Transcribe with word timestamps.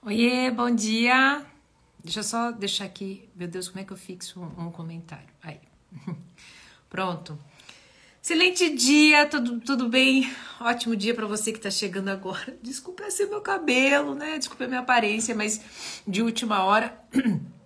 Oiê, 0.00 0.48
bom 0.50 0.70
dia. 0.70 1.44
Deixa 2.02 2.20
eu 2.20 2.24
só 2.24 2.52
deixar 2.52 2.84
aqui. 2.84 3.28
Meu 3.34 3.48
Deus, 3.48 3.68
como 3.68 3.80
é 3.80 3.84
que 3.84 3.92
eu 3.92 3.96
fixo 3.96 4.40
um, 4.40 4.66
um 4.66 4.70
comentário? 4.70 5.28
Aí. 5.42 5.58
Pronto. 6.88 7.36
Excelente 8.22 8.70
dia, 8.76 9.26
tudo, 9.26 9.58
tudo 9.60 9.88
bem? 9.88 10.32
Ótimo 10.60 10.94
dia 10.94 11.14
para 11.14 11.26
você 11.26 11.52
que 11.52 11.58
tá 11.58 11.70
chegando 11.70 12.08
agora. 12.10 12.56
Desculpa 12.62 13.10
ser 13.10 13.26
meu 13.26 13.40
cabelo, 13.40 14.14
né? 14.14 14.38
Desculpa 14.38 14.64
a 14.64 14.68
minha 14.68 14.80
aparência, 14.80 15.34
mas 15.34 15.60
de 16.06 16.22
última 16.22 16.62
hora 16.62 16.96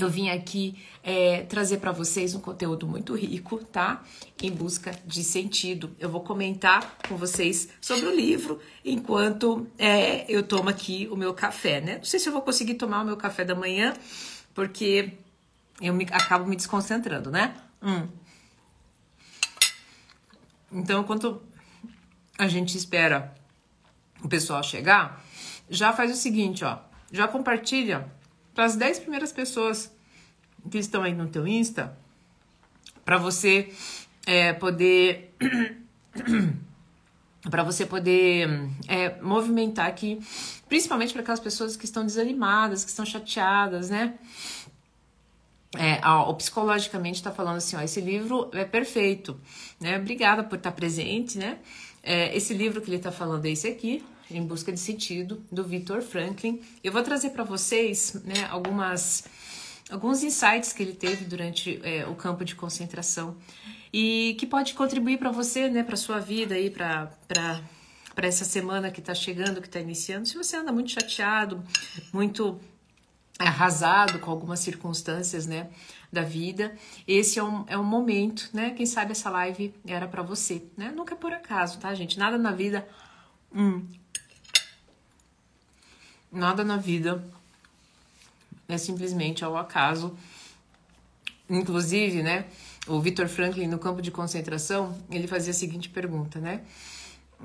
eu 0.00 0.08
vim 0.08 0.30
aqui 0.30 0.76
é, 1.02 1.42
trazer 1.42 1.78
para 1.78 1.92
vocês 1.92 2.34
um 2.34 2.40
conteúdo 2.40 2.86
muito 2.86 3.14
rico, 3.14 3.58
tá? 3.64 4.02
Em 4.42 4.50
busca 4.50 4.92
de 5.06 5.24
sentido. 5.24 5.94
Eu 5.98 6.08
vou 6.08 6.20
comentar 6.20 6.98
com 7.08 7.16
vocês 7.16 7.68
sobre 7.80 8.06
o 8.06 8.14
livro 8.14 8.60
enquanto 8.84 9.66
é, 9.78 10.30
eu 10.30 10.42
tomo 10.42 10.68
aqui 10.68 11.08
o 11.10 11.16
meu 11.16 11.34
café, 11.34 11.80
né? 11.80 11.96
Não 11.96 12.04
sei 12.04 12.20
se 12.20 12.28
eu 12.28 12.32
vou 12.32 12.42
conseguir 12.42 12.74
tomar 12.74 13.02
o 13.02 13.04
meu 13.04 13.16
café 13.16 13.44
da 13.44 13.54
manhã, 13.54 13.94
porque 14.54 15.14
eu 15.80 15.94
me, 15.94 16.04
acabo 16.10 16.46
me 16.46 16.56
desconcentrando, 16.56 17.30
né? 17.30 17.54
Hum. 17.82 18.08
Então, 20.70 21.00
enquanto 21.00 21.40
a 22.38 22.46
gente 22.46 22.76
espera 22.76 23.34
o 24.22 24.28
pessoal 24.28 24.62
chegar, 24.62 25.24
já 25.70 25.92
faz 25.92 26.10
o 26.12 26.16
seguinte, 26.16 26.64
ó. 26.64 26.78
Já 27.10 27.26
compartilha 27.26 28.06
para 28.58 28.64
as 28.64 28.74
10 28.74 28.98
primeiras 28.98 29.30
pessoas 29.30 29.88
que 30.68 30.78
estão 30.78 31.04
aí 31.04 31.14
no 31.14 31.28
teu 31.28 31.46
Insta, 31.46 31.96
para 33.04 33.16
você 33.16 33.72
é, 34.26 34.52
poder 34.52 35.32
para 37.48 37.62
você 37.62 37.86
poder 37.86 38.48
é, 38.88 39.14
movimentar 39.22 39.86
aqui, 39.86 40.18
principalmente 40.68 41.12
para 41.12 41.22
aquelas 41.22 41.38
pessoas 41.38 41.76
que 41.76 41.84
estão 41.84 42.04
desanimadas, 42.04 42.82
que 42.82 42.90
estão 42.90 43.06
chateadas, 43.06 43.90
né? 43.90 44.18
É, 45.76 46.00
ó, 46.04 46.32
psicologicamente 46.32 47.18
está 47.18 47.30
falando 47.30 47.58
assim, 47.58 47.76
ó, 47.76 47.80
esse 47.80 48.00
livro 48.00 48.50
é 48.52 48.64
perfeito, 48.64 49.40
né? 49.78 49.98
Obrigada 49.98 50.42
por 50.42 50.56
estar 50.56 50.72
tá 50.72 50.76
presente, 50.76 51.38
né? 51.38 51.60
É, 52.02 52.36
esse 52.36 52.54
livro 52.54 52.80
que 52.80 52.88
ele 52.88 52.96
está 52.96 53.12
falando 53.12 53.46
é 53.46 53.50
esse 53.50 53.68
aqui, 53.68 54.04
em 54.30 54.44
Busca 54.44 54.72
de 54.72 54.80
Sentido, 54.80 55.42
do 55.50 55.64
Victor 55.64 56.02
Franklin. 56.02 56.60
Eu 56.82 56.92
vou 56.92 57.02
trazer 57.02 57.30
para 57.30 57.44
vocês 57.44 58.20
né, 58.24 58.46
algumas, 58.50 59.24
alguns 59.90 60.22
insights 60.22 60.72
que 60.72 60.82
ele 60.82 60.94
teve 60.94 61.24
durante 61.24 61.80
é, 61.82 62.06
o 62.06 62.14
campo 62.14 62.44
de 62.44 62.54
concentração 62.54 63.36
e 63.92 64.36
que 64.38 64.46
pode 64.46 64.74
contribuir 64.74 65.18
para 65.18 65.30
você, 65.30 65.68
né, 65.68 65.82
para 65.82 65.96
sua 65.96 66.18
vida 66.18 66.54
aí, 66.54 66.70
para 66.70 67.10
para 68.18 68.26
essa 68.26 68.44
semana 68.44 68.90
que 68.90 68.98
está 68.98 69.14
chegando, 69.14 69.60
que 69.60 69.68
está 69.68 69.78
iniciando. 69.78 70.26
Se 70.26 70.36
você 70.36 70.56
anda 70.56 70.72
muito 70.72 70.90
chateado, 70.90 71.62
muito 72.12 72.58
arrasado 73.38 74.18
com 74.18 74.28
algumas 74.28 74.58
circunstâncias, 74.58 75.46
né, 75.46 75.70
da 76.12 76.22
vida, 76.22 76.74
esse 77.06 77.38
é 77.38 77.44
um, 77.44 77.64
é 77.68 77.78
um 77.78 77.84
momento, 77.84 78.50
né? 78.52 78.70
Quem 78.70 78.86
sabe 78.86 79.12
essa 79.12 79.30
live 79.30 79.72
era 79.86 80.08
para 80.08 80.20
você, 80.20 80.64
né? 80.76 80.90
Nunca 80.90 81.14
é 81.14 81.16
por 81.16 81.32
acaso, 81.32 81.78
tá, 81.78 81.94
gente? 81.94 82.18
Nada 82.18 82.36
na 82.36 82.50
vida 82.50 82.88
hum, 83.54 83.86
Nada 86.30 86.64
na 86.64 86.76
vida 86.76 87.24
é 88.68 88.76
simplesmente 88.76 89.44
ao 89.44 89.56
acaso. 89.56 90.16
Inclusive, 91.48 92.22
né, 92.22 92.46
o 92.86 93.00
Victor 93.00 93.28
Franklin 93.28 93.66
no 93.66 93.78
campo 93.78 94.02
de 94.02 94.10
concentração, 94.10 94.96
ele 95.10 95.26
fazia 95.26 95.50
a 95.50 95.54
seguinte 95.54 95.88
pergunta, 95.88 96.38
né? 96.38 96.62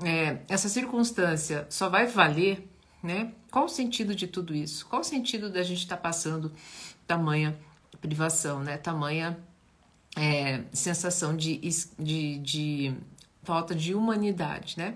É, 0.02 0.38
essa 0.48 0.68
circunstância 0.68 1.66
só 1.70 1.88
vai 1.88 2.06
valer, 2.06 2.68
né? 3.02 3.32
Qual 3.50 3.66
o 3.66 3.68
sentido 3.68 4.14
de 4.14 4.26
tudo 4.26 4.54
isso? 4.54 4.86
Qual 4.86 5.00
o 5.00 5.04
sentido 5.04 5.48
da 5.50 5.62
gente 5.62 5.78
estar 5.78 5.96
tá 5.96 6.02
passando 6.02 6.52
tamanha 7.06 7.56
privação, 8.00 8.60
né? 8.60 8.76
Tamanha 8.76 9.38
é, 10.16 10.62
sensação 10.72 11.36
de, 11.36 11.58
de, 11.98 12.38
de 12.38 12.94
falta 13.42 13.74
de 13.74 13.94
humanidade, 13.94 14.76
né? 14.76 14.94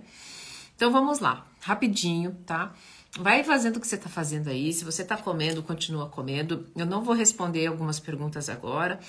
Então 0.76 0.92
vamos 0.92 1.18
lá, 1.18 1.46
rapidinho, 1.60 2.36
tá? 2.46 2.74
Vai 3.16 3.42
fazendo 3.42 3.76
o 3.76 3.80
que 3.80 3.86
você 3.86 3.96
está 3.96 4.08
fazendo 4.08 4.48
aí. 4.48 4.72
Se 4.72 4.84
você 4.84 5.02
está 5.02 5.16
comendo, 5.16 5.62
continua 5.62 6.08
comendo. 6.08 6.66
Eu 6.76 6.86
não 6.86 7.02
vou 7.02 7.14
responder 7.14 7.66
algumas 7.66 7.98
perguntas 7.98 8.48
agora. 8.48 9.00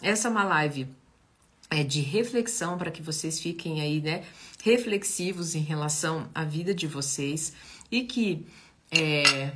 Essa 0.00 0.28
é 0.28 0.30
uma 0.30 0.44
live 0.44 0.88
é, 1.70 1.82
de 1.82 2.00
reflexão 2.00 2.78
para 2.78 2.90
que 2.90 3.02
vocês 3.02 3.40
fiquem 3.40 3.80
aí, 3.80 4.00
né, 4.00 4.24
reflexivos 4.62 5.54
em 5.54 5.60
relação 5.60 6.28
à 6.34 6.44
vida 6.44 6.74
de 6.74 6.86
vocês 6.86 7.52
e 7.90 8.04
que 8.04 8.46
é, 8.90 9.52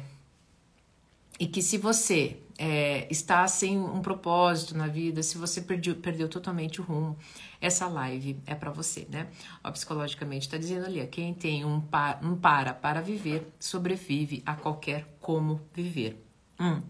e 1.39 1.47
que 1.47 1.63
se 1.63 1.79
você 1.79 2.37
é, 2.59 3.07
está 3.11 3.49
sem 3.49 3.79
um 3.79 4.01
propósito 4.03 4.77
na 4.77 4.87
vida, 4.87 5.23
se 5.23 5.39
você 5.39 5.61
perdeu, 5.61 5.95
perdeu 5.97 6.29
totalmente 6.29 6.81
o 6.81 6.85
rumo, 6.85 7.17
essa 7.63 7.87
live 7.87 8.43
é 8.45 8.57
para 8.57 8.73
você, 8.73 9.07
né? 9.09 9.29
Ó, 9.63 9.71
psicologicamente 9.71 10.47
está 10.47 10.59
dizendo 10.59 10.85
ali, 10.85 11.01
ó, 11.01 11.07
quem 11.07 11.33
tem 11.33 11.65
um, 11.65 11.81
pa, 11.81 12.19
um 12.21 12.37
para 12.37 12.75
para 12.75 13.01
viver, 13.01 13.55
sobrevive 13.61 14.43
a 14.45 14.57
qualquer 14.57 15.07
como 15.21 15.61
viver. 15.73 16.21
Hum. 16.59 16.83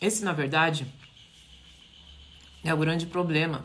Esse, 0.00 0.22
na 0.22 0.34
verdade, 0.34 0.86
é 2.62 2.74
o 2.74 2.76
grande 2.76 3.06
problema 3.06 3.64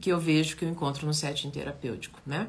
que 0.00 0.10
eu 0.10 0.18
vejo 0.18 0.56
que 0.56 0.64
eu 0.64 0.68
encontro 0.70 1.06
no 1.06 1.12
setting 1.12 1.50
terapêutico, 1.50 2.18
né? 2.24 2.48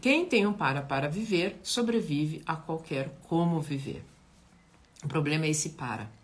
Quem 0.00 0.24
tem 0.24 0.46
um 0.46 0.52
para 0.52 0.82
para 0.82 1.08
viver, 1.08 1.58
sobrevive 1.64 2.42
a 2.46 2.54
qualquer 2.54 3.10
como 3.24 3.60
viver. 3.60 4.04
O 5.02 5.08
problema 5.08 5.46
é 5.46 5.50
esse 5.50 5.70
para. 5.70 6.17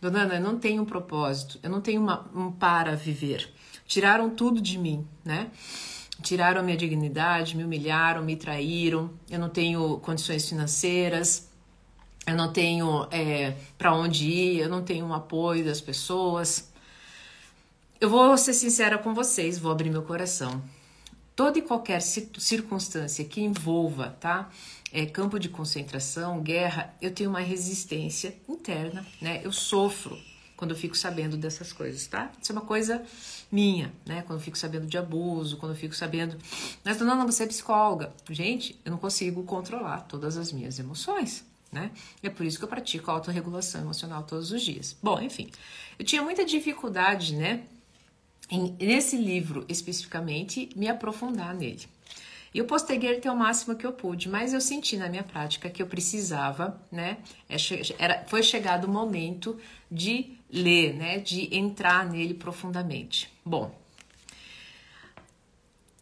Dona 0.00 0.22
Ana, 0.22 0.34
eu 0.36 0.40
não 0.40 0.58
tenho 0.58 0.82
um 0.82 0.84
propósito, 0.84 1.58
eu 1.62 1.68
não 1.68 1.80
tenho 1.80 2.00
uma, 2.00 2.28
um 2.34 2.52
para 2.52 2.94
viver. 2.94 3.52
Tiraram 3.86 4.30
tudo 4.30 4.60
de 4.60 4.78
mim, 4.78 5.06
né? 5.24 5.50
Tiraram 6.22 6.62
minha 6.62 6.76
dignidade, 6.76 7.56
me 7.56 7.64
humilharam, 7.64 8.22
me 8.22 8.36
traíram, 8.36 9.10
eu 9.30 9.38
não 9.38 9.48
tenho 9.48 9.98
condições 9.98 10.48
financeiras, 10.48 11.48
eu 12.26 12.36
não 12.36 12.52
tenho 12.52 13.08
é, 13.10 13.56
para 13.76 13.94
onde 13.94 14.28
ir, 14.28 14.58
eu 14.58 14.68
não 14.68 14.82
tenho 14.82 15.06
um 15.06 15.14
apoio 15.14 15.64
das 15.64 15.80
pessoas. 15.80 16.70
Eu 18.00 18.10
vou 18.10 18.36
ser 18.36 18.52
sincera 18.52 18.98
com 18.98 19.14
vocês, 19.14 19.58
vou 19.58 19.72
abrir 19.72 19.90
meu 19.90 20.02
coração. 20.02 20.62
Toda 21.34 21.58
e 21.58 21.62
qualquer 21.62 22.02
circunstância 22.02 23.24
que 23.24 23.40
envolva, 23.40 24.16
tá? 24.20 24.50
É, 24.92 25.06
campo 25.06 25.38
de 25.38 25.48
concentração, 25.48 26.40
guerra, 26.40 26.94
eu 27.00 27.12
tenho 27.12 27.30
uma 27.30 27.40
resistência 27.40 28.34
interna, 28.48 29.06
né? 29.20 29.40
Eu 29.44 29.52
sofro 29.52 30.18
quando 30.56 30.72
eu 30.72 30.76
fico 30.76 30.96
sabendo 30.96 31.36
dessas 31.36 31.72
coisas, 31.72 32.06
tá? 32.08 32.32
Isso 32.42 32.50
é 32.50 32.54
uma 32.54 32.64
coisa 32.64 33.02
minha, 33.50 33.92
né? 34.04 34.22
Quando 34.26 34.40
eu 34.40 34.44
fico 34.44 34.58
sabendo 34.58 34.86
de 34.86 34.98
abuso, 34.98 35.56
quando 35.56 35.72
eu 35.72 35.78
fico 35.78 35.94
sabendo. 35.94 36.36
Mas 36.84 36.98
não, 36.98 37.16
não, 37.16 37.26
você 37.26 37.44
é 37.44 37.46
psicóloga. 37.46 38.12
Gente, 38.28 38.78
eu 38.84 38.90
não 38.90 38.98
consigo 38.98 39.44
controlar 39.44 40.00
todas 40.00 40.36
as 40.36 40.50
minhas 40.50 40.78
emoções, 40.78 41.44
né? 41.70 41.92
É 42.22 42.28
por 42.28 42.44
isso 42.44 42.58
que 42.58 42.64
eu 42.64 42.68
pratico 42.68 43.10
a 43.10 43.14
autorregulação 43.14 43.82
emocional 43.82 44.24
todos 44.24 44.50
os 44.50 44.60
dias. 44.62 44.96
Bom, 45.00 45.20
enfim, 45.20 45.48
eu 45.96 46.04
tinha 46.04 46.22
muita 46.22 46.44
dificuldade, 46.44 47.36
né? 47.36 47.62
Em, 48.50 48.74
nesse 48.80 49.16
livro 49.16 49.64
especificamente, 49.68 50.70
me 50.74 50.88
aprofundar 50.88 51.54
nele. 51.54 51.86
E 52.54 52.58
eu 52.58 52.64
posterguei 52.64 53.16
até 53.16 53.30
o 53.30 53.36
máximo 53.36 53.76
que 53.76 53.86
eu 53.86 53.92
pude, 53.92 54.28
mas 54.28 54.52
eu 54.52 54.60
senti 54.60 54.96
na 54.96 55.08
minha 55.08 55.22
prática 55.22 55.68
que 55.68 55.82
eu 55.82 55.86
precisava, 55.86 56.80
né? 56.90 57.18
É 57.48 57.56
era, 57.98 58.24
foi 58.26 58.42
chegado 58.42 58.84
o 58.84 58.90
momento 58.90 59.58
de 59.90 60.38
ler, 60.50 60.94
né? 60.94 61.18
De 61.18 61.54
entrar 61.54 62.08
nele 62.08 62.34
profundamente. 62.34 63.30
Bom, 63.44 63.74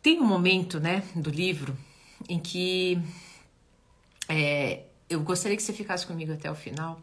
tem 0.07 0.21
um 0.21 0.25
momento, 0.27 0.79
né, 0.79 1.03
do 1.17 1.31
livro 1.31 1.77
em 2.29 2.39
que 2.39 2.97
é, 4.29 4.85
eu 5.11 5.21
gostaria 5.21 5.57
que 5.57 5.63
você 5.63 5.73
ficasse 5.73 6.07
comigo 6.07 6.33
até 6.33 6.49
o 6.49 6.55
final 6.55 7.01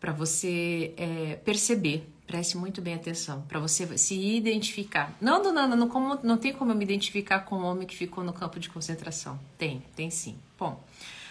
para 0.00 0.10
você 0.12 0.94
é, 0.96 1.36
perceber 1.36 2.08
Preste 2.30 2.56
muito 2.56 2.80
bem 2.80 2.94
atenção 2.94 3.42
para 3.48 3.58
você 3.58 3.98
se 3.98 4.14
identificar. 4.14 5.12
Não, 5.20 5.42
não, 5.42 5.66
não, 5.66 5.88
como, 5.88 6.16
não 6.22 6.36
tem 6.36 6.52
como 6.52 6.70
eu 6.70 6.76
me 6.76 6.84
identificar 6.84 7.40
com 7.40 7.56
o 7.56 7.64
homem 7.64 7.84
que 7.84 7.96
ficou 7.96 8.22
no 8.22 8.32
campo 8.32 8.60
de 8.60 8.70
concentração. 8.70 9.36
Tem, 9.58 9.82
tem 9.96 10.10
sim. 10.10 10.38
Bom, 10.56 10.80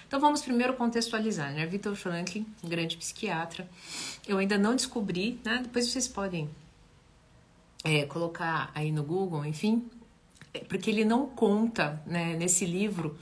então 0.06 0.20
vamos 0.20 0.42
primeiro 0.42 0.74
contextualizar, 0.74 1.54
né? 1.54 1.66
Victor 1.66 1.96
Franklin, 1.96 2.46
grande 2.62 2.98
psiquiatra. 2.98 3.66
Eu 4.28 4.40
ainda 4.40 4.58
não 4.58 4.76
descobri, 4.76 5.40
né? 5.46 5.62
Depois 5.64 5.88
vocês 5.88 6.06
podem 6.06 6.50
é, 7.86 8.04
colocar 8.04 8.70
aí 8.76 8.92
no 8.92 9.02
Google, 9.02 9.46
enfim, 9.46 9.90
é, 10.54 10.60
porque 10.60 10.90
ele 10.90 11.06
não 11.06 11.28
conta, 11.28 12.04
né? 12.06 12.36
Nesse 12.36 12.66
livro, 12.66 13.18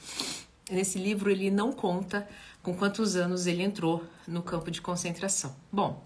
nesse 0.72 0.98
livro 0.98 1.30
ele 1.30 1.52
não 1.52 1.72
conta 1.72 2.28
com 2.64 2.74
quantos 2.76 3.16
anos 3.16 3.46
ele 3.46 3.62
entrou 3.62 4.04
no 4.28 4.42
campo 4.42 4.72
de 4.72 4.82
concentração. 4.82 5.56
Bom, 5.72 6.04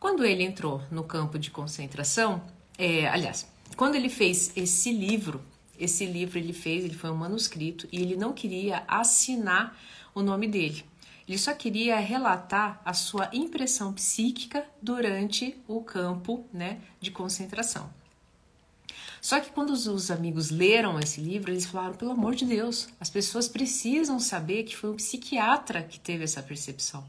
quando 0.00 0.24
ele 0.24 0.42
entrou 0.42 0.82
no 0.90 1.04
campo 1.04 1.38
de 1.38 1.50
concentração, 1.50 2.42
é, 2.76 3.08
aliás, 3.08 3.46
quando 3.76 3.94
ele 3.94 4.08
fez 4.08 4.52
esse 4.56 4.92
livro, 4.92 5.40
Esse 5.78 6.04
livro 6.04 6.38
ele 6.38 6.52
fez, 6.52 6.84
ele 6.84 6.94
foi 6.94 7.08
um 7.10 7.14
manuscrito 7.16 7.86
e 7.92 8.02
ele 8.02 8.16
não 8.16 8.32
queria 8.32 8.82
assinar 8.88 9.78
o 10.12 10.22
nome 10.22 10.48
dele. 10.48 10.84
Ele 11.28 11.38
só 11.38 11.54
queria 11.54 12.00
relatar 12.00 12.80
a 12.84 12.92
sua 12.92 13.28
impressão 13.32 13.92
psíquica 13.92 14.66
durante 14.82 15.56
o 15.68 15.80
campo 15.82 16.44
né, 16.52 16.80
de 17.00 17.10
concentração. 17.12 17.88
Só 19.20 19.40
que 19.40 19.50
quando 19.50 19.70
os, 19.70 20.10
amigos 20.10 20.50
leram 20.50 20.98
esse 20.98 21.20
livro, 21.20 21.50
eles 21.50 21.66
falaram: 21.66 21.94
pelo 21.94 22.12
amor 22.12 22.34
de 22.34 22.44
Deus, 22.44 22.88
as 23.00 23.10
pessoas 23.10 23.48
precisam 23.48 24.18
saber 24.18 24.64
que 24.64 24.76
foi 24.76 24.90
um 24.90 24.96
psiquiatra 24.96 25.82
que 25.82 25.98
teve 25.98 26.24
essa 26.24 26.42
percepção. 26.42 27.04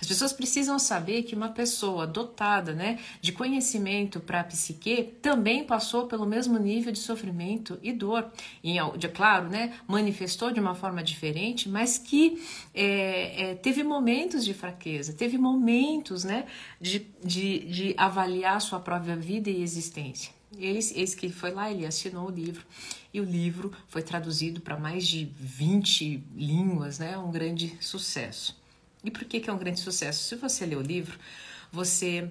As 0.00 0.06
pessoas 0.06 0.32
precisam 0.32 0.78
saber 0.78 1.22
que 1.24 1.34
uma 1.34 1.50
pessoa 1.50 2.06
dotada 2.06 2.72
né, 2.72 2.98
de 3.20 3.32
conhecimento 3.32 4.18
para 4.18 4.40
a 4.40 4.44
psique 4.44 5.14
também 5.20 5.64
passou 5.64 6.06
pelo 6.06 6.26
mesmo 6.26 6.58
nível 6.58 6.90
de 6.92 6.98
sofrimento 6.98 7.78
e 7.82 7.92
dor. 7.92 8.30
E, 8.64 8.76
claro, 9.12 9.48
né, 9.48 9.74
manifestou 9.86 10.50
de 10.50 10.58
uma 10.58 10.74
forma 10.74 11.02
diferente, 11.02 11.68
mas 11.68 11.98
que 11.98 12.42
é, 12.74 13.50
é, 13.50 13.54
teve 13.54 13.82
momentos 13.82 14.44
de 14.44 14.54
fraqueza, 14.54 15.12
teve 15.12 15.36
momentos 15.36 16.24
né, 16.24 16.46
de, 16.80 17.06
de, 17.22 17.58
de 17.66 17.94
avaliar 17.96 18.60
sua 18.60 18.80
própria 18.80 19.16
vida 19.16 19.50
e 19.50 19.62
existência. 19.62 20.39
Eis, 20.58 20.92
eis 20.96 21.14
que 21.14 21.28
foi 21.30 21.52
lá, 21.52 21.70
ele 21.70 21.86
assinou 21.86 22.26
o 22.26 22.30
livro 22.30 22.64
e 23.14 23.20
o 23.20 23.24
livro 23.24 23.72
foi 23.88 24.02
traduzido 24.02 24.60
para 24.60 24.76
mais 24.76 25.06
de 25.06 25.26
20 25.38 26.24
línguas, 26.34 26.98
né? 26.98 27.16
Um 27.16 27.30
grande 27.30 27.76
sucesso. 27.80 28.58
E 29.04 29.10
por 29.10 29.24
que, 29.24 29.40
que 29.40 29.48
é 29.48 29.52
um 29.52 29.58
grande 29.58 29.80
sucesso? 29.80 30.24
Se 30.24 30.36
você 30.36 30.66
ler 30.66 30.76
o 30.76 30.82
livro, 30.82 31.18
você 31.72 32.30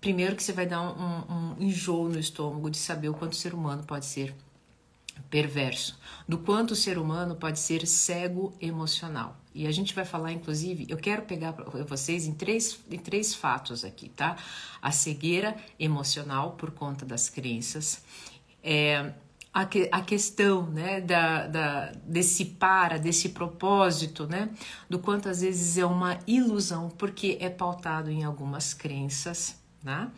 primeiro 0.00 0.36
que 0.36 0.42
você 0.42 0.52
vai 0.52 0.66
dar 0.66 0.82
um, 0.82 1.32
um 1.32 1.62
enjoo 1.62 2.10
no 2.10 2.18
estômago 2.18 2.70
de 2.70 2.76
saber 2.76 3.08
o 3.08 3.14
quanto 3.14 3.32
o 3.32 3.36
ser 3.36 3.54
humano 3.54 3.82
pode 3.84 4.04
ser 4.04 4.34
perverso, 5.30 5.98
do 6.28 6.38
quanto 6.38 6.72
o 6.72 6.76
ser 6.76 6.98
humano 6.98 7.34
pode 7.34 7.58
ser 7.58 7.86
cego 7.86 8.54
emocional. 8.60 9.36
E 9.54 9.66
a 9.66 9.72
gente 9.72 9.94
vai 9.94 10.04
falar, 10.04 10.32
inclusive, 10.32 10.86
eu 10.88 10.96
quero 10.96 11.22
pegar 11.22 11.52
vocês 11.86 12.26
em 12.26 12.34
três, 12.34 12.78
em 12.90 12.98
três 12.98 13.34
fatos 13.34 13.84
aqui, 13.84 14.08
tá? 14.08 14.36
A 14.82 14.90
cegueira 14.90 15.56
emocional 15.78 16.52
por 16.52 16.72
conta 16.72 17.06
das 17.06 17.28
crenças, 17.28 18.02
é, 18.62 19.12
a, 19.52 19.64
que, 19.64 19.88
a 19.92 20.00
questão 20.00 20.66
né, 20.66 21.00
da, 21.00 21.46
da, 21.46 21.92
desse 22.04 22.44
para, 22.44 22.98
desse 22.98 23.28
propósito, 23.28 24.26
né, 24.26 24.50
do 24.90 24.98
quanto 24.98 25.28
às 25.28 25.40
vezes 25.40 25.78
é 25.78 25.86
uma 25.86 26.18
ilusão, 26.26 26.88
porque 26.90 27.38
é 27.40 27.48
pautado 27.48 28.10
em 28.10 28.24
algumas 28.24 28.74
crenças. 28.74 29.56
Né? 29.82 30.10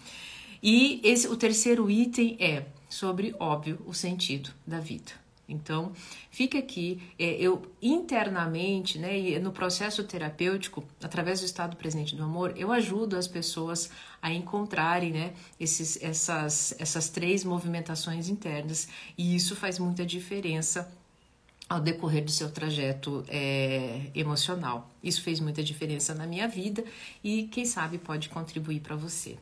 E 0.63 1.01
esse, 1.05 1.29
o 1.29 1.37
terceiro 1.37 1.91
item 1.91 2.37
é 2.41 2.65
sobre, 2.89 3.35
óbvio, 3.39 3.81
o 3.87 3.95
sentido 3.95 4.51
da 4.67 4.81
vida. 4.81 5.13
Então, 5.49 5.93
fica 6.31 6.59
aqui, 6.59 7.01
é, 7.19 7.35
eu 7.35 7.63
internamente, 7.81 8.99
né, 8.99 9.17
e 9.17 9.39
no 9.39 9.53
processo 9.53 10.03
terapêutico, 10.03 10.83
através 11.01 11.41
do 11.41 11.47
estado 11.47 11.77
presente 11.77 12.17
do 12.17 12.25
amor, 12.25 12.53
eu 12.57 12.73
ajudo 12.73 13.17
as 13.17 13.29
pessoas 13.29 13.91
a 14.21 14.33
encontrarem, 14.33 15.13
né, 15.13 15.35
esses, 15.61 16.03
essas, 16.03 16.75
essas 16.81 17.09
três 17.09 17.45
movimentações 17.45 18.29
internas, 18.29 18.89
e 19.17 19.37
isso 19.37 19.55
faz 19.55 19.79
muita 19.79 20.05
diferença 20.05 20.93
ao 21.69 21.81
decorrer 21.81 22.25
do 22.25 22.31
seu 22.31 22.51
trajeto 22.51 23.25
é, 23.29 24.11
emocional. 24.15 24.91
Isso 25.03 25.23
fez 25.23 25.41
muita 25.41 25.63
diferença 25.63 26.15
na 26.15 26.27
minha 26.27 26.47
vida 26.49 26.85
e, 27.23 27.45
quem 27.45 27.65
sabe, 27.65 27.99
pode 27.99 28.29
contribuir 28.29 28.81
para 28.81 28.95
você. 28.95 29.37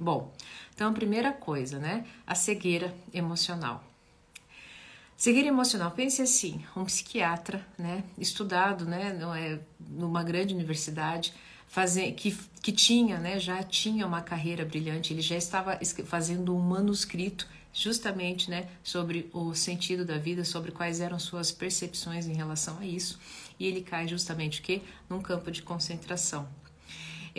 Bom, 0.00 0.32
então 0.72 0.88
a 0.88 0.92
primeira 0.92 1.32
coisa, 1.32 1.76
né, 1.80 2.06
a 2.24 2.32
cegueira 2.32 2.94
emocional. 3.12 3.82
Cegueira 5.16 5.48
emocional, 5.48 5.90
pense 5.90 6.22
assim, 6.22 6.64
um 6.76 6.84
psiquiatra, 6.84 7.66
né, 7.76 8.04
estudado, 8.16 8.84
né, 8.84 9.18
é, 9.36 9.58
numa 9.80 10.22
grande 10.22 10.54
universidade, 10.54 11.34
fazer, 11.66 12.12
que, 12.12 12.30
que 12.62 12.70
tinha, 12.70 13.18
né, 13.18 13.40
já 13.40 13.60
tinha 13.64 14.06
uma 14.06 14.22
carreira 14.22 14.64
brilhante, 14.64 15.12
ele 15.12 15.20
já 15.20 15.34
estava 15.34 15.76
fazendo 16.04 16.54
um 16.54 16.60
manuscrito 16.60 17.48
justamente, 17.72 18.48
né, 18.48 18.68
sobre 18.84 19.28
o 19.32 19.52
sentido 19.54 20.04
da 20.04 20.16
vida, 20.16 20.44
sobre 20.44 20.70
quais 20.70 21.00
eram 21.00 21.18
suas 21.18 21.50
percepções 21.50 22.28
em 22.28 22.34
relação 22.34 22.78
a 22.78 22.86
isso, 22.86 23.18
e 23.58 23.66
ele 23.66 23.80
cai 23.80 24.06
justamente 24.06 24.60
o 24.60 24.62
que? 24.62 24.80
Num 25.10 25.20
campo 25.20 25.50
de 25.50 25.60
concentração. 25.60 26.48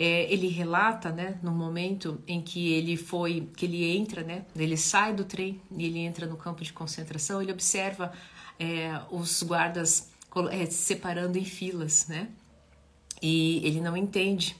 É, 0.02 0.32
ele 0.32 0.48
relata, 0.48 1.12
né, 1.12 1.38
no 1.42 1.50
momento 1.50 2.22
em 2.26 2.40
que 2.40 2.72
ele 2.72 2.96
foi, 2.96 3.50
que 3.54 3.66
ele 3.66 3.84
entra, 3.94 4.22
né, 4.22 4.46
ele 4.56 4.74
sai 4.74 5.12
do 5.12 5.24
trem 5.24 5.60
e 5.76 5.84
ele 5.84 5.98
entra 5.98 6.26
no 6.26 6.38
campo 6.38 6.64
de 6.64 6.72
concentração, 6.72 7.42
ele 7.42 7.52
observa 7.52 8.10
é, 8.58 8.98
os 9.10 9.42
guardas 9.42 10.10
é, 10.52 10.64
separando 10.64 11.36
em 11.36 11.44
filas, 11.44 12.06
né, 12.08 12.30
e 13.20 13.60
ele 13.62 13.78
não 13.82 13.94
entende. 13.94 14.56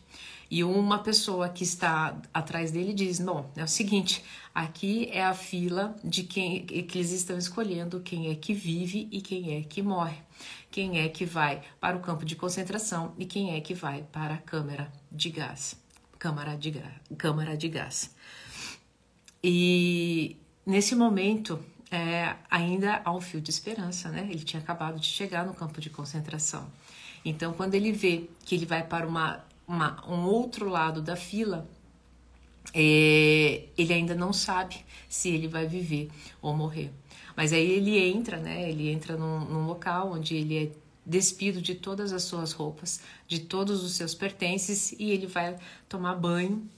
E 0.51 0.63
uma 0.63 0.99
pessoa 0.99 1.49
que 1.49 1.65
está 1.65 2.21
atrás 2.35 2.71
dele 2.71 2.93
diz: 2.93 3.19
Não, 3.19 3.49
é 3.57 3.63
o 3.63 3.69
seguinte, 3.69 4.23
aqui 4.55 5.09
é 5.11 5.25
a 5.25 5.33
fila 5.33 5.97
de 6.05 6.25
quem 6.25 6.67
que 6.67 6.99
eles 6.99 7.13
estão 7.13 7.39
escolhendo 7.39 8.01
quem 8.01 8.29
é 8.31 8.35
que 8.35 8.53
vive 8.53 9.09
e 9.11 9.23
quem 9.23 9.57
é 9.57 9.63
que 9.63 9.81
morre 9.81 10.19
quem 10.71 11.01
é 11.01 11.09
que 11.09 11.25
vai 11.25 11.63
para 11.81 11.97
o 11.97 12.01
campo 12.01 12.25
de 12.25 12.37
concentração 12.37 13.13
e 13.19 13.25
quem 13.25 13.57
é 13.57 13.61
que 13.61 13.75
vai 13.75 14.05
para 14.13 14.35
a 14.35 14.39
câmara 14.39 14.91
de 15.11 15.31
gás. 15.31 15.77
Câmara 16.19 16.57
de, 16.57 16.83
câmara 17.17 17.57
de 17.57 17.69
gás. 17.69 18.15
E 19.43 20.37
nesse 20.67 20.95
momento 20.95 21.59
é, 21.91 22.37
ainda 22.51 23.03
há 23.05 23.13
um 23.13 23.21
fio 23.21 23.41
de 23.41 23.51
esperança, 23.51 24.11
né? 24.11 24.29
Ele 24.31 24.45
tinha 24.45 24.63
acabado 24.63 25.01
de 25.01 25.07
chegar 25.07 25.45
no 25.45 25.55
campo 25.55 25.81
de 25.81 25.91
concentração. 25.91 26.71
Então, 27.25 27.53
quando 27.53 27.75
ele 27.75 27.93
vê 27.93 28.29
que 28.45 28.55
ele 28.55 28.65
vai 28.65 28.83
para 28.83 29.07
uma, 29.07 29.45
uma 29.67 30.05
um 30.09 30.25
outro 30.25 30.69
lado 30.69 31.03
da 31.03 31.17
fila, 31.17 31.69
é, 32.73 33.65
ele 33.77 33.93
ainda 33.93 34.15
não 34.15 34.33
sabe 34.33 34.85
se 35.09 35.29
ele 35.31 35.49
vai 35.49 35.67
viver 35.67 36.11
ou 36.41 36.55
morrer. 36.55 36.93
Mas 37.37 37.53
aí 37.53 37.71
ele 37.71 37.99
entra, 37.99 38.39
né? 38.39 38.71
Ele 38.71 38.91
entra 38.91 39.17
num, 39.17 39.41
num 39.41 39.67
local 39.67 40.13
onde 40.13 40.37
ele 40.37 40.65
é 40.65 40.71
despido 41.05 41.61
de 41.61 41.75
todas 41.75 42.13
as 42.13 42.23
suas 42.23 42.53
roupas, 42.53 43.01
de 43.27 43.41
todos 43.41 43.83
os 43.83 43.93
seus 43.93 44.15
pertences 44.15 44.93
e 44.93 45.11
ele 45.11 45.27
vai 45.27 45.57
tomar 45.89 46.15
banho, 46.15 46.69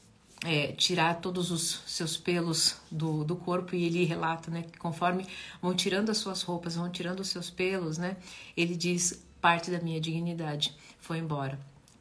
é, 0.44 0.68
tirar 0.73 1.20
todos 1.20 1.50
os 1.50 1.82
seus 1.87 2.16
pelos 2.16 2.76
do, 2.90 3.25
do 3.25 3.37
corpo 3.37 3.75
e 3.76 3.85
ele 3.85 4.04
relata, 4.04 4.50
né, 4.50 4.62
que 4.62 4.78
conforme 4.78 5.26
vão 5.61 5.75
tirando 5.75 6.11
as 6.11 6.18
suas 6.18 6.42
roupas, 6.42 6.75
vão 6.75 6.90
tirando 6.90 7.20
os 7.20 7.28
seus 7.28 7.50
pelos, 7.50 7.99
né, 7.99 8.16
ele 8.56 8.75
diz 8.75 9.23
parte 9.40 9.70
da 9.70 9.80
minha 9.80 10.00
dignidade 10.00 10.75
foi 11.00 11.18
embora. 11.18 11.58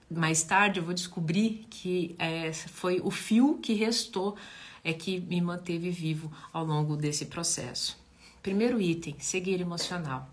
Mais 0.10 0.44
tarde 0.44 0.80
eu 0.80 0.84
vou 0.84 0.94
descobrir 0.94 1.66
que 1.70 2.16
é, 2.20 2.52
foi 2.54 3.00
o 3.02 3.10
fio 3.10 3.58
que 3.58 3.74
restou 3.74 4.36
é 4.84 4.94
que 4.94 5.20
me 5.20 5.40
manteve 5.40 5.90
vivo 5.90 6.32
ao 6.52 6.66
longo 6.66 6.96
desse 6.96 7.26
processo. 7.26 7.98
Primeiro 8.42 8.82
item, 8.82 9.16
seguir 9.20 9.62
emocional. 9.62 10.28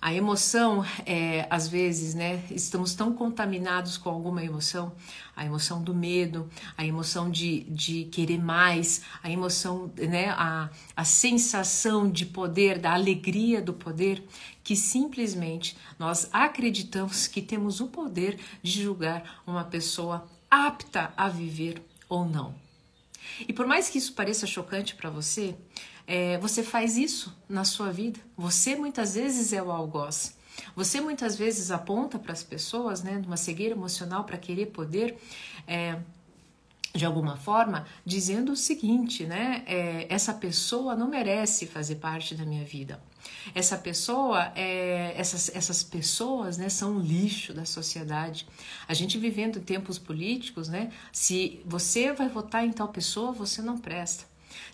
A 0.00 0.12
emoção, 0.14 0.84
é, 1.04 1.46
às 1.50 1.68
vezes, 1.68 2.14
né, 2.14 2.42
estamos 2.50 2.94
tão 2.94 3.12
contaminados 3.12 3.96
com 3.96 4.10
alguma 4.10 4.44
emoção, 4.44 4.92
a 5.34 5.44
emoção 5.44 5.82
do 5.82 5.94
medo, 5.94 6.48
a 6.76 6.84
emoção 6.84 7.30
de, 7.30 7.60
de 7.64 8.04
querer 8.04 8.38
mais, 8.38 9.02
a 9.22 9.30
emoção, 9.30 9.90
né, 9.96 10.28
a, 10.30 10.70
a 10.94 11.04
sensação 11.04 12.10
de 12.10 12.26
poder, 12.26 12.78
da 12.78 12.92
alegria 12.92 13.60
do 13.60 13.72
poder, 13.72 14.22
que 14.62 14.76
simplesmente 14.76 15.76
nós 15.98 16.28
acreditamos 16.32 17.26
que 17.26 17.40
temos 17.40 17.80
o 17.80 17.88
poder 17.88 18.38
de 18.62 18.82
julgar 18.82 19.42
uma 19.46 19.64
pessoa 19.64 20.26
apta 20.50 21.12
a 21.16 21.28
viver 21.28 21.82
ou 22.08 22.24
não. 22.24 22.54
E 23.48 23.52
por 23.52 23.66
mais 23.66 23.88
que 23.88 23.98
isso 23.98 24.12
pareça 24.12 24.46
chocante 24.46 24.94
para 24.94 25.10
você, 25.10 25.56
é, 26.06 26.38
você 26.38 26.62
faz 26.62 26.96
isso 26.96 27.36
na 27.48 27.64
sua 27.64 27.90
vida. 27.90 28.20
Você 28.36 28.76
muitas 28.76 29.14
vezes 29.14 29.52
é 29.52 29.62
o 29.62 29.70
algoz. 29.70 30.36
Você 30.74 31.00
muitas 31.00 31.36
vezes 31.36 31.70
aponta 31.70 32.18
para 32.18 32.32
as 32.32 32.42
pessoas, 32.42 33.02
né, 33.02 33.18
numa 33.18 33.36
cegueira 33.36 33.74
emocional 33.74 34.24
para 34.24 34.38
querer 34.38 34.66
poder, 34.66 35.18
é, 35.66 35.98
de 36.94 37.04
alguma 37.04 37.36
forma, 37.36 37.86
dizendo 38.06 38.52
o 38.52 38.56
seguinte, 38.56 39.26
né, 39.26 39.62
é, 39.66 40.06
essa 40.08 40.32
pessoa 40.32 40.94
não 40.94 41.08
merece 41.08 41.66
fazer 41.66 41.96
parte 41.96 42.34
da 42.34 42.46
minha 42.46 42.64
vida. 42.64 43.00
Essa 43.54 43.76
pessoa, 43.76 44.52
é, 44.54 45.12
essas, 45.16 45.54
essas 45.54 45.82
pessoas, 45.82 46.56
né, 46.56 46.68
são 46.68 46.96
um 46.96 47.00
lixo 47.00 47.52
da 47.52 47.64
sociedade. 47.64 48.46
A 48.88 48.94
gente 48.94 49.18
vivendo 49.18 49.60
tempos 49.60 49.98
políticos, 49.98 50.68
né, 50.68 50.90
se 51.12 51.60
você 51.66 52.12
vai 52.12 52.28
votar 52.28 52.64
em 52.64 52.72
tal 52.72 52.88
pessoa, 52.88 53.32
você 53.32 53.60
não 53.60 53.76
presta. 53.76 54.24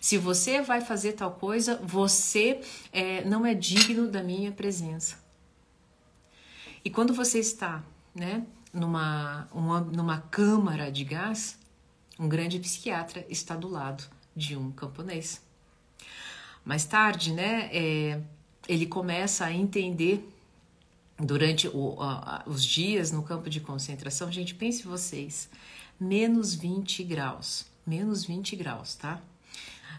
Se 0.03 0.17
você 0.17 0.61
vai 0.61 0.81
fazer 0.81 1.13
tal 1.13 1.31
coisa, 1.31 1.77
você 1.81 2.59
é, 2.91 3.23
não 3.23 3.45
é 3.45 3.53
digno 3.53 4.05
da 4.05 4.21
minha 4.21 4.51
presença. 4.51 5.17
E 6.83 6.89
quando 6.89 7.13
você 7.13 7.39
está 7.39 7.81
né, 8.13 8.45
numa, 8.73 9.47
uma, 9.53 9.79
numa 9.79 10.19
câmara 10.19 10.91
de 10.91 11.05
gás, 11.05 11.57
um 12.19 12.27
grande 12.27 12.59
psiquiatra 12.59 13.25
está 13.29 13.55
do 13.55 13.69
lado 13.69 14.03
de 14.35 14.57
um 14.57 14.73
camponês. 14.73 15.41
Mais 16.65 16.83
tarde, 16.83 17.31
né, 17.31 17.69
é, 17.71 18.21
ele 18.67 18.85
começa 18.85 19.45
a 19.45 19.53
entender 19.53 20.29
durante 21.17 21.69
o, 21.69 21.95
a, 22.01 22.43
os 22.45 22.61
dias 22.65 23.09
no 23.09 23.23
campo 23.23 23.49
de 23.49 23.61
concentração. 23.61 24.29
Gente, 24.29 24.53
pense 24.53 24.83
vocês, 24.83 25.49
menos 25.97 26.53
20 26.53 27.05
graus, 27.05 27.67
menos 27.87 28.25
20 28.25 28.57
graus, 28.57 28.95
tá? 28.95 29.21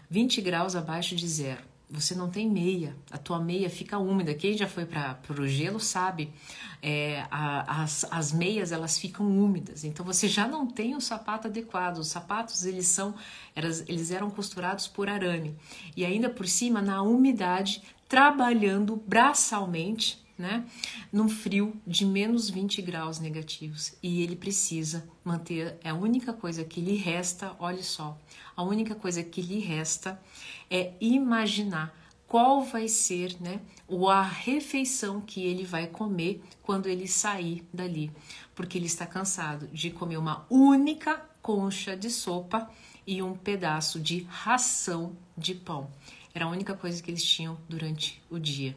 20 0.09 0.41
graus 0.41 0.75
abaixo 0.75 1.15
de 1.15 1.27
zero. 1.27 1.61
Você 1.87 2.15
não 2.15 2.29
tem 2.29 2.49
meia, 2.49 2.95
a 3.11 3.17
tua 3.17 3.39
meia 3.39 3.69
fica 3.69 3.99
úmida. 3.99 4.33
Quem 4.33 4.57
já 4.57 4.67
foi 4.67 4.85
para 4.85 5.19
o 5.29 5.47
gelo 5.47 5.79
sabe, 5.79 6.33
é, 6.81 7.23
a, 7.29 7.83
as, 7.83 8.05
as 8.09 8.31
meias 8.31 8.71
elas 8.71 8.97
ficam 8.97 9.27
úmidas. 9.27 9.83
Então 9.83 10.03
você 10.03 10.27
já 10.27 10.47
não 10.47 10.65
tem 10.65 10.95
o 10.95 11.01
sapato 11.01 11.47
adequado. 11.47 11.99
Os 11.99 12.07
sapatos 12.07 12.65
eles 12.65 12.87
são, 12.87 13.13
eles 13.55 14.09
eram 14.09 14.31
costurados 14.31 14.87
por 14.87 15.07
arame 15.07 15.55
e 15.95 16.03
ainda 16.03 16.27
por 16.27 16.47
cima 16.47 16.81
na 16.81 17.03
umidade, 17.03 17.83
trabalhando 18.09 18.95
braçalmente 19.05 20.24
né? 20.37 20.65
Num 21.11 21.29
frio 21.29 21.75
de 21.85 22.05
menos 22.05 22.49
20 22.49 22.81
graus 22.81 23.19
negativos. 23.19 23.93
E 24.01 24.21
ele 24.21 24.35
precisa 24.35 25.07
manter, 25.23 25.77
a 25.83 25.93
única 25.93 26.33
coisa 26.33 26.63
que 26.63 26.81
lhe 26.81 26.95
resta, 26.95 27.55
olha 27.59 27.83
só, 27.83 28.17
a 28.55 28.63
única 28.63 28.95
coisa 28.95 29.23
que 29.23 29.41
lhe 29.41 29.59
resta 29.59 30.21
é 30.69 30.93
imaginar 30.99 31.95
qual 32.27 32.63
vai 32.63 32.87
ser, 32.87 33.39
né, 33.39 33.61
a 34.09 34.21
refeição 34.21 35.21
que 35.21 35.43
ele 35.43 35.63
vai 35.63 35.87
comer 35.87 36.43
quando 36.63 36.87
ele 36.87 37.07
sair 37.07 37.65
dali, 37.71 38.11
porque 38.55 38.77
ele 38.77 38.87
está 38.87 39.05
cansado 39.05 39.67
de 39.67 39.91
comer 39.91 40.17
uma 40.17 40.45
única 40.49 41.23
concha 41.41 41.95
de 41.95 42.09
sopa 42.09 42.69
e 43.05 43.21
um 43.21 43.35
pedaço 43.35 43.99
de 43.99 44.25
ração 44.29 45.15
de 45.37 45.53
pão. 45.53 45.89
Era 46.33 46.45
a 46.45 46.49
única 46.49 46.73
coisa 46.73 47.01
que 47.01 47.11
eles 47.11 47.23
tinham 47.23 47.57
durante 47.69 48.21
o 48.29 48.39
dia. 48.39 48.75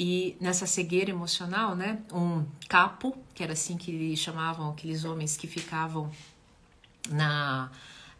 E 0.00 0.36
nessa 0.40 0.64
cegueira 0.64 1.10
emocional, 1.10 1.74
né, 1.74 1.98
um 2.12 2.46
capo, 2.68 3.18
que 3.34 3.42
era 3.42 3.54
assim 3.54 3.76
que 3.76 4.16
chamavam 4.16 4.70
aqueles 4.70 5.04
homens 5.04 5.36
que 5.36 5.48
ficavam 5.48 6.08
na 7.10 7.68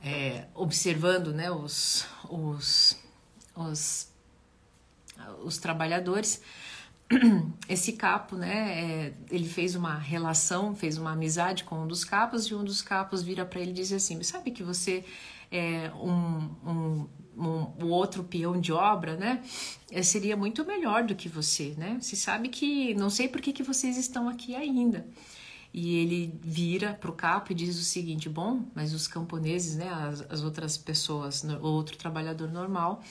é, 0.02 0.46
observando, 0.56 1.32
né, 1.32 1.52
os, 1.52 2.04
os, 2.28 2.98
os, 3.54 4.10
os 5.44 5.58
trabalhadores. 5.58 6.42
Esse 7.68 7.92
capo, 7.92 8.34
né, 8.34 8.80
é, 8.82 9.14
ele 9.30 9.48
fez 9.48 9.76
uma 9.76 9.96
relação, 9.96 10.74
fez 10.74 10.98
uma 10.98 11.12
amizade 11.12 11.62
com 11.62 11.84
um 11.84 11.86
dos 11.86 12.02
capos 12.02 12.46
e 12.46 12.56
um 12.56 12.64
dos 12.64 12.82
capos 12.82 13.22
vira 13.22 13.46
para 13.46 13.60
ele 13.60 13.70
e 13.70 13.74
diz 13.74 13.92
assim: 13.92 14.20
sabe 14.24 14.50
que 14.50 14.64
você 14.64 15.04
é 15.48 15.92
um, 15.94 16.50
um 16.66 17.08
um, 17.38 17.84
o 17.84 17.88
outro 17.88 18.24
peão 18.24 18.60
de 18.60 18.72
obra, 18.72 19.16
né? 19.16 19.42
Eh, 19.90 20.02
seria 20.02 20.36
muito 20.36 20.64
melhor 20.64 21.04
do 21.04 21.14
que 21.14 21.28
você, 21.28 21.74
né? 21.78 21.98
Você 22.00 22.16
sabe 22.16 22.48
que 22.48 22.94
não 22.94 23.08
sei 23.08 23.28
por 23.28 23.40
que, 23.40 23.52
que 23.52 23.62
vocês 23.62 23.96
estão 23.96 24.28
aqui 24.28 24.54
ainda. 24.54 25.06
E 25.72 25.96
ele 25.96 26.38
vira 26.42 26.94
para 26.94 27.10
o 27.10 27.14
capo 27.14 27.52
e 27.52 27.54
diz 27.54 27.78
o 27.78 27.84
seguinte: 27.84 28.28
bom, 28.28 28.64
mas 28.74 28.92
os 28.92 29.06
camponeses, 29.06 29.76
né, 29.76 29.88
as, 29.88 30.20
as 30.30 30.42
outras 30.42 30.76
pessoas, 30.76 31.44
outro 31.60 31.96
trabalhador 31.96 32.50
normal, 32.50 33.02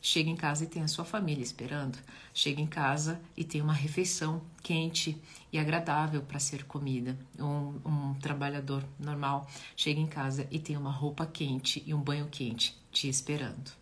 chega 0.00 0.30
em 0.30 0.36
casa 0.36 0.64
e 0.64 0.66
tem 0.66 0.82
a 0.82 0.88
sua 0.88 1.04
família 1.04 1.42
esperando. 1.42 1.98
Chega 2.32 2.60
em 2.60 2.66
casa 2.66 3.20
e 3.36 3.44
tem 3.44 3.60
uma 3.60 3.74
refeição 3.74 4.40
quente 4.62 5.20
e 5.52 5.58
agradável 5.58 6.22
para 6.22 6.38
ser 6.38 6.64
comida. 6.64 7.18
Um, 7.38 7.80
um, 7.84 8.14
trabalhador 8.14 8.82
normal 8.98 9.46
chega 9.76 10.00
em 10.00 10.06
casa 10.06 10.46
e 10.50 10.58
tem 10.58 10.76
uma 10.76 10.90
roupa 10.90 11.26
quente 11.26 11.82
e 11.86 11.92
um 11.92 12.00
banho 12.00 12.28
quente 12.30 12.79
te 12.90 13.08
esperando. 13.08 13.72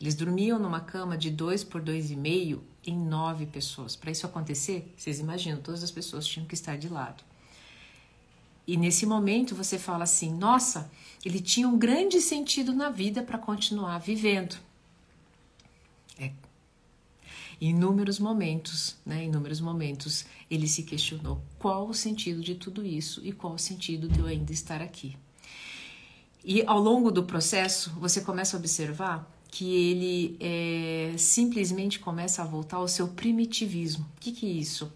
Eles 0.00 0.14
dormiam 0.14 0.58
numa 0.58 0.80
cama 0.80 1.18
de 1.18 1.30
dois 1.30 1.64
por 1.64 1.80
dois 1.80 2.10
e 2.10 2.16
meio 2.16 2.62
em 2.86 2.96
nove 2.96 3.46
pessoas. 3.46 3.96
Para 3.96 4.10
isso 4.10 4.26
acontecer, 4.26 4.92
vocês 4.96 5.18
imaginam, 5.18 5.60
todas 5.60 5.82
as 5.82 5.90
pessoas 5.90 6.26
tinham 6.26 6.46
que 6.46 6.54
estar 6.54 6.76
de 6.76 6.88
lado. 6.88 7.24
E 8.66 8.76
nesse 8.76 9.06
momento 9.06 9.54
você 9.54 9.78
fala 9.78 10.04
assim: 10.04 10.32
nossa, 10.32 10.90
ele 11.24 11.40
tinha 11.40 11.66
um 11.66 11.78
grande 11.78 12.20
sentido 12.20 12.72
na 12.72 12.90
vida 12.90 13.22
para 13.22 13.38
continuar 13.38 13.98
vivendo. 13.98 14.56
É. 16.18 16.32
Inúmeros 17.60 18.20
momentos, 18.20 18.94
né, 19.04 19.24
em 19.24 19.28
inúmeros 19.28 19.60
momentos, 19.60 20.26
ele 20.50 20.68
se 20.68 20.84
questionou 20.84 21.42
qual 21.58 21.88
o 21.88 21.94
sentido 21.94 22.40
de 22.40 22.54
tudo 22.54 22.86
isso 22.86 23.24
e 23.24 23.32
qual 23.32 23.54
o 23.54 23.58
sentido 23.58 24.06
de 24.06 24.20
eu 24.20 24.26
ainda 24.26 24.52
estar 24.52 24.80
aqui. 24.80 25.16
E 26.50 26.64
ao 26.66 26.80
longo 26.80 27.10
do 27.10 27.24
processo, 27.24 27.90
você 28.00 28.22
começa 28.22 28.56
a 28.56 28.58
observar 28.58 29.30
que 29.50 29.70
ele 29.70 30.38
é, 30.40 31.12
simplesmente 31.18 31.98
começa 31.98 32.40
a 32.40 32.46
voltar 32.46 32.78
ao 32.78 32.88
seu 32.88 33.08
primitivismo. 33.08 34.06
O 34.16 34.18
que, 34.18 34.32
que 34.32 34.46
é 34.46 34.52
isso? 34.52 34.90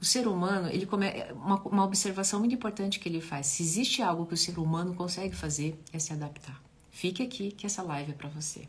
O 0.00 0.04
ser 0.04 0.28
humano, 0.28 0.68
ele 0.68 0.86
come... 0.86 1.06
uma, 1.34 1.60
uma 1.62 1.84
observação 1.84 2.38
muito 2.38 2.54
importante 2.54 3.00
que 3.00 3.08
ele 3.08 3.20
faz. 3.20 3.48
Se 3.48 3.64
existe 3.64 4.00
algo 4.00 4.26
que 4.26 4.34
o 4.34 4.36
ser 4.36 4.56
humano 4.60 4.94
consegue 4.94 5.34
fazer, 5.34 5.76
é 5.92 5.98
se 5.98 6.12
adaptar. 6.12 6.62
Fique 6.92 7.20
aqui 7.20 7.50
que 7.50 7.66
essa 7.66 7.82
live 7.82 8.12
é 8.12 8.14
para 8.14 8.28
você. 8.28 8.68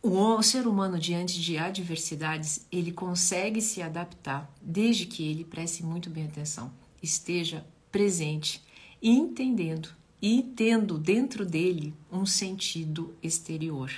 O 0.00 0.40
ser 0.44 0.68
humano, 0.68 0.96
diante 0.96 1.40
de 1.40 1.58
adversidades, 1.58 2.64
ele 2.70 2.92
consegue 2.92 3.60
se 3.60 3.82
adaptar 3.82 4.48
desde 4.62 5.06
que 5.06 5.28
ele 5.28 5.42
preste 5.42 5.82
muito 5.82 6.08
bem 6.08 6.26
atenção, 6.26 6.72
esteja 7.02 7.66
presente, 7.90 8.64
entendendo 9.10 9.88
e 10.20 10.42
tendo 10.42 10.98
dentro 10.98 11.44
dele 11.44 11.94
um 12.10 12.26
sentido 12.26 13.14
exterior. 13.22 13.92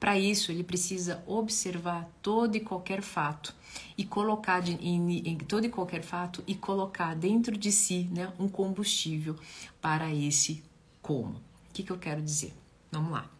Para 0.00 0.18
isso, 0.18 0.50
ele 0.50 0.62
precisa 0.62 1.22
observar 1.26 2.10
todo 2.20 2.56
e 2.56 2.60
qualquer 2.60 3.02
fato 3.02 3.54
e 3.96 4.04
colocar 4.04 4.60
de, 4.60 4.72
em, 4.72 5.18
em, 5.26 5.38
todo 5.38 5.64
e 5.64 5.70
qualquer 5.70 6.02
fato 6.02 6.42
e 6.46 6.54
colocar 6.54 7.14
dentro 7.14 7.56
de 7.56 7.72
si 7.72 8.08
né, 8.10 8.32
um 8.38 8.48
combustível 8.48 9.36
para 9.80 10.12
esse 10.12 10.62
como. 11.00 11.36
O 11.36 11.72
que, 11.72 11.82
que 11.82 11.90
eu 11.90 11.98
quero 11.98 12.20
dizer? 12.20 12.52
Vamos 12.90 13.12
lá 13.12 13.30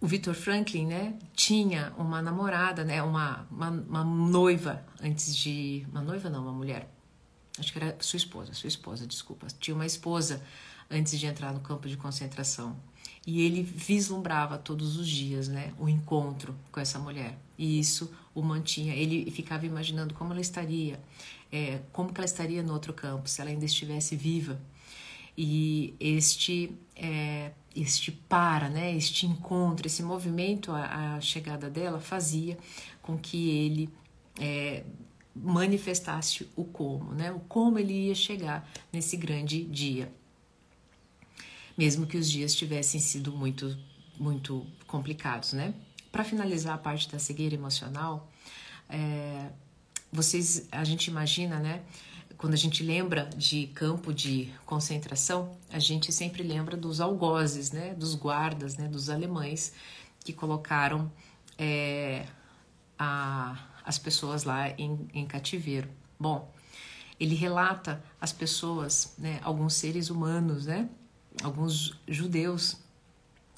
o 0.00 0.06
Victor 0.06 0.34
Franklin, 0.34 0.86
né, 0.86 1.14
tinha 1.34 1.92
uma 1.96 2.20
namorada, 2.20 2.84
né, 2.84 3.02
uma, 3.02 3.46
uma, 3.50 3.70
uma, 3.70 4.04
noiva 4.04 4.84
antes 5.02 5.34
de, 5.34 5.86
uma 5.90 6.02
noiva 6.02 6.28
não, 6.28 6.42
uma 6.42 6.52
mulher, 6.52 6.88
acho 7.58 7.72
que 7.72 7.78
era 7.78 7.96
sua 8.00 8.16
esposa, 8.16 8.52
sua 8.54 8.68
esposa, 8.68 9.06
desculpa, 9.06 9.46
tinha 9.58 9.74
uma 9.74 9.86
esposa 9.86 10.42
antes 10.90 11.18
de 11.18 11.26
entrar 11.26 11.52
no 11.52 11.60
campo 11.60 11.88
de 11.88 11.96
concentração. 11.96 12.76
E 13.26 13.42
ele 13.42 13.62
vislumbrava 13.62 14.56
todos 14.56 14.96
os 14.96 15.08
dias, 15.08 15.48
né, 15.48 15.72
o 15.78 15.88
encontro 15.88 16.54
com 16.70 16.78
essa 16.78 16.98
mulher. 16.98 17.36
E 17.58 17.78
isso 17.80 18.12
o 18.34 18.42
mantinha, 18.42 18.94
ele 18.94 19.28
ficava 19.30 19.66
imaginando 19.66 20.14
como 20.14 20.32
ela 20.32 20.40
estaria, 20.40 21.00
é, 21.50 21.80
como 21.92 22.12
que 22.12 22.20
ela 22.20 22.26
estaria 22.26 22.62
no 22.62 22.72
outro 22.72 22.92
campo, 22.92 23.28
se 23.28 23.40
ela 23.40 23.50
ainda 23.50 23.64
estivesse 23.64 24.14
viva. 24.14 24.60
E 25.36 25.94
este 25.98 26.72
é, 26.94 27.50
este 27.74 28.10
para, 28.10 28.68
né, 28.68 28.94
este 28.96 29.26
encontro, 29.26 29.86
esse 29.86 30.02
movimento, 30.02 30.72
a, 30.72 31.16
a 31.16 31.20
chegada 31.20 31.68
dela 31.68 32.00
fazia 32.00 32.56
com 33.02 33.18
que 33.18 33.50
ele 33.50 33.90
é, 34.40 34.84
manifestasse 35.42 36.48
o 36.56 36.64
como, 36.64 37.12
né, 37.12 37.30
o 37.32 37.40
como 37.40 37.78
ele 37.78 38.08
ia 38.08 38.14
chegar 38.14 38.68
nesse 38.92 39.16
grande 39.16 39.64
dia, 39.64 40.12
mesmo 41.76 42.06
que 42.06 42.16
os 42.16 42.30
dias 42.30 42.54
tivessem 42.54 43.00
sido 43.00 43.32
muito, 43.32 43.76
muito 44.18 44.66
complicados, 44.86 45.52
né. 45.52 45.74
Para 46.10 46.24
finalizar 46.24 46.74
a 46.74 46.78
parte 46.78 47.10
da 47.10 47.18
cegueira 47.18 47.54
emocional, 47.54 48.30
é, 48.88 49.50
vocês, 50.10 50.66
a 50.72 50.84
gente 50.84 51.08
imagina, 51.08 51.58
né, 51.58 51.82
quando 52.38 52.54
a 52.54 52.56
gente 52.56 52.82
lembra 52.82 53.28
de 53.36 53.68
campo 53.68 54.12
de 54.12 54.52
concentração, 54.64 55.56
a 55.70 55.78
gente 55.78 56.12
sempre 56.12 56.42
lembra 56.42 56.76
dos 56.76 57.00
algozes, 57.00 57.70
né, 57.70 57.94
dos 57.94 58.14
guardas, 58.14 58.76
né, 58.76 58.88
dos 58.88 59.08
alemães 59.10 59.72
que 60.24 60.32
colocaram 60.32 61.10
é, 61.58 62.26
a, 62.98 63.58
as 63.86 63.98
pessoas 63.98 64.44
lá 64.44 64.68
em, 64.70 65.08
em 65.14 65.24
cativeiro. 65.24 65.88
Bom, 66.18 66.52
ele 67.18 67.34
relata 67.34 68.02
as 68.20 68.32
pessoas, 68.32 69.14
né, 69.16 69.40
alguns 69.42 69.74
seres 69.74 70.10
humanos, 70.10 70.66
né, 70.66 70.88
alguns 71.42 71.98
judeus, 72.06 72.76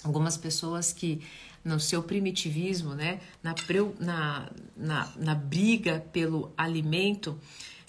algumas 0.05 0.37
pessoas 0.37 0.93
que 0.93 1.23
no 1.65 1.81
seu 1.81 2.03
primitivismo, 2.03 2.95
né, 2.95 3.21
na, 3.43 3.55
na, 3.99 4.51
na, 4.77 5.13
na 5.17 5.35
briga 5.35 6.05
pelo 6.13 6.53
alimento, 6.57 7.39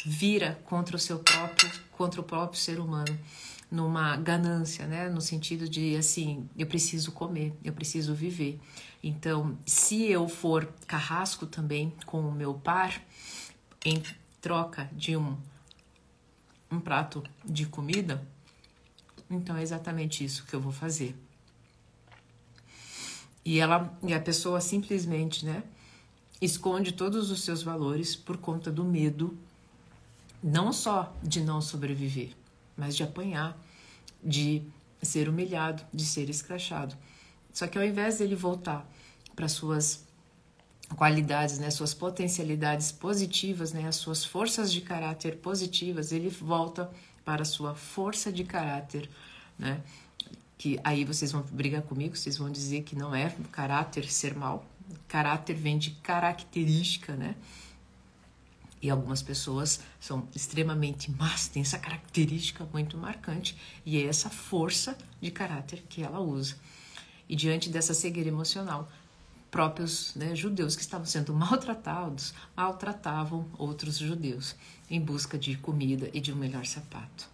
vira 0.05 0.59
contra 0.65 0.95
o 0.95 0.99
seu 0.99 1.19
próprio, 1.19 1.71
contra 1.91 2.21
o 2.21 2.23
próprio 2.23 2.59
ser 2.59 2.79
humano, 2.79 3.17
numa 3.69 4.15
ganância, 4.17 4.87
né? 4.87 5.09
No 5.09 5.21
sentido 5.21 5.69
de 5.69 5.95
assim, 5.95 6.49
eu 6.57 6.65
preciso 6.65 7.11
comer, 7.11 7.53
eu 7.63 7.71
preciso 7.71 8.15
viver. 8.15 8.59
Então, 9.01 9.57
se 9.65 10.03
eu 10.03 10.27
for 10.27 10.65
carrasco 10.85 11.45
também 11.45 11.93
com 12.05 12.19
o 12.21 12.31
meu 12.31 12.53
par, 12.53 13.01
em 13.85 14.03
troca 14.41 14.89
de 14.91 15.15
um, 15.15 15.37
um 16.69 16.79
prato 16.79 17.23
de 17.45 17.65
comida, 17.65 18.21
então 19.29 19.55
é 19.55 19.61
exatamente 19.61 20.23
isso 20.23 20.45
que 20.45 20.53
eu 20.53 20.59
vou 20.59 20.71
fazer. 20.71 21.15
E 23.45 23.59
ela 23.59 23.97
e 24.03 24.13
a 24.13 24.19
pessoa 24.19 24.59
simplesmente, 24.59 25.45
né, 25.45 25.63
esconde 26.41 26.91
todos 26.91 27.31
os 27.31 27.43
seus 27.43 27.63
valores 27.63 28.15
por 28.15 28.37
conta 28.37 28.71
do 28.71 28.83
medo 28.83 29.37
não 30.41 30.71
só 30.71 31.13
de 31.21 31.41
não 31.41 31.61
sobreviver, 31.61 32.31
mas 32.77 32.95
de 32.95 33.03
apanhar, 33.03 33.57
de 34.23 34.61
ser 35.01 35.27
humilhado, 35.27 35.83
de 35.93 36.05
ser 36.05 36.29
escrachado. 36.29 36.95
Só 37.53 37.67
que 37.67 37.77
ao 37.77 37.83
invés 37.83 38.19
dele 38.19 38.35
voltar 38.35 38.89
para 39.35 39.47
suas 39.47 40.07
qualidades, 40.95 41.59
né, 41.59 41.69
suas 41.69 41.93
potencialidades 41.93 42.91
positivas, 42.91 43.73
né, 43.73 43.87
as 43.87 43.95
suas 43.95 44.25
forças 44.25 44.71
de 44.71 44.81
caráter 44.81 45.37
positivas, 45.37 46.11
ele 46.11 46.29
volta 46.29 46.89
para 47.23 47.43
a 47.43 47.45
sua 47.45 47.75
força 47.75 48.31
de 48.31 48.43
caráter, 48.43 49.09
né? 49.57 49.81
Que 50.57 50.79
aí 50.83 51.05
vocês 51.05 51.31
vão 51.31 51.43
brigar 51.43 51.83
comigo, 51.83 52.15
vocês 52.15 52.37
vão 52.37 52.51
dizer 52.51 52.83
que 52.83 52.95
não 52.95 53.13
é 53.13 53.33
caráter 53.51 54.09
ser 54.09 54.35
mal. 54.35 54.65
Caráter 55.07 55.55
vem 55.55 55.77
de 55.77 55.91
característica, 55.91 57.15
né? 57.15 57.35
E 58.81 58.89
algumas 58.89 59.21
pessoas 59.21 59.81
são 59.99 60.27
extremamente 60.35 61.11
más, 61.11 61.47
têm 61.47 61.61
essa 61.61 61.77
característica 61.77 62.65
muito 62.73 62.97
marcante, 62.97 63.55
e 63.85 63.97
é 63.97 64.05
essa 64.05 64.29
força 64.29 64.97
de 65.21 65.29
caráter 65.29 65.83
que 65.87 66.01
ela 66.01 66.19
usa. 66.19 66.55
E 67.29 67.35
diante 67.35 67.69
dessa 67.69 67.93
cegueira 67.93 68.29
emocional, 68.29 68.89
próprios 69.51 70.13
né, 70.15 70.35
judeus 70.35 70.75
que 70.75 70.81
estavam 70.81 71.05
sendo 71.05 71.33
maltratados 71.33 72.33
maltratavam 72.57 73.45
outros 73.57 73.97
judeus 73.97 74.55
em 74.89 74.99
busca 74.99 75.37
de 75.37 75.55
comida 75.57 76.09
e 76.13 76.19
de 76.19 76.33
um 76.33 76.35
melhor 76.35 76.65
sapato. 76.65 77.29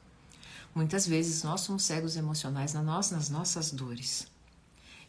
Muitas 0.73 1.07
vezes 1.07 1.43
nós 1.43 1.61
somos 1.61 1.83
cegos 1.83 2.17
emocionais 2.17 2.73
nas 2.73 3.29
nossas 3.29 3.71
dores. 3.71 4.27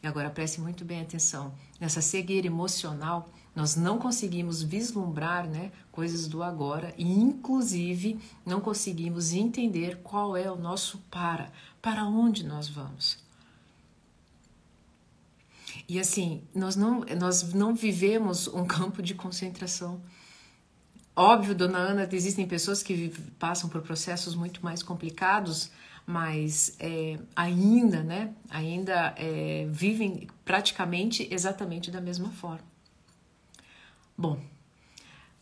E 0.01 0.07
agora 0.07 0.31
preste 0.31 0.61
muito 0.61 0.85
bem 0.85 1.01
atenção. 1.01 1.53
Nessa 1.81 2.01
cegueira 2.01 2.47
emocional, 2.47 3.29
nós 3.55 3.75
não 3.75 3.99
conseguimos 3.99 4.63
vislumbrar 4.63 5.49
né, 5.49 5.73
coisas 5.91 6.29
do 6.29 6.43
agora 6.43 6.95
e, 6.97 7.11
inclusive, 7.11 8.21
não 8.45 8.61
conseguimos 8.61 9.33
entender 9.33 9.97
qual 10.05 10.37
é 10.37 10.49
o 10.49 10.57
nosso 10.57 10.99
para, 11.11 11.51
para 11.83 12.05
onde 12.05 12.45
nós 12.45 12.69
vamos. 12.69 13.26
E 15.89 16.01
assim, 16.01 16.43
nós 16.55 16.75
não, 16.75 17.05
nós 17.19 17.53
não 17.53 17.75
vivemos 17.75 18.49
um 18.49 18.65
campo 18.67 19.03
de 19.03 19.15
concentração. 19.15 20.01
Óbvio, 21.15 21.55
dona 21.55 21.79
Ana, 21.79 22.09
existem 22.13 22.47
pessoas 22.47 22.83
que 22.83 23.09
passam 23.39 23.71
por 23.71 23.81
processos 23.83 24.35
muito 24.35 24.63
mais 24.63 24.83
complicados, 24.83 25.71
mas 26.07 26.77
é, 26.79 27.19
ainda, 27.35 28.03
né, 28.03 28.35
ainda 28.51 29.15
é, 29.17 29.67
vivem 29.71 30.29
praticamente 30.45 31.27
exatamente 31.31 31.91
da 31.91 32.01
mesma 32.01 32.31
forma. 32.31 32.65
Bom, 34.17 34.41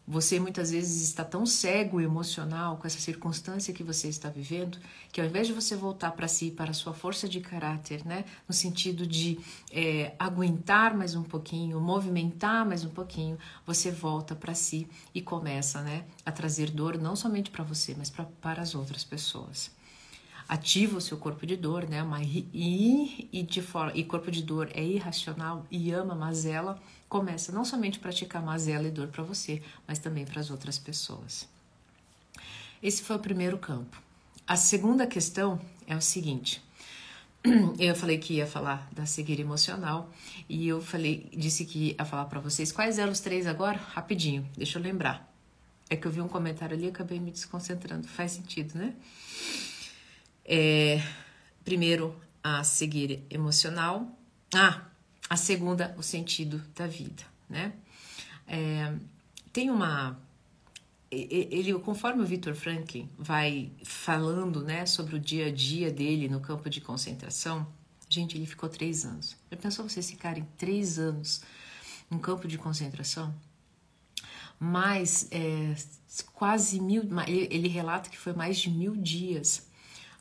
você 0.06 0.38
muitas 0.38 0.70
vezes 0.70 1.02
está 1.02 1.24
tão 1.24 1.46
cego 1.46 2.00
emocional 2.00 2.76
com 2.76 2.86
essa 2.86 2.98
circunstância 2.98 3.72
que 3.72 3.82
você 3.82 4.08
está 4.08 4.28
vivendo, 4.28 4.78
que 5.10 5.20
ao 5.20 5.26
invés 5.26 5.46
de 5.46 5.52
você 5.52 5.74
voltar 5.74 6.12
para 6.12 6.28
si, 6.28 6.50
para 6.50 6.72
a 6.72 6.74
sua 6.74 6.92
força 6.92 7.26
de 7.26 7.40
caráter, 7.40 8.04
né, 8.04 8.24
no 8.46 8.54
sentido 8.54 9.06
de 9.06 9.38
é, 9.72 10.14
aguentar 10.18 10.94
mais 10.94 11.14
um 11.14 11.22
pouquinho, 11.22 11.80
movimentar 11.80 12.66
mais 12.66 12.84
um 12.84 12.90
pouquinho, 12.90 13.38
você 13.66 13.90
volta 13.90 14.34
para 14.34 14.54
si 14.54 14.86
e 15.14 15.22
começa, 15.22 15.80
né, 15.80 16.04
a 16.24 16.30
trazer 16.30 16.70
dor 16.70 16.98
não 16.98 17.16
somente 17.16 17.50
para 17.50 17.64
você, 17.64 17.94
mas 17.96 18.10
pra, 18.10 18.26
para 18.42 18.60
as 18.60 18.74
outras 18.74 19.04
pessoas 19.04 19.70
ativa 20.48 20.98
o 20.98 21.00
seu 21.00 21.16
corpo 21.16 21.46
de 21.46 21.56
dor, 21.56 21.88
né? 21.88 22.02
Uma, 22.02 22.22
e, 22.22 23.28
e, 23.32 23.42
de 23.42 23.62
forma, 23.62 23.92
e 23.94 24.04
corpo 24.04 24.30
de 24.30 24.42
dor 24.42 24.70
é 24.74 24.84
irracional 24.84 25.66
e 25.70 25.90
ama 25.90 26.14
mazela, 26.14 26.78
começa 27.08 27.52
não 27.52 27.64
somente 27.64 27.98
a 27.98 28.02
praticar 28.02 28.42
mazela 28.42 28.88
e 28.88 28.90
dor 28.90 29.08
para 29.08 29.22
você, 29.22 29.62
mas 29.86 29.98
também 29.98 30.24
para 30.24 30.40
as 30.40 30.50
outras 30.50 30.78
pessoas. 30.78 31.48
Esse 32.82 33.02
foi 33.02 33.16
o 33.16 33.20
primeiro 33.20 33.58
campo. 33.58 34.02
A 34.46 34.56
segunda 34.56 35.06
questão 35.06 35.60
é 35.86 35.96
o 35.96 36.02
seguinte. 36.02 36.62
Eu 37.78 37.94
falei 37.94 38.18
que 38.18 38.34
ia 38.34 38.46
falar 38.46 38.88
da 38.92 39.06
cegueira 39.06 39.42
emocional 39.42 40.10
e 40.48 40.68
eu 40.68 40.80
falei, 40.80 41.28
disse 41.36 41.64
que 41.64 41.94
ia 41.98 42.04
falar 42.04 42.24
para 42.24 42.40
vocês 42.40 42.72
quais 42.72 42.98
eram 42.98 43.12
os 43.12 43.20
três 43.20 43.46
agora, 43.46 43.78
rapidinho. 43.78 44.48
Deixa 44.56 44.78
eu 44.78 44.82
lembrar. 44.82 45.30
É 45.90 45.96
que 45.96 46.06
eu 46.06 46.10
vi 46.10 46.20
um 46.20 46.28
comentário 46.28 46.74
ali 46.74 46.86
e 46.86 46.88
acabei 46.88 47.20
me 47.20 47.30
desconcentrando. 47.30 48.08
Faz 48.08 48.32
sentido, 48.32 48.78
né? 48.78 48.94
É, 50.44 51.02
primeiro, 51.64 52.14
a 52.42 52.64
cegueira 52.64 53.20
emocional. 53.30 54.08
Ah, 54.54 54.82
a 55.28 55.36
segunda, 55.36 55.94
o 55.98 56.02
sentido 56.02 56.62
da 56.74 56.86
vida, 56.86 57.24
né? 57.48 57.72
É, 58.46 58.94
tem 59.52 59.70
uma 59.70 60.18
ele 61.10 61.72
conforme 61.78 62.22
o 62.22 62.26
Victor 62.26 62.56
Franklin 62.56 63.08
vai 63.16 63.70
falando 63.84 64.62
né 64.64 64.84
sobre 64.84 65.14
o 65.14 65.18
dia 65.18 65.46
a 65.46 65.52
dia 65.52 65.88
dele 65.88 66.28
no 66.28 66.40
campo 66.40 66.68
de 66.68 66.80
concentração 66.80 67.64
gente 68.08 68.36
ele 68.36 68.46
ficou 68.46 68.68
três 68.68 69.04
anos 69.04 69.36
já 69.48 69.56
pensou 69.56 69.88
vocês 69.88 70.10
ficarem 70.10 70.44
três 70.58 70.98
anos 70.98 71.40
no 72.10 72.18
campo 72.18 72.48
de 72.48 72.58
concentração 72.58 73.32
mais 74.58 75.28
é, 75.30 75.76
quase 76.32 76.80
mil 76.80 77.04
ele 77.28 77.68
relata 77.68 78.10
que 78.10 78.18
foi 78.18 78.32
mais 78.32 78.58
de 78.58 78.68
mil 78.68 78.96
dias 78.96 79.68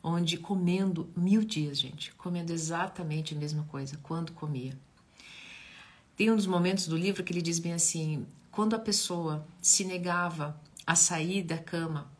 onde 0.03 0.37
comendo 0.37 1.09
mil 1.15 1.43
dias, 1.45 1.79
gente, 1.79 2.13
comendo 2.15 2.51
exatamente 2.51 3.33
a 3.33 3.37
mesma 3.37 3.63
coisa, 3.63 3.97
quando 4.03 4.33
comia. 4.33 4.77
Tem 6.15 6.29
um 6.29 6.35
dos 6.35 6.47
momentos 6.47 6.87
do 6.87 6.95
livro 6.95 7.23
que 7.23 7.33
ele 7.33 7.41
diz 7.41 7.59
bem 7.59 7.73
assim: 7.73 8.25
quando 8.51 8.75
a 8.75 8.79
pessoa 8.79 9.45
se 9.61 9.83
negava 9.83 10.59
a 10.85 10.95
sair 10.95 11.41
da 11.41 11.57
cama, 11.57 12.11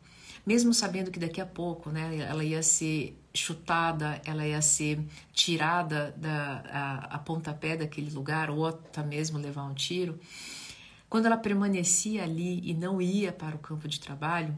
mesmo 0.44 0.74
sabendo 0.74 1.10
que 1.10 1.18
daqui 1.18 1.40
a 1.40 1.46
pouco, 1.46 1.90
né, 1.90 2.18
ela 2.18 2.44
ia 2.44 2.62
ser 2.62 3.18
chutada, 3.32 4.20
ela 4.24 4.46
ia 4.46 4.60
ser 4.60 5.00
tirada 5.32 6.14
da 6.16 6.62
a, 6.70 7.16
a 7.16 7.18
pontapé 7.18 7.76
daquele 7.76 8.10
lugar 8.10 8.50
ou 8.50 8.66
até 8.66 9.02
mesmo 9.02 9.38
levar 9.38 9.64
um 9.64 9.74
tiro. 9.74 10.18
Quando 11.08 11.26
ela 11.26 11.36
permanecia 11.36 12.24
ali 12.24 12.60
e 12.64 12.74
não 12.74 13.00
ia 13.00 13.32
para 13.32 13.54
o 13.54 13.58
campo 13.58 13.86
de 13.86 14.00
trabalho, 14.00 14.56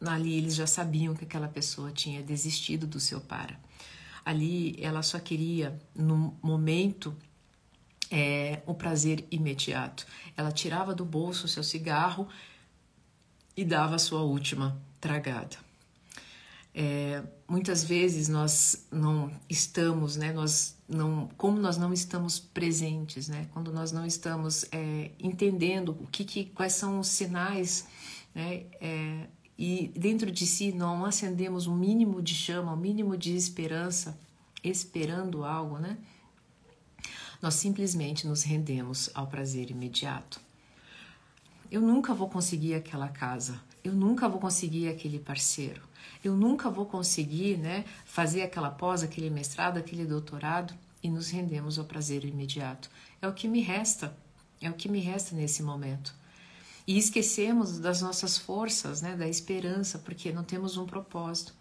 ali 0.00 0.36
eles 0.36 0.54
já 0.54 0.66
sabiam 0.66 1.14
que 1.14 1.24
aquela 1.24 1.48
pessoa 1.48 1.90
tinha 1.90 2.22
desistido 2.22 2.86
do 2.86 2.98
seu 2.98 3.20
para. 3.20 3.58
Ali 4.24 4.76
ela 4.80 5.02
só 5.02 5.18
queria, 5.18 5.78
no 5.94 6.36
momento, 6.42 7.16
é, 8.10 8.62
o 8.66 8.74
prazer 8.74 9.24
imediato. 9.30 10.06
Ela 10.36 10.52
tirava 10.52 10.94
do 10.94 11.04
bolso 11.04 11.48
seu 11.48 11.62
cigarro 11.62 12.28
e 13.56 13.64
dava 13.64 13.96
a 13.96 13.98
sua 13.98 14.22
última 14.22 14.80
tragada. 15.00 15.56
É, 16.78 17.22
muitas 17.48 17.82
vezes 17.82 18.28
nós 18.28 18.86
não 18.92 19.32
estamos, 19.48 20.16
né? 20.16 20.30
Nós 20.30 20.76
não, 20.86 21.26
como 21.38 21.58
nós 21.58 21.78
não 21.78 21.90
estamos 21.90 22.38
presentes, 22.38 23.28
né? 23.28 23.48
Quando 23.54 23.72
nós 23.72 23.92
não 23.92 24.04
estamos 24.04 24.66
é, 24.70 25.10
entendendo 25.18 25.96
o 26.00 26.06
que, 26.06 26.22
que, 26.22 26.44
quais 26.44 26.74
são 26.74 27.00
os 27.00 27.08
sinais, 27.08 27.86
né? 28.34 28.64
É, 28.78 29.26
e 29.58 29.90
dentro 29.96 30.30
de 30.30 30.46
si 30.46 30.70
não 30.70 31.06
acendemos 31.06 31.66
um 31.66 31.74
mínimo 31.74 32.20
de 32.20 32.34
chama, 32.34 32.74
um 32.74 32.76
mínimo 32.76 33.16
de 33.16 33.34
esperança, 33.34 34.18
esperando 34.62 35.46
algo, 35.46 35.78
né? 35.78 35.96
Nós 37.46 37.54
simplesmente 37.54 38.26
nos 38.26 38.42
rendemos 38.42 39.08
ao 39.14 39.28
prazer 39.28 39.70
imediato. 39.70 40.40
Eu 41.70 41.80
nunca 41.80 42.12
vou 42.12 42.28
conseguir 42.28 42.74
aquela 42.74 43.06
casa, 43.06 43.60
eu 43.84 43.92
nunca 43.92 44.28
vou 44.28 44.40
conseguir 44.40 44.88
aquele 44.88 45.20
parceiro, 45.20 45.80
eu 46.24 46.36
nunca 46.36 46.68
vou 46.68 46.86
conseguir, 46.86 47.56
né, 47.56 47.84
fazer 48.04 48.42
aquela 48.42 48.68
pós, 48.68 49.04
aquele 49.04 49.30
mestrado, 49.30 49.78
aquele 49.78 50.04
doutorado 50.04 50.74
e 51.00 51.08
nos 51.08 51.30
rendemos 51.30 51.78
ao 51.78 51.84
prazer 51.84 52.24
imediato. 52.24 52.90
É 53.22 53.28
o 53.28 53.32
que 53.32 53.46
me 53.46 53.60
resta, 53.60 54.12
é 54.60 54.68
o 54.68 54.74
que 54.74 54.88
me 54.88 54.98
resta 54.98 55.36
nesse 55.36 55.62
momento. 55.62 56.12
E 56.84 56.98
esquecemos 56.98 57.78
das 57.78 58.02
nossas 58.02 58.36
forças, 58.36 59.02
né, 59.02 59.14
da 59.14 59.28
esperança, 59.28 60.00
porque 60.00 60.32
não 60.32 60.42
temos 60.42 60.76
um 60.76 60.84
propósito. 60.84 61.54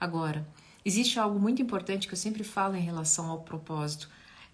Agora, 0.00 0.48
existe 0.86 1.18
algo 1.18 1.38
muito 1.38 1.60
importante 1.60 2.08
que 2.08 2.14
eu 2.14 2.18
sempre 2.18 2.42
falo 2.42 2.76
em 2.76 2.82
relação 2.82 3.26
ao 3.26 3.42
propósito. 3.42 4.08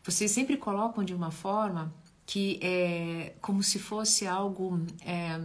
Vocês 0.05 0.31
sempre 0.31 0.59
colocam 0.59 1.03
de 1.03 1.15
uma 1.15 1.31
forma 1.31 1.91
que 2.27 2.61
é 2.63 3.35
como 3.41 3.63
se 3.63 3.79
fosse 3.79 4.27
algo 4.27 4.79
é, 5.01 5.41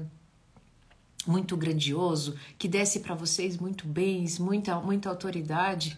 muito 1.25 1.55
grandioso, 1.55 2.35
que 2.57 2.67
desse 2.67 2.99
para 2.99 3.15
vocês 3.15 3.57
muito 3.57 3.87
bens, 3.87 4.37
muita, 4.37 4.77
muita 4.81 5.09
autoridade. 5.09 5.97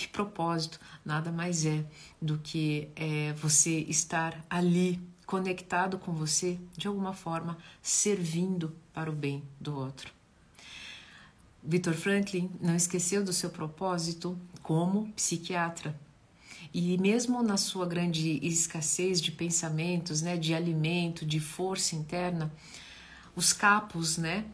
E 0.00 0.06
propósito 0.06 0.80
nada 1.04 1.30
mais 1.30 1.66
é 1.66 1.84
do 2.22 2.38
que 2.38 2.88
é, 2.96 3.32
você 3.34 3.80
estar 3.80 4.42
ali 4.48 4.98
conectado 5.26 5.98
com 5.98 6.12
você, 6.12 6.58
de 6.76 6.88
alguma 6.88 7.12
forma, 7.12 7.58
servindo 7.82 8.74
para 8.94 9.10
o 9.10 9.14
bem 9.14 9.42
do 9.60 9.76
outro. 9.76 10.12
Victor 11.62 11.92
Franklin 11.92 12.50
não 12.58 12.74
esqueceu 12.74 13.22
do 13.22 13.32
seu 13.32 13.50
propósito 13.50 14.38
como 14.62 15.12
psiquiatra. 15.12 15.94
E 16.72 16.98
mesmo 16.98 17.42
na 17.42 17.56
sua 17.56 17.86
grande 17.86 18.38
escassez 18.46 19.20
de 19.20 19.32
pensamentos, 19.32 20.22
né, 20.22 20.36
de 20.36 20.54
alimento, 20.54 21.24
de 21.24 21.40
força 21.40 21.96
interna, 21.96 22.52
os 23.34 23.52
capos, 23.52 24.16
né, 24.18 24.44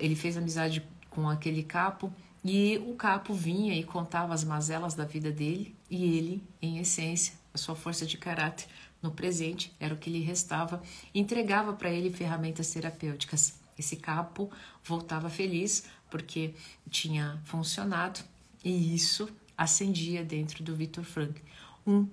ele 0.00 0.14
fez 0.14 0.36
amizade 0.36 0.82
com 1.10 1.28
aquele 1.28 1.62
capo 1.62 2.12
e 2.44 2.78
o 2.86 2.94
capo 2.94 3.34
vinha 3.34 3.74
e 3.74 3.82
contava 3.82 4.32
as 4.32 4.44
mazelas 4.44 4.94
da 4.94 5.04
vida 5.04 5.30
dele 5.30 5.74
e 5.90 6.16
ele, 6.16 6.42
em 6.62 6.78
essência, 6.78 7.34
a 7.52 7.58
sua 7.58 7.74
força 7.74 8.06
de 8.06 8.16
caráter 8.16 8.66
no 9.02 9.10
presente 9.10 9.74
era 9.80 9.94
o 9.94 9.96
que 9.96 10.10
lhe 10.10 10.20
restava, 10.20 10.82
entregava 11.14 11.72
para 11.72 11.90
ele 11.90 12.12
ferramentas 12.12 12.70
terapêuticas. 12.70 13.54
Esse 13.78 13.96
capo 13.96 14.50
voltava 14.84 15.30
feliz 15.30 15.84
porque 16.10 16.54
tinha 16.90 17.40
funcionado 17.44 18.20
e 18.64 18.94
isso 18.94 19.28
acendia 19.58 20.24
dentro 20.24 20.62
do 20.62 20.74
Victor 20.74 21.04
Frank 21.04 21.42
um 21.84 22.06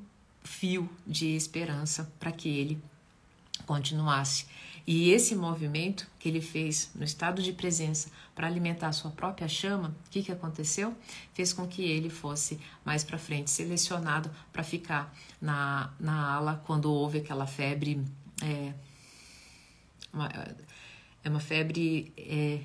fio 0.44 0.90
de 1.06 1.36
esperança 1.36 2.12
para 2.20 2.32
que 2.32 2.50
ele 2.50 2.82
continuasse. 3.66 4.48
E 4.88 5.10
esse 5.10 5.36
movimento 5.36 6.08
que 6.20 6.30
ele 6.30 6.42
fez 6.42 6.92
no 6.94 7.04
estado 7.04 7.42
de 7.42 7.52
presença 7.52 8.10
para 8.36 8.46
alimentar 8.46 8.92
sua 8.92 9.10
própria 9.10 9.48
chama, 9.48 9.96
o 10.06 10.10
que, 10.12 10.22
que 10.22 10.32
aconteceu? 10.32 10.96
Fez 11.34 11.52
com 11.52 11.68
que 11.68 11.82
ele 11.84 12.10
fosse 12.10 12.60
mais 12.84 13.04
para 13.04 13.18
frente 13.18 13.50
selecionado 13.50 14.30
para 14.54 14.64
ficar 14.64 15.16
na, 15.42 15.92
na 16.00 16.36
ala 16.36 16.62
quando 16.68 16.92
houve 16.92 17.18
aquela 17.20 17.48
febre. 17.48 18.04
É, 18.44 18.74
uma, 20.14 20.30
é 21.24 21.30
uma 21.30 21.40
febre. 21.40 22.14
É, 22.16 22.60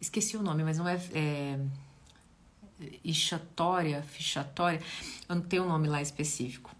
esqueci 0.00 0.36
o 0.36 0.42
nome, 0.42 0.64
mas 0.64 0.78
não 0.78 0.88
é, 0.88 1.00
é 1.12 1.58
ixatória, 3.04 4.02
fichatória, 4.02 4.80
eu 5.28 5.34
não 5.34 5.42
tenho 5.42 5.64
um 5.64 5.68
nome 5.68 5.88
lá 5.88 6.00
específico. 6.00 6.74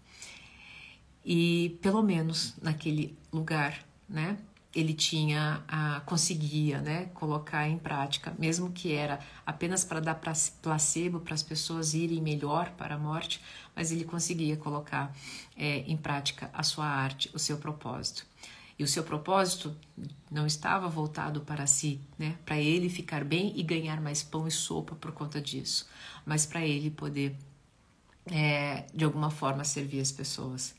E 1.23 1.77
pelo 1.81 2.01
menos 2.01 2.55
naquele 2.61 3.15
lugar, 3.31 3.85
né, 4.09 4.37
ele 4.73 4.93
tinha 4.93 5.63
a, 5.67 5.99
conseguia, 6.01 6.81
né, 6.81 7.05
colocar 7.13 7.67
em 7.67 7.77
prática, 7.77 8.33
mesmo 8.39 8.71
que 8.71 8.93
era 8.93 9.19
apenas 9.45 9.83
para 9.83 9.99
dar 9.99 10.19
placebo 10.61 11.19
para 11.19 11.33
as 11.33 11.43
pessoas 11.43 11.93
irem 11.93 12.21
melhor 12.21 12.71
para 12.71 12.95
a 12.95 12.97
morte, 12.97 13.41
mas 13.75 13.91
ele 13.91 14.05
conseguia 14.05 14.55
colocar 14.55 15.13
é, 15.55 15.79
em 15.79 15.97
prática 15.97 16.49
a 16.53 16.63
sua 16.63 16.85
arte, 16.85 17.29
o 17.33 17.39
seu 17.39 17.57
propósito. 17.57 18.25
E 18.81 18.83
o 18.83 18.87
seu 18.87 19.03
propósito 19.03 19.77
não 20.31 20.47
estava 20.47 20.89
voltado 20.89 21.41
para 21.41 21.67
si, 21.67 22.01
né? 22.17 22.35
Para 22.43 22.59
ele 22.59 22.89
ficar 22.89 23.23
bem 23.23 23.53
e 23.55 23.61
ganhar 23.61 24.01
mais 24.01 24.23
pão 24.23 24.47
e 24.47 24.51
sopa 24.51 24.95
por 24.95 25.11
conta 25.11 25.39
disso, 25.39 25.87
mas 26.25 26.47
para 26.47 26.65
ele 26.65 26.89
poder 26.89 27.37
é, 28.25 28.87
de 28.91 29.05
alguma 29.05 29.29
forma 29.29 29.63
servir 29.63 29.99
as 29.99 30.11
pessoas. 30.11 30.73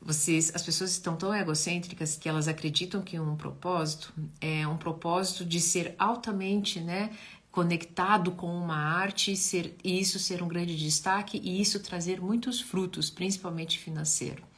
Vocês, 0.00 0.50
as 0.54 0.62
pessoas 0.62 0.92
estão 0.92 1.14
tão 1.14 1.34
egocêntricas 1.34 2.16
que 2.16 2.26
elas 2.26 2.48
acreditam 2.48 3.02
que 3.02 3.20
um 3.20 3.36
propósito 3.36 4.14
é 4.40 4.66
um 4.66 4.78
propósito 4.78 5.44
de 5.44 5.60
ser 5.60 5.94
altamente, 5.98 6.80
né, 6.80 7.10
conectado 7.50 8.32
com 8.32 8.46
uma 8.46 8.78
arte 8.78 9.36
ser, 9.36 9.76
e 9.84 10.00
isso 10.00 10.18
ser 10.18 10.42
um 10.42 10.48
grande 10.48 10.74
destaque 10.74 11.38
e 11.44 11.60
isso 11.60 11.80
trazer 11.80 12.18
muitos 12.18 12.62
frutos, 12.62 13.10
principalmente 13.10 13.78
financeiro. 13.78 14.48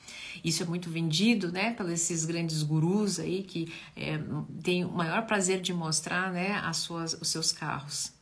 Isso 0.42 0.62
é 0.62 0.66
muito 0.66 0.90
vendido, 0.90 1.51
né, 1.51 1.73
pelos 1.73 1.92
esses 1.92 2.25
grandes 2.25 2.62
gurus 2.62 3.18
aí 3.18 3.42
que 3.42 3.73
é, 3.97 4.18
têm 4.62 4.85
o 4.85 4.90
maior 4.90 5.27
prazer 5.27 5.61
de 5.61 5.73
mostrar, 5.73 6.33
né, 6.33 6.53
as 6.64 6.79
suas, 6.79 7.14
os 7.14 7.29
seus 7.29 7.53
carros. 7.53 8.12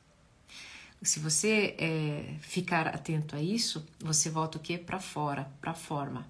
Se 1.03 1.19
você 1.19 1.75
é, 1.79 2.35
ficar 2.41 2.87
atento 2.89 3.35
a 3.35 3.41
isso, 3.41 3.87
você 3.99 4.29
volta 4.29 4.59
o 4.59 4.61
que 4.61 4.77
para 4.77 5.01
fora, 5.01 5.51
para 5.61 5.73
forma. 5.73 6.27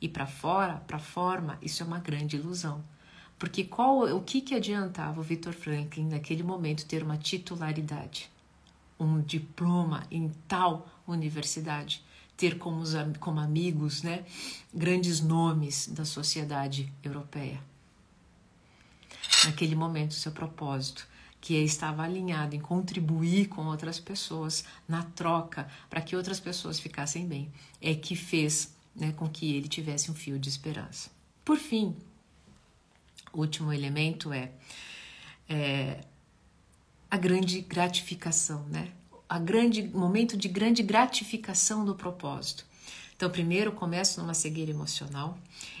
E 0.00 0.08
para 0.08 0.26
fora, 0.26 0.76
para 0.86 0.98
forma, 0.98 1.58
isso 1.60 1.82
é 1.82 1.86
uma 1.86 1.98
grande 1.98 2.36
ilusão. 2.36 2.82
Porque 3.38 3.64
qual, 3.64 4.00
o 4.16 4.22
que, 4.22 4.40
que 4.40 4.54
adiantava 4.54 5.20
o 5.20 5.22
Victor 5.22 5.52
Franklin 5.52 6.08
naquele 6.08 6.42
momento 6.42 6.86
ter 6.86 7.02
uma 7.02 7.16
titularidade, 7.16 8.30
um 8.98 9.20
diploma 9.20 10.04
em 10.10 10.30
tal 10.48 10.88
universidade? 11.06 12.02
Ter 12.38 12.56
como, 12.56 12.84
como 13.18 13.40
amigos 13.40 14.02
né, 14.02 14.24
grandes 14.72 15.20
nomes 15.20 15.88
da 15.88 16.04
sociedade 16.04 16.90
europeia. 17.02 17.60
Naquele 19.44 19.74
momento, 19.74 20.14
seu 20.14 20.30
propósito, 20.30 21.06
que 21.40 21.54
estava 21.54 22.04
alinhado 22.04 22.54
em 22.54 22.60
contribuir 22.60 23.48
com 23.48 23.66
outras 23.66 23.98
pessoas 23.98 24.64
na 24.88 25.02
troca 25.02 25.68
para 25.90 26.00
que 26.00 26.14
outras 26.14 26.38
pessoas 26.38 26.78
ficassem 26.78 27.26
bem, 27.26 27.52
é 27.82 27.94
que 27.94 28.14
fez 28.14 28.72
né, 28.94 29.12
com 29.12 29.28
que 29.28 29.54
ele 29.54 29.68
tivesse 29.68 30.10
um 30.10 30.14
fio 30.14 30.38
de 30.38 30.48
esperança. 30.48 31.10
Por 31.44 31.56
fim, 31.56 31.96
o 33.32 33.40
último 33.40 33.72
elemento 33.72 34.32
é, 34.32 34.52
é 35.48 36.04
a 37.10 37.16
grande 37.16 37.60
gratificação, 37.62 38.64
né? 38.68 38.92
A 39.28 39.38
grande 39.38 39.82
momento 39.82 40.36
de 40.36 40.48
grande 40.48 40.82
gratificação 40.82 41.84
do 41.84 41.94
propósito. 41.94 42.64
Então, 43.14 43.28
primeiro 43.28 43.72
começo 43.72 44.20
numa 44.20 44.32
cegueira 44.32 44.70
emocional, 44.70 45.36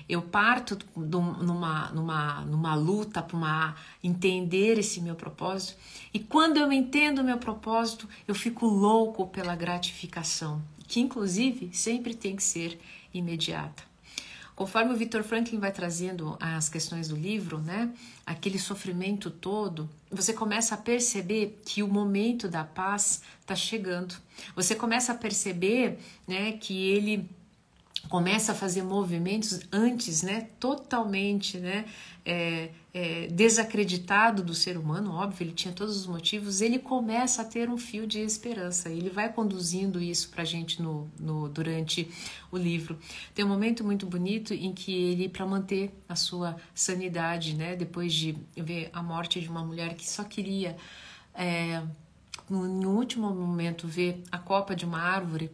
eu 0.08 0.20
parto 0.20 0.76
numa, 0.96 1.88
numa, 1.90 2.40
numa 2.40 2.74
luta 2.74 3.22
para 3.22 3.76
entender 4.02 4.76
esse 4.76 5.00
meu 5.00 5.14
propósito, 5.14 5.76
e 6.12 6.18
quando 6.18 6.56
eu 6.56 6.72
entendo 6.72 7.20
o 7.20 7.24
meu 7.24 7.38
propósito, 7.38 8.08
eu 8.26 8.34
fico 8.34 8.66
louco 8.66 9.28
pela 9.28 9.54
gratificação, 9.54 10.60
que 10.88 10.98
inclusive 10.98 11.70
sempre 11.72 12.12
tem 12.12 12.34
que 12.34 12.42
ser 12.42 12.80
imediata. 13.14 13.87
Conforme 14.58 14.92
o 14.92 14.96
Victor 14.96 15.22
Franklin 15.22 15.60
vai 15.60 15.70
trazendo 15.70 16.36
as 16.40 16.68
questões 16.68 17.06
do 17.06 17.14
livro, 17.14 17.58
né, 17.58 17.92
aquele 18.26 18.58
sofrimento 18.58 19.30
todo, 19.30 19.88
você 20.10 20.32
começa 20.32 20.74
a 20.74 20.78
perceber 20.78 21.60
que 21.64 21.80
o 21.80 21.86
momento 21.86 22.48
da 22.48 22.64
paz 22.64 23.22
está 23.40 23.54
chegando. 23.54 24.16
Você 24.56 24.74
começa 24.74 25.12
a 25.12 25.14
perceber, 25.14 26.00
né, 26.26 26.50
que 26.50 26.90
ele 26.90 27.30
começa 28.08 28.52
a 28.52 28.54
fazer 28.54 28.82
movimentos 28.82 29.60
antes, 29.70 30.22
né, 30.22 30.48
totalmente, 30.58 31.58
né, 31.58 31.84
é, 32.24 32.70
é, 32.92 33.26
desacreditado 33.28 34.42
do 34.42 34.54
ser 34.54 34.76
humano, 34.76 35.14
óbvio, 35.14 35.44
ele 35.44 35.52
tinha 35.52 35.72
todos 35.72 35.96
os 35.96 36.06
motivos, 36.06 36.60
ele 36.60 36.78
começa 36.78 37.42
a 37.42 37.44
ter 37.44 37.68
um 37.70 37.78
fio 37.78 38.06
de 38.06 38.18
esperança. 38.18 38.90
Ele 38.90 39.08
vai 39.08 39.32
conduzindo 39.32 40.00
isso 40.00 40.28
para 40.30 40.42
a 40.42 40.44
gente 40.44 40.82
no, 40.82 41.10
no, 41.18 41.48
durante 41.48 42.10
o 42.50 42.56
livro. 42.56 42.98
Tem 43.34 43.44
um 43.44 43.48
momento 43.48 43.84
muito 43.84 44.06
bonito 44.06 44.52
em 44.52 44.72
que 44.72 44.92
ele, 44.92 45.28
para 45.28 45.46
manter 45.46 45.90
a 46.08 46.16
sua 46.16 46.56
sanidade, 46.74 47.54
né, 47.54 47.76
depois 47.76 48.12
de 48.12 48.36
ver 48.56 48.90
a 48.92 49.02
morte 49.02 49.40
de 49.40 49.48
uma 49.48 49.64
mulher 49.64 49.94
que 49.94 50.08
só 50.08 50.24
queria, 50.24 50.76
é, 51.34 51.82
no 52.48 52.90
último 52.90 53.30
momento, 53.30 53.86
ver 53.86 54.22
a 54.32 54.38
copa 54.38 54.74
de 54.74 54.84
uma 54.84 55.00
árvore 55.00 55.50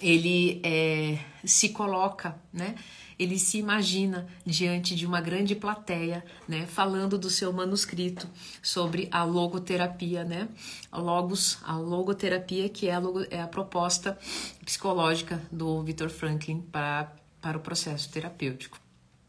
ele 0.00 0.60
é, 0.64 1.18
se 1.44 1.70
coloca, 1.70 2.38
né? 2.52 2.74
Ele 3.18 3.36
se 3.36 3.58
imagina 3.58 4.28
diante 4.46 4.94
de 4.94 5.04
uma 5.04 5.20
grande 5.20 5.56
plateia, 5.56 6.24
né? 6.46 6.66
Falando 6.66 7.18
do 7.18 7.28
seu 7.28 7.52
manuscrito 7.52 8.28
sobre 8.62 9.08
a 9.10 9.24
logoterapia, 9.24 10.22
né? 10.22 10.48
Logos, 10.92 11.58
a 11.64 11.76
logoterapia 11.76 12.68
que 12.68 12.88
é 12.88 12.94
a, 12.94 12.98
logo, 13.00 13.24
é 13.28 13.40
a 13.40 13.48
proposta 13.48 14.16
psicológica 14.64 15.42
do 15.50 15.82
Viktor 15.82 16.08
Franklin 16.10 16.60
para, 16.60 17.12
para 17.40 17.58
o 17.58 17.60
processo 17.60 18.08
terapêutico. 18.10 18.78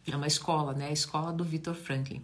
É 0.06 0.16
uma 0.16 0.28
escola, 0.28 0.74
né? 0.74 0.90
A 0.90 0.92
escola 0.92 1.34
do 1.34 1.44
Viktor 1.44 1.74
Franklin. 1.74 2.24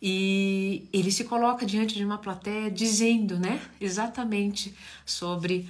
E 0.00 0.88
ele 0.92 1.10
se 1.10 1.24
coloca 1.24 1.66
diante 1.66 1.94
de 1.94 2.04
uma 2.04 2.18
plateia 2.18 2.70
dizendo 2.70 3.38
né, 3.38 3.60
exatamente 3.80 4.74
sobre 5.04 5.68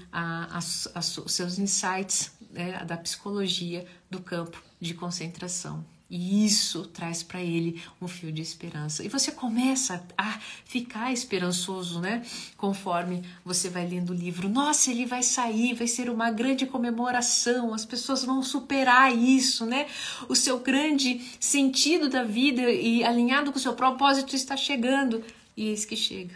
os 1.24 1.32
seus 1.32 1.58
insights 1.58 2.32
né, 2.50 2.84
da 2.84 2.96
psicologia 2.96 3.86
do 4.10 4.20
campo 4.20 4.62
de 4.80 4.92
concentração. 4.94 5.84
E 6.10 6.46
isso 6.46 6.86
traz 6.86 7.22
para 7.22 7.42
ele 7.42 7.82
um 8.00 8.08
fio 8.08 8.32
de 8.32 8.40
esperança. 8.40 9.04
E 9.04 9.08
você 9.08 9.30
começa 9.30 10.02
a 10.16 10.40
ficar 10.64 11.12
esperançoso, 11.12 12.00
né? 12.00 12.24
Conforme 12.56 13.22
você 13.44 13.68
vai 13.68 13.86
lendo 13.86 14.10
o 14.10 14.14
livro. 14.14 14.48
Nossa, 14.48 14.90
ele 14.90 15.04
vai 15.04 15.22
sair, 15.22 15.74
vai 15.74 15.86
ser 15.86 16.08
uma 16.08 16.30
grande 16.30 16.64
comemoração, 16.64 17.74
as 17.74 17.84
pessoas 17.84 18.24
vão 18.24 18.42
superar 18.42 19.14
isso, 19.14 19.66
né? 19.66 19.86
O 20.30 20.34
seu 20.34 20.58
grande 20.60 21.20
sentido 21.38 22.08
da 22.08 22.24
vida 22.24 22.62
e 22.70 23.04
alinhado 23.04 23.52
com 23.52 23.58
o 23.58 23.62
seu 23.62 23.74
propósito 23.74 24.34
está 24.34 24.56
chegando. 24.56 25.22
E 25.54 25.68
eis 25.68 25.84
que 25.84 25.96
chega 25.96 26.34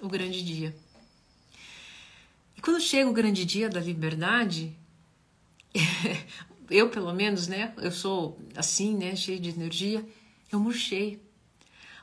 o 0.00 0.08
grande 0.08 0.42
dia. 0.42 0.74
E 2.56 2.60
quando 2.62 2.80
chega 2.80 3.10
o 3.10 3.12
grande 3.12 3.44
dia 3.44 3.68
da 3.68 3.80
liberdade, 3.80 4.72
eu 6.70 6.88
pelo 6.88 7.12
menos, 7.12 7.48
né? 7.48 7.72
Eu 7.78 7.90
sou 7.90 8.38
assim, 8.56 8.96
né? 8.96 9.14
Cheio 9.16 9.40
de 9.40 9.50
energia. 9.50 10.06
Eu 10.50 10.60
murchei. 10.60 11.22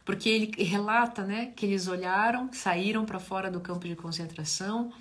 Porque 0.05 0.29
ele 0.29 0.63
relata, 0.63 1.25
né? 1.25 1.47
Que 1.55 1.65
eles 1.65 1.87
olharam, 1.87 2.51
saíram 2.51 3.05
para 3.05 3.19
fora 3.19 3.51
do 3.51 3.59
campo 3.59 3.87
de 3.87 3.95
concentração, 3.95 4.91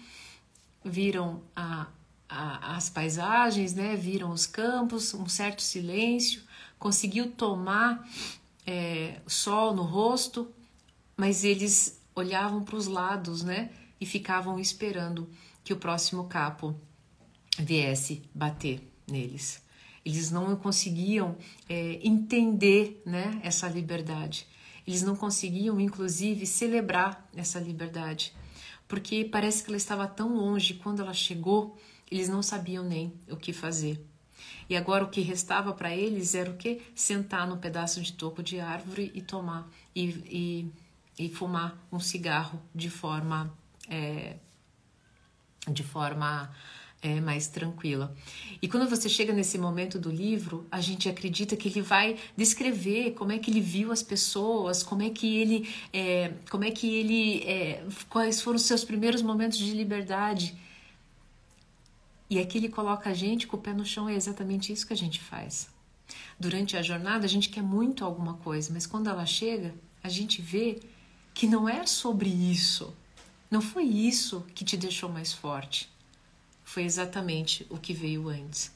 viram 0.84 1.42
a, 1.56 1.86
a, 2.28 2.76
as 2.76 2.90
paisagens, 2.90 3.74
né? 3.74 3.96
Viram 3.96 4.30
os 4.30 4.46
campos, 4.46 5.14
um 5.14 5.28
certo 5.28 5.62
silêncio, 5.62 6.42
conseguiu 6.78 7.30
tomar 7.30 8.06
é, 8.66 9.20
sol 9.26 9.74
no 9.74 9.82
rosto, 9.82 10.50
mas 11.16 11.44
eles 11.44 12.00
olhavam 12.14 12.62
para 12.62 12.76
os 12.76 12.86
lados, 12.86 13.42
né? 13.42 13.70
E 14.00 14.06
ficavam 14.06 14.58
esperando 14.58 15.28
que 15.64 15.72
o 15.72 15.76
próximo 15.76 16.24
capo 16.24 16.74
viesse 17.58 18.22
bater 18.34 18.89
neles. 19.10 19.62
Eles 20.04 20.30
não 20.30 20.56
conseguiam 20.56 21.36
é, 21.68 22.00
entender 22.02 23.02
né, 23.04 23.38
essa 23.42 23.68
liberdade. 23.68 24.46
Eles 24.86 25.02
não 25.02 25.14
conseguiam, 25.14 25.78
inclusive, 25.80 26.46
celebrar 26.46 27.28
essa 27.36 27.60
liberdade, 27.60 28.34
porque 28.88 29.24
parece 29.24 29.62
que 29.62 29.70
ela 29.70 29.76
estava 29.76 30.06
tão 30.08 30.34
longe. 30.34 30.74
Quando 30.74 31.00
ela 31.00 31.12
chegou, 31.12 31.76
eles 32.10 32.28
não 32.28 32.42
sabiam 32.42 32.82
nem 32.82 33.12
o 33.28 33.36
que 33.36 33.52
fazer. 33.52 34.04
E 34.68 34.76
agora 34.76 35.04
o 35.04 35.08
que 35.08 35.20
restava 35.20 35.72
para 35.72 35.94
eles 35.94 36.34
era 36.34 36.50
o 36.50 36.56
que? 36.56 36.80
Sentar 36.94 37.46
num 37.46 37.58
pedaço 37.58 38.00
de 38.00 38.12
toco 38.12 38.42
de 38.42 38.58
árvore 38.58 39.10
e 39.14 39.20
tomar 39.20 39.68
e, 39.94 40.70
e, 41.18 41.24
e 41.26 41.28
fumar 41.28 41.76
um 41.92 42.00
cigarro 42.00 42.60
de 42.74 42.88
forma 42.88 43.52
é, 43.88 44.36
de 45.68 45.82
forma 45.82 46.50
é, 47.02 47.20
mais 47.20 47.46
tranquila. 47.46 48.14
E 48.60 48.68
quando 48.68 48.88
você 48.88 49.08
chega 49.08 49.32
nesse 49.32 49.56
momento 49.56 49.98
do 49.98 50.10
livro, 50.10 50.66
a 50.70 50.80
gente 50.80 51.08
acredita 51.08 51.56
que 51.56 51.68
ele 51.68 51.80
vai 51.80 52.16
descrever 52.36 53.12
como 53.12 53.32
é 53.32 53.38
que 53.38 53.50
ele 53.50 53.60
viu 53.60 53.90
as 53.90 54.02
pessoas, 54.02 54.82
como 54.82 55.02
é 55.02 55.10
que 55.10 55.38
ele, 55.38 55.68
é, 55.92 56.32
como 56.50 56.64
é 56.64 56.70
que 56.70 56.94
ele, 56.94 57.42
é, 57.44 57.84
quais 58.08 58.42
foram 58.42 58.56
os 58.56 58.62
seus 58.62 58.84
primeiros 58.84 59.22
momentos 59.22 59.58
de 59.58 59.72
liberdade. 59.72 60.54
E 62.28 62.38
aqui 62.38 62.58
ele 62.58 62.68
coloca 62.68 63.10
a 63.10 63.14
gente 63.14 63.46
com 63.46 63.56
o 63.56 63.60
pé 63.60 63.72
no 63.72 63.84
chão, 63.84 64.08
é 64.08 64.14
exatamente 64.14 64.72
isso 64.72 64.86
que 64.86 64.92
a 64.92 64.96
gente 64.96 65.20
faz. 65.20 65.68
Durante 66.38 66.76
a 66.76 66.82
jornada, 66.82 67.24
a 67.24 67.28
gente 67.28 67.48
quer 67.48 67.62
muito 67.62 68.04
alguma 68.04 68.34
coisa, 68.34 68.72
mas 68.72 68.86
quando 68.86 69.08
ela 69.08 69.26
chega, 69.26 69.74
a 70.02 70.08
gente 70.08 70.42
vê 70.42 70.80
que 71.32 71.46
não 71.46 71.68
é 71.68 71.86
sobre 71.86 72.28
isso. 72.28 72.94
Não 73.50 73.60
foi 73.60 73.84
isso 73.84 74.44
que 74.54 74.64
te 74.64 74.76
deixou 74.76 75.08
mais 75.08 75.32
forte 75.32 75.88
foi 76.70 76.84
exatamente 76.84 77.66
o 77.68 77.76
que 77.76 77.92
veio 77.92 78.28
antes. 78.28 78.70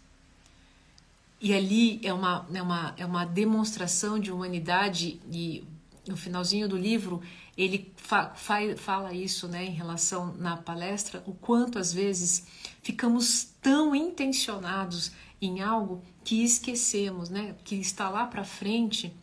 E 1.40 1.54
ali 1.54 2.00
é 2.02 2.12
uma, 2.12 2.44
é 2.52 2.60
uma, 2.60 2.94
é 2.96 3.06
uma 3.06 3.24
demonstração 3.24 4.18
de 4.18 4.32
humanidade, 4.32 5.20
e 5.30 5.62
no 6.08 6.16
finalzinho 6.16 6.68
do 6.68 6.76
livro 6.76 7.22
ele 7.56 7.92
fa, 7.96 8.30
fa, 8.34 8.56
fala 8.76 9.12
isso 9.12 9.46
né, 9.46 9.64
em 9.64 9.70
relação 9.70 10.34
na 10.34 10.56
palestra, 10.56 11.22
o 11.24 11.34
quanto 11.34 11.78
às 11.78 11.92
vezes 11.92 12.44
ficamos 12.82 13.44
tão 13.62 13.94
intencionados 13.94 15.12
em 15.40 15.62
algo 15.62 16.02
que 16.24 16.42
esquecemos, 16.42 17.28
né, 17.28 17.54
que 17.62 17.76
está 17.76 18.08
lá 18.08 18.26
para 18.26 18.42
frente, 18.42 19.14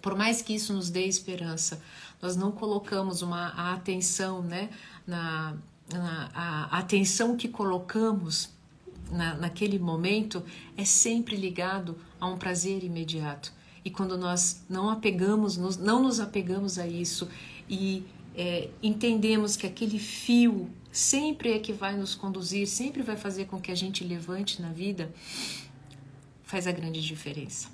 por 0.00 0.16
mais 0.16 0.40
que 0.40 0.54
isso 0.54 0.72
nos 0.72 0.88
dê 0.88 1.04
esperança, 1.04 1.82
nós 2.22 2.36
não 2.36 2.50
colocamos 2.50 3.20
uma 3.20 3.48
atenção 3.74 4.40
né, 4.40 4.70
na, 5.06 5.58
a, 5.94 6.68
a 6.70 6.78
atenção 6.78 7.36
que 7.36 7.48
colocamos 7.48 8.50
na, 9.10 9.34
naquele 9.34 9.78
momento 9.78 10.42
é 10.76 10.84
sempre 10.84 11.36
ligado 11.36 11.96
a 12.20 12.26
um 12.26 12.38
prazer 12.38 12.84
imediato. 12.84 13.52
E 13.84 13.90
quando 13.90 14.16
nós 14.16 14.62
não 14.68 14.90
apegamos, 14.90 15.56
nos, 15.56 15.76
não 15.76 16.02
nos 16.02 16.20
apegamos 16.20 16.78
a 16.78 16.86
isso 16.86 17.28
e 17.68 18.04
é, 18.34 18.68
entendemos 18.82 19.56
que 19.56 19.66
aquele 19.66 19.98
fio 19.98 20.70
sempre 20.92 21.52
é 21.52 21.58
que 21.58 21.72
vai 21.72 21.96
nos 21.96 22.14
conduzir, 22.14 22.66
sempre 22.66 23.02
vai 23.02 23.16
fazer 23.16 23.46
com 23.46 23.60
que 23.60 23.70
a 23.70 23.74
gente 23.74 24.04
levante 24.04 24.60
na 24.60 24.70
vida, 24.70 25.12
faz 26.42 26.66
a 26.66 26.72
grande 26.72 27.00
diferença. 27.00 27.68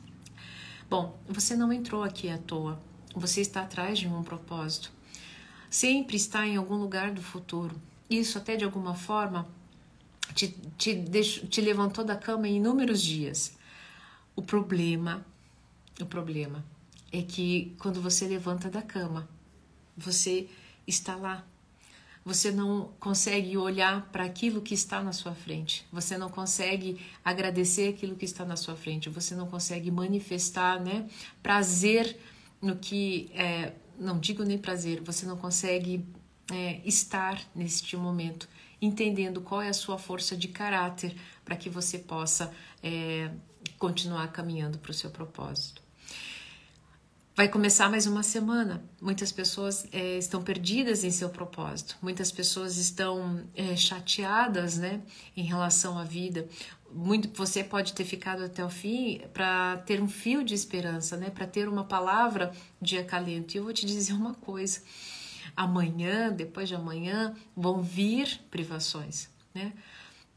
Bom, 0.88 1.18
você 1.28 1.56
não 1.56 1.72
entrou 1.72 2.04
aqui 2.04 2.28
à 2.28 2.38
toa. 2.38 2.80
Você 3.14 3.40
está 3.40 3.62
atrás 3.62 3.98
de 3.98 4.06
um 4.06 4.22
propósito. 4.22 4.92
Sempre 5.68 6.16
está 6.16 6.46
em 6.46 6.56
algum 6.56 6.76
lugar 6.76 7.10
do 7.10 7.22
futuro 7.22 7.74
isso 8.08 8.38
até 8.38 8.56
de 8.56 8.64
alguma 8.64 8.94
forma 8.94 9.48
te, 10.34 10.48
te, 10.76 10.94
deixo, 10.94 11.46
te 11.46 11.60
levantou 11.60 12.04
da 12.04 12.16
cama 12.16 12.48
em 12.48 12.56
inúmeros 12.56 13.02
dias. 13.02 13.56
O 14.34 14.42
problema, 14.42 15.24
o 16.00 16.06
problema 16.06 16.64
é 17.12 17.22
que 17.22 17.74
quando 17.78 18.00
você 18.02 18.26
levanta 18.26 18.68
da 18.68 18.82
cama, 18.82 19.28
você 19.96 20.48
está 20.86 21.16
lá. 21.16 21.44
Você 22.24 22.50
não 22.50 22.90
consegue 22.98 23.56
olhar 23.56 24.10
para 24.10 24.24
aquilo 24.24 24.60
que 24.60 24.74
está 24.74 25.00
na 25.00 25.12
sua 25.12 25.32
frente. 25.32 25.86
Você 25.92 26.18
não 26.18 26.28
consegue 26.28 27.00
agradecer 27.24 27.88
aquilo 27.88 28.16
que 28.16 28.24
está 28.24 28.44
na 28.44 28.56
sua 28.56 28.74
frente. 28.74 29.08
Você 29.08 29.34
não 29.34 29.46
consegue 29.46 29.90
manifestar, 29.92 30.80
né, 30.80 31.08
prazer 31.40 32.18
no 32.60 32.76
que 32.76 33.30
é, 33.32 33.72
não 33.96 34.18
digo 34.18 34.42
nem 34.42 34.58
prazer. 34.58 35.00
Você 35.02 35.24
não 35.24 35.36
consegue 35.36 36.04
é, 36.50 36.80
estar 36.84 37.40
neste 37.54 37.96
momento, 37.96 38.48
entendendo 38.80 39.40
qual 39.40 39.62
é 39.62 39.68
a 39.68 39.74
sua 39.74 39.98
força 39.98 40.36
de 40.36 40.48
caráter 40.48 41.16
para 41.44 41.56
que 41.56 41.68
você 41.68 41.98
possa 41.98 42.52
é, 42.82 43.30
continuar 43.78 44.28
caminhando 44.28 44.78
para 44.78 44.90
o 44.90 44.94
seu 44.94 45.10
propósito. 45.10 45.86
Vai 47.36 47.48
começar 47.48 47.90
mais 47.90 48.06
uma 48.06 48.22
semana. 48.22 48.82
Muitas 48.98 49.30
pessoas 49.30 49.86
é, 49.92 50.16
estão 50.16 50.42
perdidas 50.42 51.04
em 51.04 51.10
seu 51.10 51.28
propósito. 51.28 51.94
Muitas 52.00 52.32
pessoas 52.32 52.78
estão 52.78 53.44
é, 53.54 53.76
chateadas, 53.76 54.78
né, 54.78 55.02
em 55.36 55.42
relação 55.42 55.98
à 55.98 56.04
vida. 56.04 56.48
Muito, 56.90 57.28
você 57.36 57.62
pode 57.62 57.92
ter 57.92 58.04
ficado 58.04 58.42
até 58.42 58.64
o 58.64 58.70
fim 58.70 59.20
para 59.34 59.76
ter 59.84 60.00
um 60.00 60.08
fio 60.08 60.42
de 60.42 60.54
esperança, 60.54 61.14
né, 61.18 61.28
para 61.28 61.46
ter 61.46 61.68
uma 61.68 61.84
palavra 61.84 62.52
de 62.80 62.96
acalento. 62.96 63.54
E 63.54 63.58
eu 63.58 63.64
vou 63.64 63.72
te 63.74 63.84
dizer 63.84 64.14
uma 64.14 64.32
coisa 64.32 64.80
amanhã, 65.56 66.30
depois 66.30 66.68
de 66.68 66.74
amanhã, 66.74 67.34
vão 67.56 67.82
vir 67.82 68.40
privações, 68.50 69.28
né? 69.54 69.72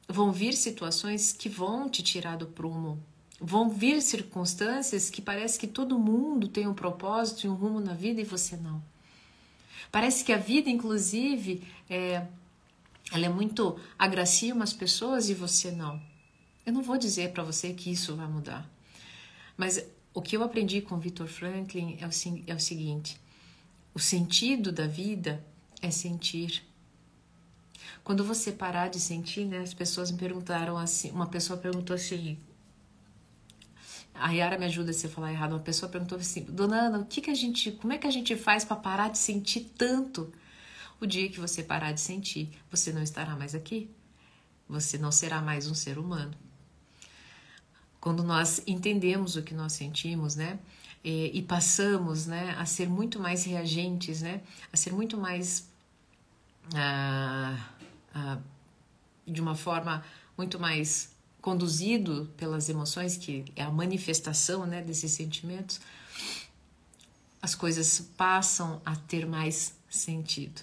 Vão 0.07 0.31
vir 0.31 0.53
situações 0.53 1.33
que 1.33 1.49
vão 1.49 1.89
te 1.89 2.01
tirar 2.01 2.37
do 2.37 2.47
prumo. 2.47 3.03
Vão 3.39 3.69
vir 3.69 4.01
circunstâncias 4.01 5.09
que 5.09 5.21
parece 5.21 5.59
que 5.59 5.67
todo 5.67 5.99
mundo 5.99 6.47
tem 6.47 6.67
um 6.67 6.73
propósito 6.73 7.45
e 7.45 7.49
um 7.49 7.53
rumo 7.53 7.79
na 7.79 7.93
vida 7.93 8.19
e 8.19 8.23
você 8.23 8.57
não. 8.57 8.81
Parece 9.91 10.23
que 10.23 10.33
a 10.33 10.37
vida, 10.37 10.69
inclusive, 10.69 11.63
é, 11.89 12.25
ela 13.11 13.25
é 13.25 13.29
muito 13.29 13.79
agracia 13.97 14.53
umas 14.53 14.73
pessoas 14.73 15.29
e 15.29 15.33
você 15.33 15.71
não. 15.71 16.01
Eu 16.65 16.73
não 16.73 16.81
vou 16.81 16.97
dizer 16.97 17.31
para 17.31 17.43
você 17.43 17.73
que 17.73 17.91
isso 17.91 18.15
vai 18.15 18.27
mudar, 18.27 18.69
mas 19.57 19.83
o 20.13 20.21
que 20.21 20.35
eu 20.35 20.43
aprendi 20.43 20.81
com 20.81 20.99
Victor 20.99 21.27
Franklin 21.27 21.97
é 21.99 22.05
o, 22.05 22.09
é 22.47 22.55
o 22.55 22.59
seguinte: 22.59 23.19
o 23.99 24.01
sentido 24.01 24.71
da 24.71 24.87
vida 24.87 25.45
é 25.81 25.91
sentir. 25.91 26.63
Quando 28.01 28.23
você 28.23 28.49
parar 28.49 28.87
de 28.87 28.97
sentir, 28.97 29.43
né, 29.43 29.59
as 29.59 29.73
pessoas 29.73 30.09
me 30.09 30.17
perguntaram 30.17 30.77
assim, 30.77 31.11
uma 31.11 31.27
pessoa 31.27 31.59
perguntou 31.59 31.93
assim, 31.93 32.37
a 34.13 34.31
Yara 34.31 34.57
me 34.57 34.65
ajuda 34.65 34.93
se 34.93 35.05
eu 35.05 35.11
falar 35.11 35.33
errado, 35.33 35.51
uma 35.51 35.59
pessoa 35.59 35.91
perguntou 35.91 36.17
assim, 36.17 36.43
Dona 36.45 36.83
Ana, 36.83 36.99
o 36.99 37.05
que 37.05 37.19
que 37.19 37.29
a 37.29 37.33
gente, 37.35 37.73
como 37.73 37.91
é 37.91 37.97
que 37.97 38.07
a 38.07 38.11
gente 38.11 38.37
faz 38.37 38.63
para 38.63 38.77
parar 38.77 39.09
de 39.09 39.17
sentir 39.17 39.69
tanto? 39.77 40.31
O 41.01 41.05
dia 41.05 41.29
que 41.29 41.37
você 41.37 41.61
parar 41.61 41.91
de 41.91 41.99
sentir, 41.99 42.49
você 42.71 42.93
não 42.93 43.03
estará 43.03 43.35
mais 43.35 43.53
aqui. 43.53 43.89
Você 44.69 44.97
não 44.97 45.11
será 45.11 45.41
mais 45.41 45.67
um 45.67 45.73
ser 45.73 45.97
humano. 45.97 46.33
Quando 47.99 48.23
nós 48.23 48.61
entendemos 48.65 49.35
o 49.35 49.43
que 49.43 49.53
nós 49.53 49.73
sentimos, 49.73 50.37
né? 50.37 50.57
E, 51.03 51.31
e 51.37 51.41
passamos 51.41 52.25
né, 52.25 52.55
a 52.57 52.65
ser 52.65 52.89
muito 52.89 53.19
mais 53.19 53.43
reagentes, 53.43 54.21
né, 54.21 54.41
a 54.71 54.77
ser 54.77 54.91
muito 54.93 55.17
mais 55.17 55.69
ah, 56.75 57.57
ah, 58.13 58.37
de 59.25 59.41
uma 59.41 59.55
forma 59.55 60.03
muito 60.37 60.59
mais 60.59 61.15
conduzido 61.41 62.29
pelas 62.35 62.69
emoções, 62.69 63.17
que 63.17 63.45
é 63.55 63.63
a 63.63 63.71
manifestação 63.71 64.65
né, 64.65 64.81
desses 64.81 65.11
sentimentos, 65.11 65.79
as 67.41 67.55
coisas 67.55 67.99
passam 68.17 68.81
a 68.85 68.95
ter 68.95 69.25
mais 69.25 69.73
sentido. 69.89 70.61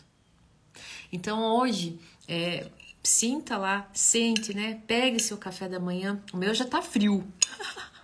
Então 1.10 1.42
hoje, 1.42 1.98
é, 2.28 2.68
sinta 3.02 3.56
lá, 3.56 3.88
sente, 3.94 4.52
né? 4.52 4.80
Pegue 4.86 5.20
seu 5.20 5.38
café 5.38 5.68
da 5.68 5.80
manhã. 5.80 6.20
O 6.32 6.36
meu 6.36 6.52
já 6.52 6.66
tá 6.66 6.82
frio. 6.82 7.26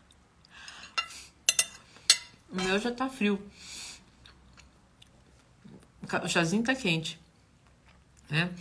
O 2.52 2.62
meu 2.62 2.78
já 2.78 2.92
tá 2.92 3.08
frio. 3.08 3.42
O 6.22 6.28
chazinho 6.28 6.62
tá 6.62 6.74
quente. 6.74 7.18
Né? 8.28 8.52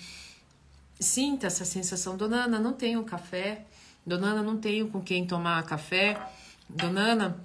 Sinta 0.99 1.47
essa 1.47 1.65
sensação, 1.65 2.15
dona 2.15 2.45
Ana, 2.45 2.60
não 2.60 2.73
tenho 2.73 3.04
café, 3.04 3.65
Dona 4.06 4.30
Ana, 4.30 4.43
não 4.43 4.58
tenho 4.58 4.89
com 4.89 5.01
quem 5.01 5.25
tomar 5.25 5.63
café. 5.63 6.19
Dona 6.67 7.01
Ana, 7.01 7.43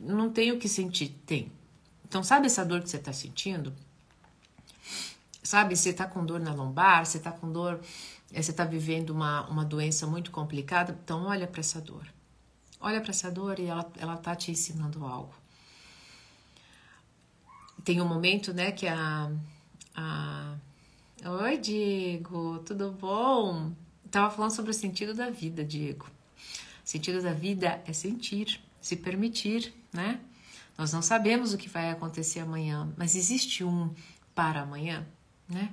não 0.00 0.30
tenho 0.30 0.56
o 0.56 0.58
que 0.58 0.68
sentir. 0.68 1.10
Tem. 1.26 1.52
Então, 2.06 2.22
sabe 2.22 2.46
essa 2.46 2.64
dor 2.64 2.82
que 2.82 2.88
você 2.88 2.96
está 2.96 3.12
sentindo? 3.12 3.72
Sabe, 5.42 5.76
você 5.76 5.90
está 5.90 6.06
com 6.06 6.24
dor 6.24 6.40
na 6.40 6.54
lombar, 6.54 7.04
você 7.04 7.18
está 7.18 7.30
com 7.30 7.50
dor, 7.50 7.80
eh, 8.32 8.40
você 8.40 8.52
está 8.52 8.64
vivendo 8.64 9.10
uma, 9.10 9.46
uma 9.48 9.64
doença 9.64 10.06
muito 10.06 10.30
complicada. 10.30 10.96
Então, 11.02 11.26
olha 11.26 11.46
para 11.46 11.60
essa 11.60 11.80
dor. 11.80 12.06
Olha 12.80 13.00
para 13.00 13.10
essa 13.10 13.30
dor 13.30 13.58
e 13.58 13.66
ela, 13.66 13.90
ela 13.98 14.16
tá 14.16 14.34
te 14.34 14.50
ensinando 14.50 15.04
algo. 15.04 15.34
Tem 17.84 18.00
um 18.00 18.06
momento, 18.06 18.54
né, 18.54 18.70
que 18.70 18.86
a, 18.86 19.30
a 19.94 20.54
Oi, 21.24 21.58
Diego, 21.58 22.60
tudo 22.60 22.92
bom? 22.92 23.72
Tava 24.08 24.30
falando 24.30 24.52
sobre 24.52 24.70
o 24.70 24.74
sentido 24.74 25.14
da 25.14 25.30
vida, 25.30 25.64
Diego. 25.64 26.06
O 26.06 26.88
sentido 26.88 27.20
da 27.20 27.32
vida 27.32 27.82
é 27.84 27.92
sentir, 27.92 28.60
se 28.80 28.94
permitir, 28.94 29.74
né? 29.92 30.20
Nós 30.78 30.92
não 30.92 31.02
sabemos 31.02 31.52
o 31.52 31.58
que 31.58 31.68
vai 31.68 31.90
acontecer 31.90 32.40
amanhã, 32.40 32.92
mas 32.96 33.16
existe 33.16 33.64
um 33.64 33.92
para 34.32 34.62
amanhã, 34.62 35.04
né? 35.48 35.72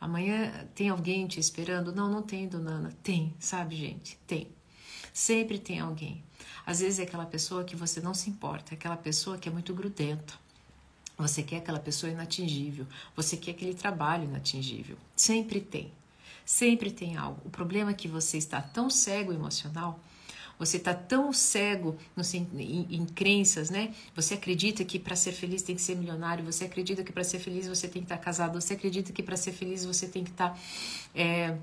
Amanhã 0.00 0.68
tem 0.74 0.88
alguém 0.88 1.26
te 1.26 1.40
esperando? 1.40 1.92
Não, 1.92 2.08
não 2.08 2.22
tem, 2.22 2.48
dona 2.48 2.70
Ana. 2.70 2.92
Tem, 3.02 3.34
sabe, 3.40 3.74
gente? 3.74 4.16
Tem. 4.26 4.48
Sempre 5.12 5.58
tem 5.58 5.80
alguém. 5.80 6.22
Às 6.64 6.78
vezes 6.78 7.00
é 7.00 7.02
aquela 7.02 7.26
pessoa 7.26 7.64
que 7.64 7.74
você 7.74 8.00
não 8.00 8.14
se 8.14 8.30
importa, 8.30 8.72
é 8.72 8.76
aquela 8.76 8.96
pessoa 8.96 9.36
que 9.36 9.48
é 9.48 9.52
muito 9.52 9.74
grudenta 9.74 10.34
você 11.20 11.42
quer 11.42 11.58
aquela 11.58 11.80
pessoa 11.80 12.10
inatingível, 12.10 12.86
você 13.14 13.36
quer 13.36 13.52
aquele 13.52 13.74
trabalho 13.74 14.24
inatingível. 14.24 14.96
Sempre 15.14 15.60
tem. 15.60 15.92
Sempre 16.44 16.90
tem 16.90 17.16
algo. 17.16 17.40
O 17.44 17.50
problema 17.50 17.90
é 17.90 17.94
que 17.94 18.08
você 18.08 18.38
está 18.38 18.60
tão 18.60 18.90
cego 18.90 19.32
emocional, 19.32 20.00
você 20.58 20.76
está 20.76 20.92
tão 20.92 21.32
cego 21.32 21.96
em, 22.54 22.86
em, 22.90 23.06
crenças, 23.06 23.70
né? 23.70 23.94
Você 24.14 24.34
acredita 24.34 24.84
que 24.84 24.98
para 24.98 25.16
ser 25.16 25.32
feliz 25.32 25.62
tem 25.62 25.74
que 25.74 25.80
ser 25.80 25.96
milionário, 25.96 26.44
você 26.44 26.66
acredita 26.66 27.02
que 27.02 27.10
para 27.10 27.24
ser 27.24 27.38
feliz 27.38 27.66
você 27.66 27.88
tem 27.88 28.02
que 28.02 28.06
estar 28.06 28.18
tá 28.18 28.22
casado, 28.22 28.60
você 28.60 28.74
acredita 28.74 29.10
que 29.10 29.22
para 29.22 29.36
ser 29.36 29.52
feliz 29.52 29.86
você 29.86 30.06
tem 30.06 30.22
que 30.22 30.30
estar 30.30 30.50
tá, 30.50 30.58
é, 31.14 31.56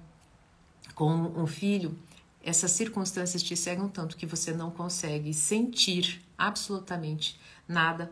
com 0.95 1.11
um 1.11 1.45
filho. 1.45 1.95
Essas 2.43 2.71
circunstâncias 2.71 3.43
te 3.43 3.55
cegam 3.55 3.87
tanto 3.87 4.17
que 4.17 4.25
você 4.25 4.51
não 4.51 4.71
consegue 4.71 5.31
sentir 5.33 6.21
absolutamente 6.35 7.39
nada 7.67 8.11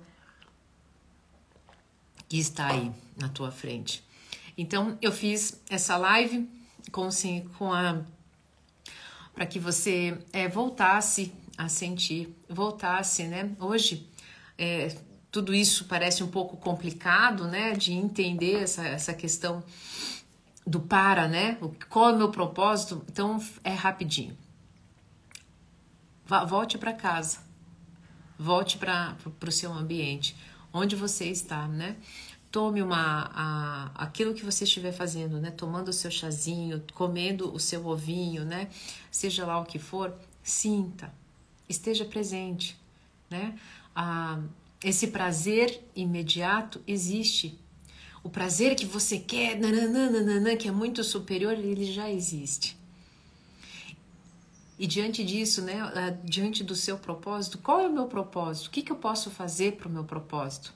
que 2.27 2.37
está 2.37 2.71
aí 2.71 2.91
na 3.17 3.29
tua 3.29 3.51
frente. 3.51 4.03
Então 4.57 4.97
eu 5.01 5.11
fiz 5.11 5.61
essa 5.69 5.97
live 5.97 6.49
com, 6.91 7.09
sim, 7.11 7.49
com 7.57 7.71
a 7.73 8.01
para 9.33 9.45
que 9.45 9.59
você 9.59 10.17
é, 10.31 10.47
voltasse 10.47 11.33
a 11.57 11.67
sentir, 11.67 12.33
voltasse, 12.47 13.23
né? 13.23 13.51
Hoje 13.59 14.09
é, 14.57 14.95
tudo 15.29 15.53
isso 15.53 15.85
parece 15.85 16.23
um 16.23 16.29
pouco 16.29 16.55
complicado, 16.55 17.45
né? 17.45 17.73
De 17.73 17.91
entender 17.91 18.63
essa, 18.63 18.87
essa 18.87 19.13
questão 19.13 19.61
do 20.65 20.79
para, 20.79 21.27
né? 21.27 21.57
Qual 21.89 22.09
é 22.09 22.13
o 22.13 22.17
meu 22.17 22.31
propósito? 22.31 23.03
Então 23.11 23.43
é 23.61 23.73
rapidinho. 23.73 24.37
Volte 26.47 26.77
para 26.77 26.93
casa, 26.93 27.39
volte 28.39 28.77
para 28.77 29.15
o 29.45 29.51
seu 29.51 29.71
ambiente 29.71 30.35
onde 30.75 30.95
você 30.95 31.25
está, 31.25 31.67
né? 31.67 31.95
Tome 32.51 32.81
uma, 32.81 33.31
a, 33.33 33.91
aquilo 33.95 34.33
que 34.33 34.43
você 34.43 34.65
estiver 34.65 34.91
fazendo, 34.91 35.39
né? 35.39 35.51
Tomando 35.51 35.89
o 35.89 35.93
seu 35.93 36.11
chazinho, 36.11 36.83
comendo 36.93 37.53
o 37.53 37.59
seu 37.59 37.85
ovinho, 37.87 38.43
né? 38.43 38.69
Seja 39.09 39.45
lá 39.45 39.59
o 39.59 39.65
que 39.65 39.79
for, 39.79 40.13
sinta, 40.43 41.13
esteja 41.67 42.05
presente, 42.05 42.77
né? 43.29 43.57
Ah, 43.95 44.39
esse 44.83 45.07
prazer 45.07 45.81
imediato 45.95 46.81
existe. 46.85 47.57
O 48.21 48.29
prazer 48.29 48.75
que 48.75 48.85
você 48.85 49.17
quer, 49.17 49.57
nananana, 49.57 50.55
que 50.55 50.67
é 50.67 50.71
muito 50.71 51.03
superior, 51.03 51.53
ele 51.53 51.91
já 51.91 52.09
existe. 52.09 52.77
E 54.77 54.85
diante 54.85 55.23
disso, 55.23 55.61
né, 55.61 56.19
diante 56.23 56.63
do 56.63 56.75
seu 56.75 56.97
propósito, 56.97 57.57
qual 57.57 57.79
é 57.79 57.87
o 57.87 57.93
meu 57.93 58.07
propósito? 58.07 58.67
O 58.67 58.69
que, 58.71 58.81
que 58.81 58.91
eu 58.91 58.97
posso 58.97 59.31
fazer 59.31 59.77
para 59.77 59.87
o 59.87 59.91
meu 59.91 60.03
propósito? 60.03 60.73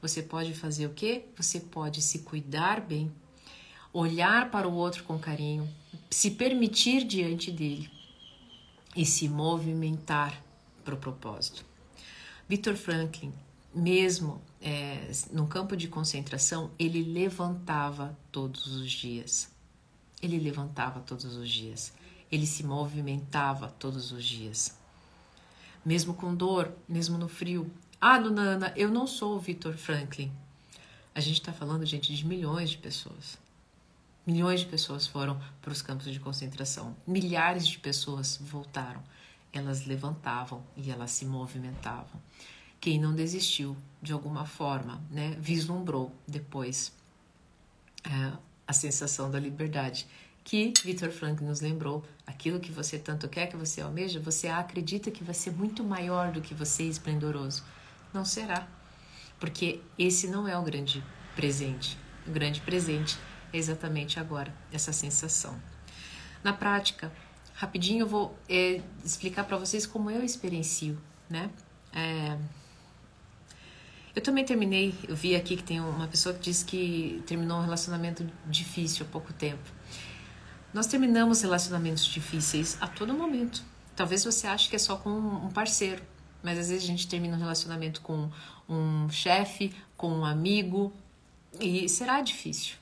Você 0.00 0.20
pode 0.22 0.52
fazer 0.54 0.86
o 0.86 0.90
quê? 0.90 1.26
Você 1.36 1.60
pode 1.60 2.02
se 2.02 2.20
cuidar 2.20 2.80
bem, 2.80 3.12
olhar 3.92 4.50
para 4.50 4.66
o 4.66 4.74
outro 4.74 5.04
com 5.04 5.16
carinho, 5.18 5.68
se 6.10 6.32
permitir 6.32 7.04
diante 7.04 7.52
dele 7.52 7.88
e 8.96 9.06
se 9.06 9.28
movimentar 9.28 10.42
para 10.84 10.94
o 10.94 10.98
propósito. 10.98 11.64
Victor 12.48 12.74
Franklin, 12.74 13.32
mesmo 13.72 14.42
é, 14.60 15.12
no 15.30 15.46
campo 15.46 15.76
de 15.76 15.86
concentração, 15.86 16.72
ele 16.76 17.04
levantava 17.04 18.18
todos 18.32 18.66
os 18.66 18.90
dias. 18.90 19.48
Ele 20.20 20.40
levantava 20.40 21.00
todos 21.00 21.36
os 21.36 21.48
dias 21.48 21.92
ele 22.32 22.46
se 22.46 22.64
movimentava 22.64 23.68
todos 23.78 24.10
os 24.10 24.24
dias. 24.24 24.74
Mesmo 25.84 26.14
com 26.14 26.34
dor, 26.34 26.72
mesmo 26.88 27.18
no 27.18 27.28
frio. 27.28 27.70
Ah, 28.00 28.18
dona 28.18 28.40
Ana, 28.40 28.72
eu 28.74 28.90
não 28.90 29.06
sou 29.06 29.36
o 29.36 29.38
Victor 29.38 29.76
Franklin. 29.76 30.32
A 31.14 31.20
gente 31.20 31.40
está 31.40 31.52
falando, 31.52 31.84
gente, 31.84 32.16
de 32.16 32.26
milhões 32.26 32.70
de 32.70 32.78
pessoas. 32.78 33.38
Milhões 34.26 34.60
de 34.60 34.66
pessoas 34.66 35.06
foram 35.06 35.38
para 35.60 35.72
os 35.72 35.82
campos 35.82 36.10
de 36.10 36.18
concentração. 36.18 36.96
Milhares 37.06 37.66
de 37.66 37.78
pessoas 37.78 38.38
voltaram. 38.40 39.02
Elas 39.52 39.84
levantavam 39.84 40.64
e 40.74 40.90
elas 40.90 41.10
se 41.10 41.26
movimentavam. 41.26 42.18
Quem 42.80 42.98
não 42.98 43.14
desistiu, 43.14 43.76
de 44.00 44.12
alguma 44.12 44.46
forma, 44.46 45.02
né, 45.10 45.36
vislumbrou 45.38 46.12
depois 46.26 46.92
é, 48.04 48.32
a 48.66 48.72
sensação 48.72 49.30
da 49.30 49.38
liberdade 49.38 50.06
que 50.44 50.72
Victor 50.84 51.10
Frank 51.10 51.42
nos 51.42 51.60
lembrou, 51.60 52.04
aquilo 52.26 52.60
que 52.60 52.72
você 52.72 52.98
tanto 52.98 53.28
quer, 53.28 53.46
que 53.46 53.56
você 53.56 53.80
almeja, 53.80 54.20
você 54.20 54.48
acredita 54.48 55.10
que 55.10 55.22
vai 55.22 55.34
ser 55.34 55.52
muito 55.52 55.84
maior 55.84 56.32
do 56.32 56.40
que 56.40 56.54
você 56.54 56.84
esplendoroso. 56.84 57.62
Não 58.12 58.24
será, 58.24 58.66
porque 59.38 59.80
esse 59.98 60.28
não 60.28 60.46
é 60.46 60.58
o 60.58 60.62
grande 60.62 61.02
presente. 61.34 61.96
O 62.26 62.30
grande 62.30 62.60
presente 62.60 63.18
é 63.52 63.58
exatamente 63.58 64.18
agora, 64.18 64.54
essa 64.72 64.92
sensação. 64.92 65.60
Na 66.42 66.52
prática, 66.52 67.12
rapidinho 67.54 68.02
eu 68.02 68.08
vou 68.08 68.36
é, 68.48 68.80
explicar 69.04 69.44
para 69.44 69.56
vocês 69.56 69.86
como 69.86 70.10
eu 70.10 70.22
experiencio, 70.22 70.98
né? 71.30 71.50
É, 71.92 72.36
eu 74.14 74.20
também 74.20 74.44
terminei, 74.44 74.94
eu 75.08 75.16
vi 75.16 75.34
aqui 75.34 75.56
que 75.56 75.62
tem 75.62 75.80
uma 75.80 76.06
pessoa 76.06 76.34
que 76.34 76.40
disse 76.40 76.64
que 76.64 77.22
terminou 77.26 77.58
um 77.58 77.62
relacionamento 77.62 78.28
difícil 78.46 79.06
há 79.06 79.08
pouco 79.08 79.32
tempo. 79.32 79.81
Nós 80.72 80.86
terminamos 80.86 81.42
relacionamentos 81.42 82.06
difíceis 82.06 82.78
a 82.80 82.86
todo 82.86 83.12
momento. 83.12 83.62
Talvez 83.94 84.24
você 84.24 84.46
ache 84.46 84.70
que 84.70 84.76
é 84.76 84.78
só 84.78 84.96
com 84.96 85.10
um 85.10 85.50
parceiro, 85.50 86.02
mas 86.42 86.58
às 86.58 86.70
vezes 86.70 86.84
a 86.84 86.86
gente 86.86 87.06
termina 87.06 87.36
um 87.36 87.38
relacionamento 87.38 88.00
com 88.00 88.30
um 88.66 89.08
chefe, 89.10 89.74
com 89.98 90.10
um 90.10 90.24
amigo, 90.24 90.90
e 91.60 91.86
será 91.90 92.22
difícil. 92.22 92.76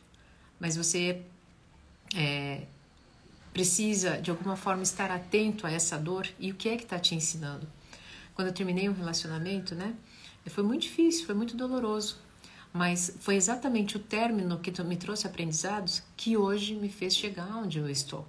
Mas 0.61 0.77
você 0.77 1.21
é, 2.15 2.63
precisa, 3.53 4.21
de 4.23 4.31
alguma 4.31 4.55
forma, 4.55 4.85
estar 4.85 5.11
atento 5.11 5.67
a 5.67 5.73
essa 5.73 5.99
dor 5.99 6.29
e 6.39 6.53
o 6.53 6.55
que 6.55 6.69
é 6.69 6.77
que 6.77 6.85
está 6.85 6.99
te 6.99 7.17
ensinando. 7.17 7.67
Quando 8.35 8.49
eu 8.49 8.55
terminei 8.55 8.89
um 8.89 8.93
relacionamento, 8.93 9.75
né? 9.75 9.95
Foi 10.47 10.63
muito 10.63 10.83
difícil, 10.83 11.27
foi 11.27 11.35
muito 11.35 11.57
doloroso 11.57 12.19
mas 12.73 13.17
foi 13.21 13.35
exatamente 13.37 13.97
o 13.97 14.01
término 14.01 14.59
que 14.59 14.83
me 14.83 14.97
trouxe 14.97 15.27
aprendizados 15.27 16.03
que 16.17 16.37
hoje 16.37 16.75
me 16.75 16.89
fez 16.89 17.17
chegar 17.17 17.57
onde 17.57 17.79
eu 17.79 17.89
estou. 17.89 18.27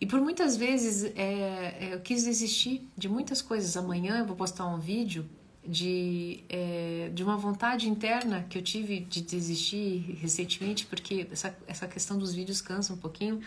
E 0.00 0.06
por 0.06 0.20
muitas 0.20 0.56
vezes 0.56 1.04
é, 1.04 1.12
é, 1.16 1.90
eu 1.92 2.00
quis 2.00 2.24
desistir 2.24 2.88
de 2.96 3.08
muitas 3.08 3.42
coisas. 3.42 3.76
Amanhã 3.76 4.18
eu 4.18 4.24
vou 4.24 4.36
postar 4.36 4.66
um 4.66 4.78
vídeo 4.78 5.28
de, 5.66 6.44
é, 6.48 7.10
de 7.12 7.22
uma 7.22 7.36
vontade 7.36 7.88
interna 7.88 8.46
que 8.48 8.56
eu 8.56 8.62
tive 8.62 9.00
de 9.00 9.20
desistir 9.20 10.16
recentemente, 10.20 10.86
porque 10.86 11.26
essa, 11.30 11.56
essa 11.66 11.88
questão 11.88 12.16
dos 12.16 12.32
vídeos 12.32 12.60
cansa 12.60 12.92
um 12.92 12.96
pouquinho. 12.96 13.40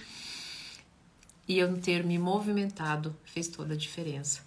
E 1.47 1.57
eu 1.57 1.79
ter 1.79 2.03
me 2.03 2.19
movimentado 2.19 3.15
fez 3.23 3.47
toda 3.47 3.73
a 3.73 3.77
diferença. 3.77 4.41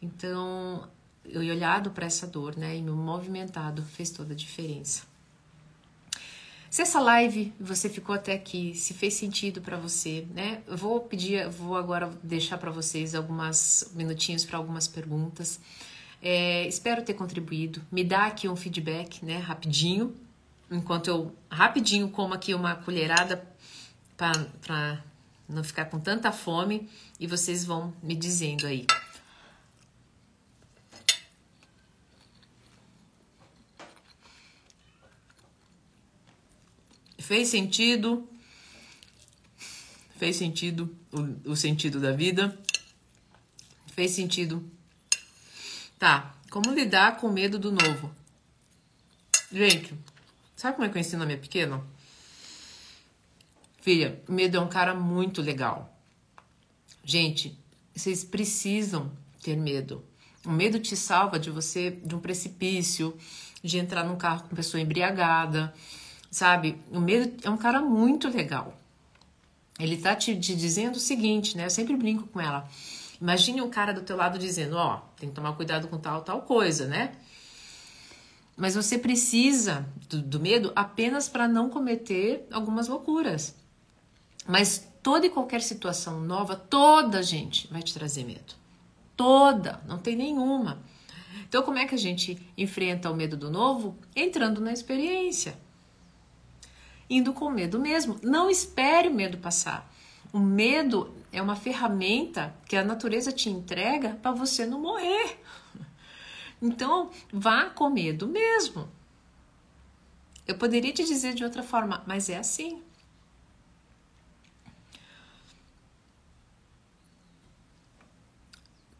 Então, 0.00 0.88
eu 1.30 1.40
olhado 1.40 1.90
para 1.90 2.06
essa 2.06 2.26
dor, 2.26 2.56
né, 2.56 2.76
e 2.76 2.82
me 2.82 2.90
movimentado 2.90 3.82
fez 3.82 4.10
toda 4.10 4.32
a 4.32 4.36
diferença. 4.36 5.02
Se 6.76 6.82
essa 6.82 7.00
live 7.00 7.54
você 7.58 7.88
ficou 7.88 8.14
até 8.14 8.34
aqui, 8.34 8.74
se 8.74 8.92
fez 8.92 9.14
sentido 9.14 9.62
para 9.62 9.78
você, 9.78 10.26
né? 10.34 10.60
Eu 10.66 10.76
vou 10.76 11.00
pedir, 11.00 11.48
vou 11.48 11.74
agora 11.74 12.10
deixar 12.22 12.58
para 12.58 12.70
vocês 12.70 13.14
alguns 13.14 13.90
minutinhos 13.94 14.44
para 14.44 14.58
algumas 14.58 14.86
perguntas. 14.86 15.58
É, 16.20 16.66
espero 16.66 17.02
ter 17.02 17.14
contribuído. 17.14 17.80
Me 17.90 18.04
dá 18.04 18.26
aqui 18.26 18.46
um 18.46 18.56
feedback, 18.56 19.24
né? 19.24 19.38
Rapidinho, 19.38 20.14
enquanto 20.70 21.08
eu 21.08 21.34
rapidinho 21.48 22.10
como 22.10 22.34
aqui 22.34 22.52
uma 22.52 22.74
colherada 22.74 23.42
para 24.16 25.02
não 25.48 25.64
ficar 25.64 25.86
com 25.86 25.98
tanta 25.98 26.30
fome 26.32 26.88
e 27.18 27.26
vocês 27.26 27.64
vão 27.64 27.94
me 28.02 28.14
dizendo 28.14 28.66
aí. 28.66 28.84
Fez 37.26 37.48
sentido? 37.48 38.28
Fez 40.16 40.36
sentido 40.36 40.96
o, 41.10 41.50
o 41.50 41.56
sentido 41.56 41.98
da 41.98 42.12
vida? 42.12 42.56
Fez 43.88 44.12
sentido? 44.12 44.64
Tá. 45.98 46.36
Como 46.48 46.72
lidar 46.72 47.16
com 47.16 47.28
medo 47.28 47.58
do 47.58 47.72
novo? 47.72 48.14
Gente, 49.50 49.92
sabe 50.54 50.76
como 50.76 50.86
é 50.86 50.88
que 50.88 50.96
eu 50.96 51.00
ensino 51.00 51.24
a 51.24 51.26
minha 51.26 51.36
pequena? 51.36 51.82
Filha, 53.80 54.22
medo 54.28 54.58
é 54.58 54.60
um 54.60 54.68
cara 54.68 54.94
muito 54.94 55.42
legal. 55.42 55.98
Gente, 57.04 57.58
vocês 57.92 58.22
precisam 58.22 59.10
ter 59.42 59.56
medo. 59.56 60.04
O 60.44 60.50
medo 60.52 60.78
te 60.78 60.96
salva 60.96 61.40
de 61.40 61.50
você, 61.50 61.90
de 61.90 62.14
um 62.14 62.20
precipício, 62.20 63.18
de 63.64 63.78
entrar 63.78 64.04
num 64.04 64.16
carro 64.16 64.48
com 64.48 64.54
pessoa 64.54 64.80
embriagada, 64.80 65.74
sabe? 66.36 66.78
O 66.92 67.00
medo 67.00 67.34
é 67.42 67.48
um 67.48 67.56
cara 67.56 67.80
muito 67.80 68.28
legal. 68.28 68.78
Ele 69.80 69.96
tá 69.96 70.14
te, 70.14 70.38
te 70.38 70.54
dizendo 70.54 70.96
o 70.96 71.00
seguinte, 71.00 71.56
né? 71.56 71.64
Eu 71.64 71.70
sempre 71.70 71.96
brinco 71.96 72.26
com 72.28 72.38
ela. 72.38 72.68
Imagine 73.18 73.62
um 73.62 73.70
cara 73.70 73.94
do 73.94 74.02
teu 74.02 74.18
lado 74.18 74.38
dizendo, 74.38 74.76
ó, 74.76 74.98
tem 75.18 75.30
que 75.30 75.34
tomar 75.34 75.54
cuidado 75.54 75.88
com 75.88 75.96
tal, 75.96 76.20
tal 76.20 76.42
coisa, 76.42 76.86
né? 76.86 77.12
Mas 78.54 78.74
você 78.74 78.98
precisa 78.98 79.88
do, 80.10 80.20
do 80.20 80.38
medo 80.38 80.72
apenas 80.76 81.26
para 81.26 81.48
não 81.48 81.70
cometer 81.70 82.46
algumas 82.52 82.86
loucuras. 82.86 83.54
Mas 84.46 84.86
toda 85.02 85.24
e 85.24 85.30
qualquer 85.30 85.62
situação 85.62 86.20
nova, 86.20 86.54
toda 86.54 87.22
gente 87.22 87.66
vai 87.68 87.82
te 87.82 87.94
trazer 87.94 88.24
medo. 88.24 88.52
Toda, 89.16 89.80
não 89.88 89.96
tem 89.96 90.14
nenhuma. 90.14 90.82
Então, 91.48 91.62
como 91.62 91.78
é 91.78 91.86
que 91.86 91.94
a 91.94 91.98
gente 91.98 92.38
enfrenta 92.58 93.10
o 93.10 93.16
medo 93.16 93.38
do 93.38 93.50
novo? 93.50 93.96
Entrando 94.14 94.60
na 94.60 94.74
experiência. 94.74 95.64
Indo 97.08 97.32
com 97.32 97.50
medo 97.50 97.78
mesmo. 97.78 98.18
Não 98.22 98.50
espere 98.50 99.08
o 99.08 99.14
medo 99.14 99.38
passar. 99.38 99.90
O 100.32 100.38
medo 100.38 101.14
é 101.32 101.40
uma 101.40 101.56
ferramenta 101.56 102.54
que 102.66 102.76
a 102.76 102.84
natureza 102.84 103.32
te 103.32 103.48
entrega 103.48 104.18
para 104.22 104.32
você 104.32 104.66
não 104.66 104.80
morrer. 104.80 105.40
Então, 106.60 107.10
vá 107.32 107.70
com 107.70 107.90
medo 107.90 108.26
mesmo. 108.26 108.88
Eu 110.46 110.56
poderia 110.56 110.92
te 110.92 111.04
dizer 111.04 111.34
de 111.34 111.44
outra 111.44 111.62
forma, 111.62 112.02
mas 112.06 112.28
é 112.30 112.38
assim. 112.38 112.82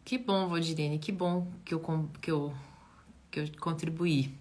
Que 0.04 0.18
bom, 0.18 0.48
Valdirene, 0.48 0.98
que 0.98 1.10
bom 1.10 1.50
que 1.64 1.74
eu, 1.74 1.80
que 2.20 2.30
eu, 2.30 2.54
que 3.30 3.40
eu 3.40 3.50
contribuí. 3.58 4.32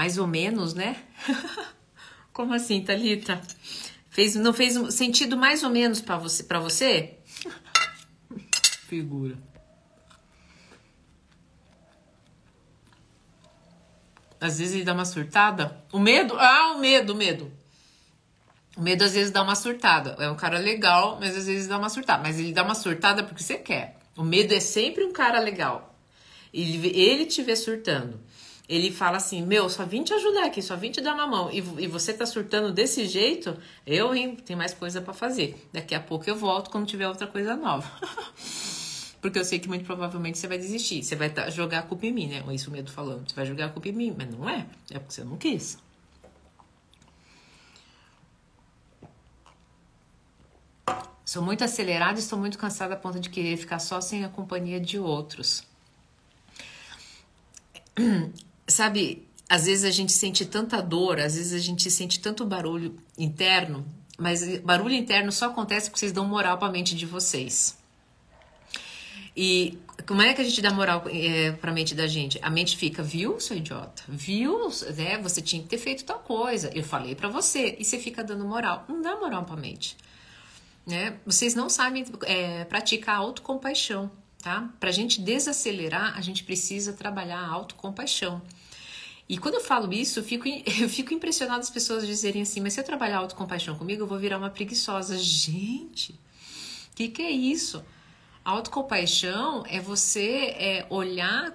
Mais 0.00 0.16
ou 0.16 0.26
menos, 0.26 0.72
né? 0.72 0.96
Como 2.32 2.54
assim, 2.54 2.82
Thalita? 2.82 3.38
Fez, 4.08 4.34
não 4.34 4.54
fez 4.54 4.94
sentido 4.94 5.36
mais 5.36 5.62
ou 5.62 5.68
menos 5.68 6.00
para 6.00 6.16
você, 6.16 6.42
pra 6.42 6.58
você? 6.58 7.18
Figura. 8.88 9.36
Às 14.40 14.58
vezes 14.58 14.76
ele 14.76 14.84
dá 14.84 14.94
uma 14.94 15.04
surtada. 15.04 15.84
O 15.92 15.98
medo? 15.98 16.34
Ah, 16.38 16.72
o 16.76 16.80
medo, 16.80 17.12
o 17.12 17.16
medo. 17.16 17.52
O 18.78 18.80
medo 18.80 19.04
às 19.04 19.12
vezes 19.12 19.30
dá 19.30 19.42
uma 19.42 19.54
surtada. 19.54 20.16
É 20.18 20.30
um 20.30 20.36
cara 20.36 20.58
legal, 20.58 21.18
mas 21.20 21.36
às 21.36 21.44
vezes 21.44 21.68
dá 21.68 21.76
uma 21.76 21.90
surtada. 21.90 22.22
Mas 22.22 22.38
ele 22.38 22.54
dá 22.54 22.62
uma 22.62 22.74
surtada 22.74 23.22
porque 23.22 23.42
você 23.42 23.58
quer. 23.58 23.98
O 24.16 24.22
medo 24.22 24.54
é 24.54 24.60
sempre 24.60 25.04
um 25.04 25.12
cara 25.12 25.38
legal. 25.40 25.94
Ele, 26.54 26.88
ele 26.88 27.26
te 27.26 27.42
vê 27.42 27.54
surtando. 27.54 28.18
Ele 28.70 28.92
fala 28.92 29.16
assim: 29.16 29.44
Meu, 29.44 29.68
só 29.68 29.84
vim 29.84 30.04
te 30.04 30.14
ajudar 30.14 30.44
aqui, 30.46 30.62
só 30.62 30.76
vim 30.76 30.92
te 30.92 31.00
dar 31.00 31.14
uma 31.14 31.26
mão. 31.26 31.50
E, 31.50 31.56
e 31.56 31.88
você 31.88 32.14
tá 32.14 32.24
surtando 32.24 32.72
desse 32.72 33.04
jeito, 33.04 33.56
eu, 33.84 34.14
hein, 34.14 34.36
tem 34.36 34.54
mais 34.54 34.72
coisa 34.72 35.00
para 35.00 35.12
fazer. 35.12 35.60
Daqui 35.72 35.92
a 35.92 35.98
pouco 35.98 36.30
eu 36.30 36.36
volto 36.36 36.70
quando 36.70 36.86
tiver 36.86 37.08
outra 37.08 37.26
coisa 37.26 37.56
nova. 37.56 37.90
Porque 39.20 39.40
eu 39.40 39.44
sei 39.44 39.58
que 39.58 39.66
muito 39.66 39.84
provavelmente 39.84 40.38
você 40.38 40.46
vai 40.46 40.56
desistir. 40.56 41.02
Você 41.02 41.16
vai 41.16 41.28
tá, 41.28 41.50
jogar 41.50 41.80
a 41.80 41.82
culpa 41.82 42.06
em 42.06 42.12
mim, 42.12 42.28
né? 42.28 42.44
Isso 42.54 42.70
o 42.70 42.72
medo 42.72 42.92
falando. 42.92 43.28
Você 43.28 43.34
vai 43.34 43.44
jogar 43.44 43.66
a 43.66 43.68
culpa 43.70 43.88
em 43.88 43.92
mim, 43.92 44.14
mas 44.16 44.30
não 44.30 44.48
é. 44.48 44.64
É 44.88 45.00
porque 45.00 45.14
você 45.14 45.24
não 45.24 45.36
quis. 45.36 45.76
Sou 51.24 51.42
muito 51.42 51.64
acelerada 51.64 52.20
e 52.20 52.22
estou 52.22 52.38
muito 52.38 52.56
cansada 52.56 52.94
a 52.94 52.96
ponto 52.96 53.18
de 53.18 53.28
querer 53.28 53.56
ficar 53.56 53.80
só 53.80 54.00
sem 54.00 54.24
a 54.24 54.28
companhia 54.28 54.78
de 54.80 54.96
outros. 54.96 55.64
Sabe, 58.70 59.28
às 59.48 59.66
vezes 59.66 59.84
a 59.84 59.90
gente 59.90 60.12
sente 60.12 60.46
tanta 60.46 60.80
dor, 60.80 61.18
às 61.20 61.34
vezes 61.34 61.52
a 61.52 61.58
gente 61.58 61.90
sente 61.90 62.20
tanto 62.20 62.46
barulho 62.46 62.96
interno, 63.18 63.84
mas 64.16 64.60
barulho 64.60 64.94
interno 64.94 65.32
só 65.32 65.46
acontece 65.46 65.90
porque 65.90 65.98
vocês 65.98 66.12
dão 66.12 66.24
moral 66.24 66.56
para 66.56 66.68
a 66.68 66.70
mente 66.70 66.94
de 66.94 67.04
vocês. 67.04 67.78
E 69.36 69.78
como 70.06 70.22
é 70.22 70.34
que 70.34 70.40
a 70.40 70.44
gente 70.44 70.60
dá 70.60 70.70
moral 70.72 71.04
é, 71.06 71.52
para 71.52 71.70
a 71.70 71.74
mente 71.74 71.94
da 71.94 72.06
gente? 72.06 72.38
A 72.42 72.50
mente 72.50 72.76
fica, 72.76 73.02
viu, 73.02 73.38
seu 73.40 73.56
idiota? 73.56 74.02
Viu? 74.08 74.68
Né? 74.96 75.18
Você 75.22 75.40
tinha 75.40 75.62
que 75.62 75.68
ter 75.68 75.78
feito 75.78 76.04
tal 76.04 76.18
coisa. 76.18 76.70
Eu 76.74 76.82
falei 76.82 77.14
para 77.14 77.28
você. 77.28 77.76
E 77.78 77.84
você 77.84 77.98
fica 77.98 78.22
dando 78.22 78.44
moral. 78.44 78.84
Não 78.88 79.00
dá 79.00 79.16
moral 79.16 79.44
para 79.44 79.54
a 79.54 79.60
mente. 79.60 79.96
Né? 80.86 81.16
Vocês 81.24 81.54
não 81.54 81.68
sabem 81.68 82.04
é, 82.24 82.64
praticar 82.64 83.16
autocompaixão, 83.16 84.10
tá? 84.42 84.68
Para 84.80 84.88
a 84.88 84.92
gente 84.92 85.20
desacelerar, 85.20 86.16
a 86.16 86.20
gente 86.20 86.42
precisa 86.42 86.92
trabalhar 86.92 87.38
a 87.38 87.48
autocompaixão. 87.48 88.42
E 89.30 89.38
quando 89.38 89.54
eu 89.54 89.60
falo 89.60 89.92
isso, 89.92 90.18
eu 90.18 90.24
fico, 90.24 90.48
eu 90.82 90.88
fico 90.88 91.14
impressionada 91.14 91.60
as 91.60 91.70
pessoas 91.70 92.04
dizerem 92.04 92.42
assim: 92.42 92.60
mas 92.60 92.72
se 92.72 92.80
eu 92.80 92.84
trabalhar 92.84 93.18
autocompaixão 93.18 93.76
comigo, 93.76 94.02
eu 94.02 94.06
vou 94.06 94.18
virar 94.18 94.38
uma 94.38 94.50
preguiçosa. 94.50 95.16
Gente, 95.16 96.10
o 96.92 96.96
que, 96.96 97.06
que 97.06 97.22
é 97.22 97.30
isso? 97.30 97.80
Autocompaixão 98.44 99.62
é 99.68 99.78
você 99.78 100.52
é, 100.58 100.86
olhar. 100.90 101.52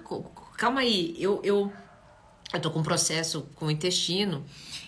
Calma 0.56 0.80
aí, 0.80 1.14
eu, 1.18 1.42
eu, 1.44 1.70
eu 2.50 2.60
tô 2.60 2.70
com 2.70 2.78
um 2.78 2.82
processo 2.82 3.46
com 3.56 3.66
o 3.66 3.70
intestino 3.70 4.42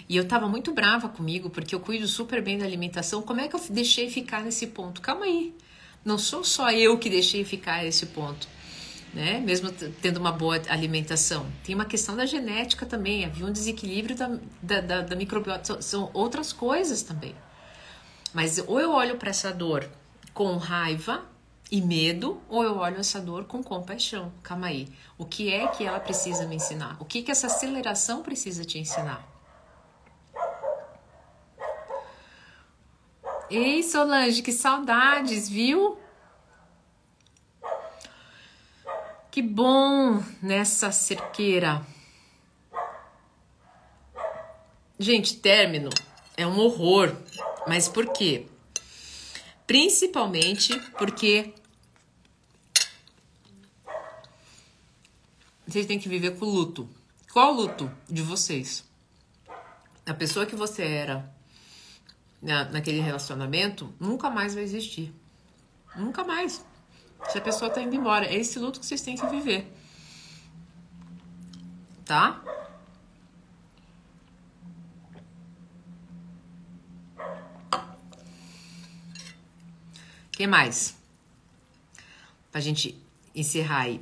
e 0.08 0.16
eu 0.16 0.26
tava 0.26 0.48
muito 0.48 0.72
brava 0.72 1.10
comigo, 1.10 1.50
porque 1.50 1.74
eu 1.74 1.80
cuido 1.80 2.08
super 2.08 2.42
bem 2.42 2.56
da 2.56 2.64
alimentação. 2.64 3.20
Como 3.20 3.38
é 3.38 3.48
que 3.48 3.54
eu 3.54 3.60
deixei 3.68 4.08
ficar 4.08 4.42
nesse 4.42 4.66
ponto? 4.66 5.02
Calma 5.02 5.26
aí. 5.26 5.54
Não 6.02 6.16
sou 6.16 6.42
só 6.42 6.70
eu 6.70 6.96
que 6.96 7.10
deixei 7.10 7.44
ficar 7.44 7.82
nesse 7.82 8.06
ponto. 8.06 8.48
Né? 9.12 9.40
Mesmo 9.40 9.70
tendo 9.72 10.18
uma 10.18 10.30
boa 10.30 10.60
alimentação. 10.68 11.46
Tem 11.64 11.74
uma 11.74 11.86
questão 11.86 12.14
da 12.14 12.26
genética 12.26 12.84
também, 12.84 13.24
havia 13.24 13.46
um 13.46 13.52
desequilíbrio 13.52 14.14
da, 14.14 14.38
da, 14.62 14.80
da, 14.80 15.00
da 15.00 15.16
microbiota, 15.16 15.80
são 15.80 16.10
outras 16.12 16.52
coisas 16.52 17.02
também. 17.02 17.34
Mas 18.34 18.58
ou 18.58 18.78
eu 18.78 18.92
olho 18.92 19.16
para 19.16 19.30
essa 19.30 19.50
dor 19.52 19.88
com 20.34 20.56
raiva 20.56 21.24
e 21.70 21.80
medo, 21.82 22.40
ou 22.48 22.62
eu 22.62 22.76
olho 22.76 22.98
essa 22.98 23.20
dor 23.20 23.44
com 23.44 23.62
compaixão. 23.62 24.32
Calma 24.42 24.68
aí, 24.68 24.88
o 25.16 25.24
que 25.24 25.52
é 25.52 25.66
que 25.68 25.84
ela 25.84 26.00
precisa 26.00 26.46
me 26.46 26.56
ensinar? 26.56 26.96
O 27.00 27.04
que 27.04 27.22
que 27.22 27.30
essa 27.30 27.46
aceleração 27.46 28.22
precisa 28.22 28.64
te 28.64 28.78
ensinar? 28.78 29.26
Ei, 33.50 33.82
Solange, 33.82 34.42
que 34.42 34.52
saudades, 34.52 35.48
viu? 35.48 35.98
Que 39.30 39.42
bom 39.42 40.22
nessa 40.42 40.90
cerqueira. 40.90 41.86
Gente, 44.98 45.36
término 45.36 45.90
é 46.36 46.46
um 46.46 46.58
horror. 46.58 47.14
Mas 47.66 47.88
por 47.88 48.12
quê? 48.12 48.46
Principalmente 49.66 50.78
porque 50.96 51.52
vocês 55.66 55.84
têm 55.84 55.98
que 55.98 56.08
viver 56.08 56.38
com 56.38 56.46
o 56.46 56.50
luto. 56.50 56.88
Qual 57.30 57.52
o 57.52 57.56
luto 57.56 57.90
de 58.08 58.22
vocês? 58.22 58.84
A 60.06 60.14
pessoa 60.14 60.46
que 60.46 60.56
você 60.56 60.82
era 60.82 61.30
na, 62.40 62.64
naquele 62.64 63.00
relacionamento 63.00 63.94
nunca 64.00 64.30
mais 64.30 64.54
vai 64.54 64.62
existir. 64.62 65.12
Nunca 65.94 66.24
mais. 66.24 66.64
Se 67.28 67.38
a 67.38 67.40
pessoa 67.40 67.70
tá 67.70 67.80
indo 67.80 67.94
embora. 67.94 68.26
É 68.26 68.36
esse 68.36 68.58
luto 68.58 68.80
que 68.80 68.86
vocês 68.86 69.02
têm 69.02 69.16
que 69.16 69.26
viver. 69.26 69.72
Tá? 72.04 72.40
que 80.38 80.46
mais? 80.46 80.96
Pra 82.52 82.60
gente 82.60 82.96
encerrar 83.34 83.80
aí. 83.80 84.00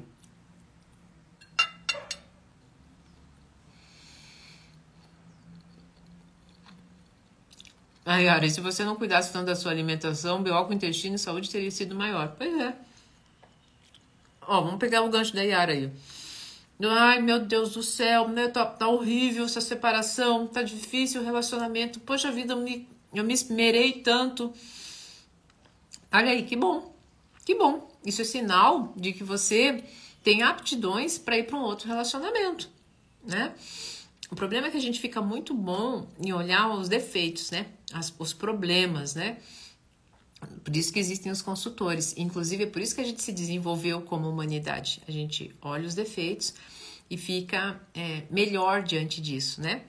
Nayara, 8.05 8.45
e 8.45 8.51
se 8.51 8.61
você 8.61 8.85
não 8.85 8.97
cuidasse 8.97 9.33
tanto 9.33 9.47
da 9.47 9.57
sua 9.57 9.73
alimentação, 9.73 10.43
com 10.67 10.75
intestino 10.75 11.17
e 11.17 11.19
saúde 11.19 11.51
teria 11.51 11.71
sido 11.71 11.95
maior. 11.95 12.35
Pois 12.37 12.55
é. 12.61 12.86
Ó, 14.47 14.61
vamos 14.63 14.79
pegar 14.79 15.03
o 15.03 15.09
gancho 15.09 15.35
da 15.35 15.43
Yara 15.43 15.73
aí. 15.73 15.91
Ai, 16.83 17.23
meu 17.23 17.41
Deus 17.41 17.73
do 17.73 17.83
céu, 17.83 18.29
né? 18.29 18.49
Tá, 18.49 18.67
tá 18.67 18.89
horrível 18.89 19.45
essa 19.45 19.61
separação, 19.61 20.47
tá 20.47 20.63
difícil 20.63 21.23
o 21.23 21.25
relacionamento. 21.25 22.01
Poxa 22.01 22.31
vida, 22.31 22.53
eu 22.53 22.59
me, 22.59 22.89
eu 23.15 23.25
me 23.25 23.33
esmerei 23.33 23.95
tanto. 23.95 24.53
Olha 26.13 26.31
aí, 26.31 26.45
que 26.45 26.55
bom. 26.55 26.95
Que 27.45 27.55
bom. 27.55 27.89
Isso 28.05 28.21
é 28.21 28.25
sinal 28.25 28.93
de 28.97 29.13
que 29.13 29.25
você 29.25 29.83
tem 30.23 30.43
aptidões 30.43 31.19
para 31.19 31.39
ir 31.39 31.45
para 31.45 31.57
um 31.57 31.63
outro 31.63 31.89
relacionamento, 31.89 32.69
né? 33.25 33.55
O 34.31 34.35
problema 34.35 34.67
é 34.67 34.71
que 34.71 34.77
a 34.77 34.81
gente 34.81 35.01
fica 35.01 35.23
muito 35.23 35.55
bom 35.55 36.07
em 36.21 36.33
olhar 36.33 36.69
os 36.69 36.89
defeitos, 36.89 37.51
né? 37.51 37.67
As, 37.93 38.13
os 38.19 38.33
problemas, 38.33 39.15
né? 39.15 39.39
Por 40.63 40.77
isso 40.77 40.93
que 40.93 40.99
existem 40.99 41.33
os 41.33 41.41
consultores. 41.41 42.15
Inclusive, 42.17 42.65
é 42.65 42.67
por 42.67 42.83
isso 42.83 42.95
que 42.95 43.01
a 43.01 43.05
gente 43.05 43.23
se 43.23 43.33
desenvolveu 43.33 44.03
como 44.03 44.29
humanidade. 44.29 45.01
A 45.07 45.11
gente 45.11 45.55
olha 45.63 45.87
os 45.87 45.95
defeitos 45.95 46.55
e 47.09 47.17
fica 47.17 47.81
é, 47.95 48.25
melhor 48.31 48.83
diante 48.83 49.21
disso, 49.21 49.61
né? 49.61 49.83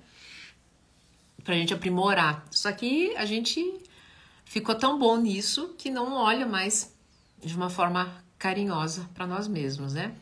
Pra 1.43 1.55
gente 1.55 1.73
aprimorar. 1.73 2.45
Só 2.51 2.71
que 2.71 3.15
a 3.17 3.25
gente 3.25 3.81
ficou 4.45 4.75
tão 4.75 4.97
bom 4.97 5.17
nisso 5.17 5.75
que 5.77 5.89
não 5.89 6.13
olha 6.13 6.45
mais 6.45 6.93
de 7.43 7.55
uma 7.55 7.69
forma 7.69 8.23
carinhosa 8.37 9.09
para 9.13 9.27
nós 9.27 9.47
mesmos, 9.47 9.93
né? 9.93 10.15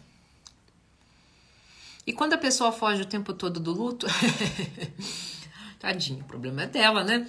E 2.07 2.13
quando 2.13 2.33
a 2.33 2.37
pessoa 2.37 2.71
foge 2.71 3.01
o 3.01 3.05
tempo 3.05 3.33
todo 3.33 3.59
do 3.59 3.73
luto, 3.73 4.05
tadinho, 5.79 6.21
o 6.21 6.27
problema 6.27 6.63
é 6.63 6.67
dela, 6.67 7.03
né? 7.03 7.27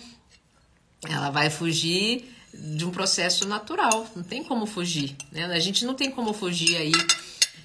Ela 1.09 1.31
vai 1.31 1.49
fugir 1.49 2.36
de 2.59 2.85
um 2.85 2.91
processo 2.91 3.47
natural, 3.47 4.07
não 4.15 4.23
tem 4.23 4.43
como 4.43 4.67
fugir, 4.67 5.17
né? 5.31 5.45
A 5.47 5.61
gente 5.61 5.85
não 5.85 5.95
tem 5.95 6.11
como 6.11 6.33
fugir 6.33 6.77
aí 6.77 6.93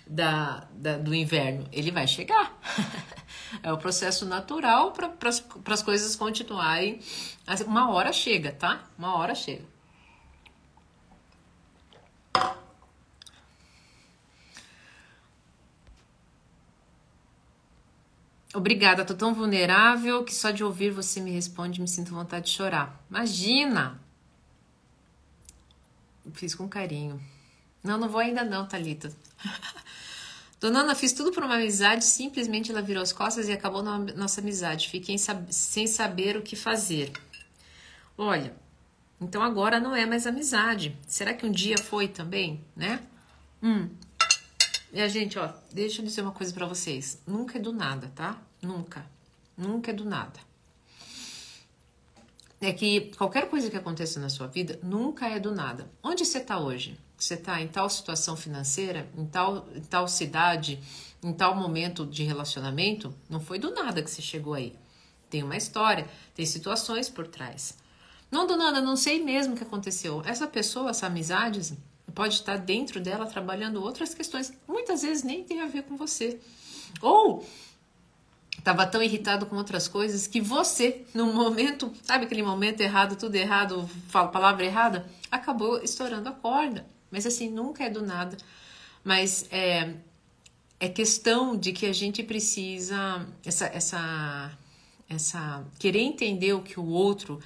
da, 0.05 0.67
da 0.73 0.97
do 0.97 1.15
inverno, 1.15 1.67
ele 1.71 1.91
vai 1.91 2.07
chegar. 2.07 2.59
é 3.63 3.71
o 3.71 3.77
processo 3.77 4.25
natural 4.25 4.91
para 4.91 5.29
as 5.73 5.81
coisas 5.81 6.15
continuarem. 6.15 6.99
Assim, 7.47 7.63
uma 7.63 7.91
hora 7.91 8.11
chega, 8.11 8.51
tá? 8.51 8.83
Uma 8.97 9.15
hora 9.17 9.33
chega. 9.33 9.63
Obrigada, 18.53 19.05
tô 19.05 19.13
tão 19.13 19.33
vulnerável 19.33 20.25
que 20.25 20.35
só 20.35 20.51
de 20.51 20.61
ouvir 20.61 20.91
você 20.91 21.21
me 21.21 21.31
responde 21.31 21.79
me 21.79 21.87
sinto 21.87 22.13
vontade 22.13 22.47
de 22.47 22.51
chorar. 22.51 23.01
Imagina! 23.09 24.10
Fiz 26.33 26.55
com 26.55 26.67
carinho. 26.67 27.21
Não, 27.83 27.97
não 27.97 28.09
vou 28.09 28.19
ainda 28.19 28.43
não, 28.43 28.67
Thalita. 28.67 29.11
Dona 30.59 30.81
Ana, 30.81 30.93
fiz 30.93 31.11
tudo 31.11 31.31
por 31.31 31.43
uma 31.43 31.55
amizade, 31.55 32.05
simplesmente 32.05 32.71
ela 32.71 32.83
virou 32.83 33.01
as 33.01 33.11
costas 33.11 33.49
e 33.49 33.51
acabou 33.51 33.81
nossa 33.81 34.41
amizade. 34.41 34.89
Fiquei 34.89 35.15
sem 35.49 35.87
saber 35.87 36.37
o 36.37 36.43
que 36.43 36.55
fazer. 36.55 37.11
Olha, 38.15 38.55
então 39.19 39.41
agora 39.41 39.79
não 39.79 39.95
é 39.95 40.05
mais 40.05 40.27
amizade. 40.27 40.95
Será 41.07 41.33
que 41.33 41.45
um 41.45 41.51
dia 41.51 41.79
foi 41.79 42.07
também, 42.07 42.63
né? 42.75 43.01
Hum. 43.63 43.89
E 44.93 45.01
a 45.01 45.07
gente, 45.07 45.39
ó, 45.39 45.51
deixa 45.71 46.01
eu 46.01 46.05
dizer 46.05 46.21
uma 46.21 46.31
coisa 46.31 46.53
para 46.53 46.67
vocês. 46.67 47.19
Nunca 47.25 47.57
é 47.57 47.61
do 47.61 47.73
nada, 47.73 48.11
tá? 48.13 48.39
Nunca. 48.61 49.03
Nunca 49.57 49.89
é 49.89 49.93
do 49.93 50.05
nada 50.05 50.50
é 52.61 52.71
que 52.71 53.11
qualquer 53.17 53.49
coisa 53.49 53.69
que 53.69 53.75
aconteça 53.75 54.19
na 54.19 54.29
sua 54.29 54.45
vida 54.45 54.79
nunca 54.83 55.27
é 55.27 55.39
do 55.39 55.53
nada. 55.53 55.91
Onde 56.03 56.23
você 56.23 56.37
está 56.37 56.59
hoje? 56.59 56.97
Você 57.17 57.33
está 57.33 57.59
em 57.59 57.67
tal 57.67 57.89
situação 57.89 58.37
financeira, 58.37 59.09
em 59.17 59.25
tal, 59.25 59.67
em 59.75 59.81
tal 59.81 60.07
cidade, 60.07 60.79
em 61.23 61.33
tal 61.33 61.55
momento 61.55 62.05
de 62.05 62.23
relacionamento? 62.23 63.13
Não 63.27 63.39
foi 63.39 63.57
do 63.57 63.73
nada 63.73 64.01
que 64.01 64.09
você 64.09 64.21
chegou 64.21 64.53
aí. 64.53 64.75
Tem 65.29 65.41
uma 65.41 65.57
história, 65.57 66.07
tem 66.35 66.45
situações 66.45 67.09
por 67.09 67.27
trás. 67.27 67.77
Não 68.29 68.45
do 68.45 68.55
nada, 68.55 68.79
não 68.79 68.95
sei 68.95 69.23
mesmo 69.23 69.53
o 69.53 69.57
que 69.57 69.63
aconteceu. 69.63 70.21
Essa 70.25 70.45
pessoa, 70.45 70.91
essa 70.91 71.07
amizade, 71.07 71.75
pode 72.13 72.35
estar 72.35 72.57
dentro 72.57 72.99
dela 72.99 73.25
trabalhando 73.25 73.81
outras 73.81 74.13
questões. 74.13 74.53
Muitas 74.67 75.01
vezes 75.01 75.23
nem 75.23 75.43
tem 75.43 75.61
a 75.61 75.67
ver 75.67 75.83
com 75.83 75.97
você. 75.97 76.39
Ou 77.01 77.45
Tava 78.63 78.85
tão 78.85 79.01
irritado 79.01 79.45
com 79.45 79.55
outras 79.55 79.87
coisas 79.87 80.27
que 80.27 80.39
você, 80.39 81.03
no 81.13 81.33
momento, 81.33 81.91
sabe 82.03 82.25
aquele 82.25 82.43
momento 82.43 82.81
errado, 82.81 83.15
tudo 83.15 83.35
errado, 83.35 83.89
fala 84.07 84.27
palavra 84.27 84.65
errada, 84.65 85.05
acabou 85.31 85.81
estourando 85.81 86.29
a 86.29 86.31
corda. 86.31 86.85
Mas 87.09 87.25
assim, 87.25 87.49
nunca 87.49 87.83
é 87.83 87.89
do 87.89 88.01
nada. 88.01 88.37
Mas 89.03 89.47
é, 89.51 89.95
é 90.79 90.87
questão 90.87 91.57
de 91.57 91.71
que 91.73 91.85
a 91.85 91.93
gente 91.93 92.23
precisa 92.23 93.25
essa, 93.45 93.65
essa, 93.65 94.51
essa 95.09 95.65
querer 95.79 96.01
entender 96.01 96.53
o 96.53 96.61
que 96.61 96.79
o 96.79 96.85
outro 96.85 97.39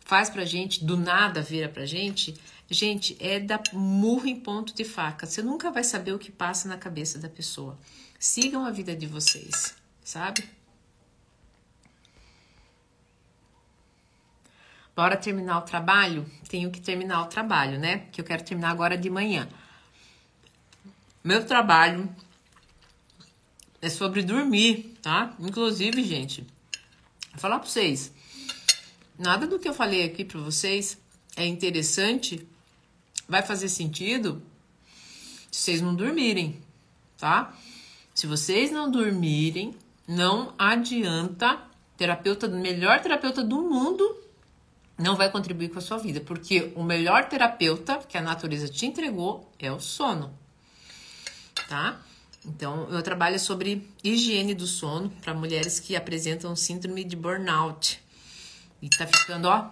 faz 0.00 0.30
pra 0.30 0.44
gente, 0.44 0.84
do 0.84 0.96
nada 0.96 1.42
vira 1.42 1.68
pra 1.68 1.84
gente, 1.84 2.34
gente, 2.68 3.16
é 3.20 3.38
da 3.38 3.60
murro 3.72 4.26
em 4.26 4.38
ponto 4.38 4.74
de 4.74 4.84
faca. 4.84 5.26
Você 5.26 5.42
nunca 5.42 5.70
vai 5.70 5.84
saber 5.84 6.12
o 6.12 6.18
que 6.18 6.30
passa 6.30 6.68
na 6.68 6.76
cabeça 6.76 7.18
da 7.18 7.28
pessoa. 7.28 7.78
Sigam 8.18 8.64
a 8.64 8.70
vida 8.70 8.94
de 8.94 9.06
vocês, 9.06 9.74
sabe? 10.04 10.44
Bora 15.00 15.16
terminar 15.16 15.56
o 15.56 15.62
trabalho? 15.62 16.26
Tenho 16.46 16.70
que 16.70 16.78
terminar 16.78 17.22
o 17.22 17.26
trabalho, 17.26 17.78
né? 17.78 18.06
Que 18.12 18.20
eu 18.20 18.24
quero 18.24 18.44
terminar 18.44 18.68
agora 18.70 18.98
de 18.98 19.08
manhã. 19.08 19.48
Meu 21.24 21.42
trabalho 21.42 22.14
é 23.80 23.88
sobre 23.88 24.22
dormir, 24.22 24.98
tá? 25.00 25.34
Inclusive, 25.40 26.04
gente, 26.04 26.46
vou 27.30 27.38
falar 27.38 27.60
pra 27.60 27.66
vocês. 27.66 28.12
Nada 29.18 29.46
do 29.46 29.58
que 29.58 29.66
eu 29.66 29.72
falei 29.72 30.04
aqui 30.04 30.22
pra 30.22 30.38
vocês 30.38 30.98
é 31.34 31.46
interessante, 31.46 32.46
vai 33.26 33.40
fazer 33.40 33.70
sentido 33.70 34.42
se 35.50 35.62
vocês 35.62 35.80
não 35.80 35.94
dormirem, 35.94 36.60
tá? 37.16 37.56
Se 38.14 38.26
vocês 38.26 38.70
não 38.70 38.90
dormirem, 38.90 39.74
não 40.06 40.52
adianta 40.58 41.58
terapeuta, 41.96 42.46
melhor 42.48 43.00
terapeuta 43.00 43.42
do 43.42 43.62
mundo 43.62 44.28
não 45.00 45.16
vai 45.16 45.30
contribuir 45.30 45.70
com 45.70 45.78
a 45.78 45.82
sua 45.82 45.96
vida, 45.96 46.20
porque 46.20 46.72
o 46.76 46.84
melhor 46.84 47.28
terapeuta 47.28 47.98
que 47.98 48.18
a 48.18 48.20
natureza 48.20 48.68
te 48.68 48.86
entregou 48.86 49.50
é 49.58 49.72
o 49.72 49.80
sono, 49.80 50.32
tá? 51.68 52.00
Então, 52.44 52.88
meu 52.88 53.02
trabalho 53.02 53.38
sobre 53.38 53.90
higiene 54.02 54.54
do 54.54 54.66
sono 54.66 55.10
para 55.22 55.34
mulheres 55.34 55.80
que 55.80 55.96
apresentam 55.96 56.54
síndrome 56.56 57.04
de 57.04 57.16
burnout. 57.16 58.02
E 58.80 58.88
tá 58.88 59.06
ficando, 59.06 59.46
ó, 59.46 59.70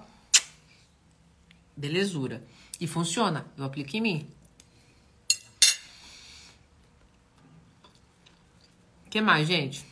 belezura. 1.76 2.42
E 2.80 2.86
funciona, 2.86 3.46
eu 3.56 3.64
aplico 3.64 3.96
em 3.96 4.00
mim. 4.00 4.30
O 9.06 9.10
que 9.10 9.20
mais, 9.22 9.48
gente? 9.48 9.86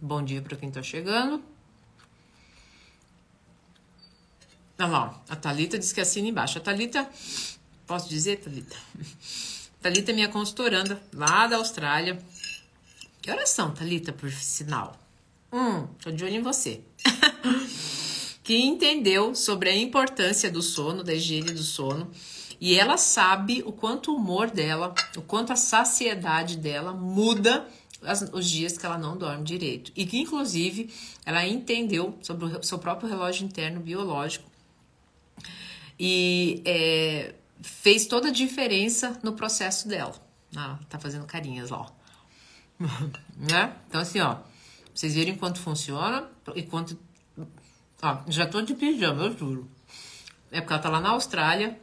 Bom 0.00 0.24
dia 0.24 0.42
para 0.42 0.56
quem 0.56 0.70
tá 0.70 0.82
chegando. 0.82 1.40
Olha 4.80 4.88
lá, 4.88 5.22
a 5.28 5.36
Thalita 5.36 5.78
diz 5.78 5.92
que 5.92 6.00
assina 6.00 6.28
embaixo. 6.28 6.56
A 6.56 6.60
Thalita, 6.62 7.06
posso 7.86 8.08
dizer, 8.08 8.36
Thalita? 8.36 8.74
Thalita 9.78 10.10
é 10.10 10.14
minha 10.14 10.28
consultoranda 10.30 10.98
lá 11.12 11.46
da 11.46 11.56
Austrália. 11.56 12.18
Que 13.20 13.30
horas 13.30 13.50
são, 13.50 13.74
Thalita, 13.74 14.10
por 14.10 14.32
sinal? 14.32 14.98
Hum, 15.52 15.86
tô 16.02 16.10
de 16.10 16.24
olho 16.24 16.36
em 16.36 16.40
você. 16.40 16.80
que 18.42 18.56
entendeu 18.56 19.34
sobre 19.34 19.68
a 19.68 19.76
importância 19.76 20.50
do 20.50 20.62
sono, 20.62 21.04
da 21.04 21.12
higiene 21.12 21.52
do 21.52 21.62
sono. 21.62 22.10
E 22.58 22.74
ela 22.74 22.96
sabe 22.96 23.62
o 23.66 23.72
quanto 23.72 24.10
o 24.10 24.16
humor 24.16 24.50
dela, 24.50 24.94
o 25.14 25.20
quanto 25.20 25.52
a 25.52 25.56
saciedade 25.56 26.56
dela 26.56 26.94
muda 26.94 27.68
as, 28.02 28.22
os 28.32 28.48
dias 28.48 28.78
que 28.78 28.86
ela 28.86 28.96
não 28.96 29.14
dorme 29.18 29.44
direito. 29.44 29.92
E 29.94 30.06
que, 30.06 30.18
inclusive, 30.18 30.90
ela 31.26 31.46
entendeu 31.46 32.18
sobre 32.22 32.46
o 32.46 32.62
seu 32.62 32.78
próprio 32.78 33.10
relógio 33.10 33.44
interno 33.44 33.78
biológico 33.78 34.49
e 36.02 36.62
é, 36.64 37.34
fez 37.60 38.06
toda 38.06 38.28
a 38.28 38.32
diferença 38.32 39.20
no 39.22 39.34
processo 39.34 39.86
dela. 39.86 40.14
Ah, 40.56 40.78
tá 40.88 40.98
fazendo 40.98 41.26
carinhas 41.26 41.68
lá, 41.68 41.82
ó. 41.82 41.90
né? 43.36 43.76
Então, 43.86 44.00
assim, 44.00 44.18
ó, 44.18 44.38
vocês 44.94 45.14
verem 45.14 45.36
quanto 45.36 45.60
funciona 45.60 46.26
e 46.54 46.62
quanto. 46.62 46.98
Ó, 48.02 48.18
já 48.28 48.46
tô 48.46 48.62
de 48.62 48.72
pijama, 48.74 49.24
eu 49.24 49.36
juro. 49.36 49.70
É 50.50 50.62
porque 50.62 50.72
ela 50.72 50.82
tá 50.82 50.88
lá 50.88 51.00
na 51.02 51.10
Austrália, 51.10 51.78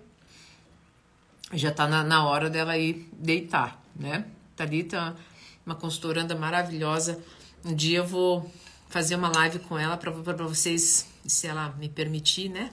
já 1.53 1.71
tá 1.71 1.87
na, 1.87 2.03
na 2.03 2.25
hora 2.25 2.49
dela 2.49 2.75
ir 2.75 3.07
deitar, 3.13 3.79
né? 3.95 4.25
Thalita, 4.55 5.15
uma 5.63 5.75
consultoranda 5.75 6.35
maravilhosa. 6.35 7.23
Um 7.63 7.75
dia 7.75 7.99
eu 7.99 8.07
vou 8.07 8.51
fazer 8.89 9.15
uma 9.15 9.29
live 9.29 9.59
com 9.59 9.77
ela 9.77 9.95
para 9.95 10.11
vocês, 10.47 11.07
se 11.23 11.45
ela 11.45 11.69
me 11.77 11.87
permitir, 11.87 12.49
né? 12.49 12.71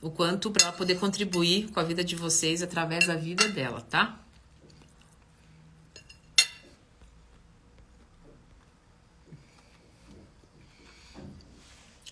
O 0.00 0.10
quanto 0.10 0.50
para 0.50 0.66
ela 0.66 0.72
poder 0.72 0.98
contribuir 0.98 1.70
com 1.70 1.80
a 1.80 1.82
vida 1.82 2.04
de 2.04 2.14
vocês 2.14 2.62
através 2.62 3.06
da 3.06 3.16
vida 3.16 3.48
dela, 3.48 3.80
tá? 3.80 4.20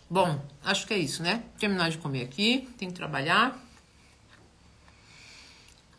Bom, 0.09 0.41
acho 0.63 0.87
que 0.87 0.95
é 0.95 0.99
isso, 0.99 1.23
né? 1.23 1.43
Terminar 1.59 1.91
de 1.91 1.99
comer 1.99 2.23
aqui, 2.23 2.69
tem 2.79 2.89
que 2.89 2.95
trabalhar. 2.95 3.61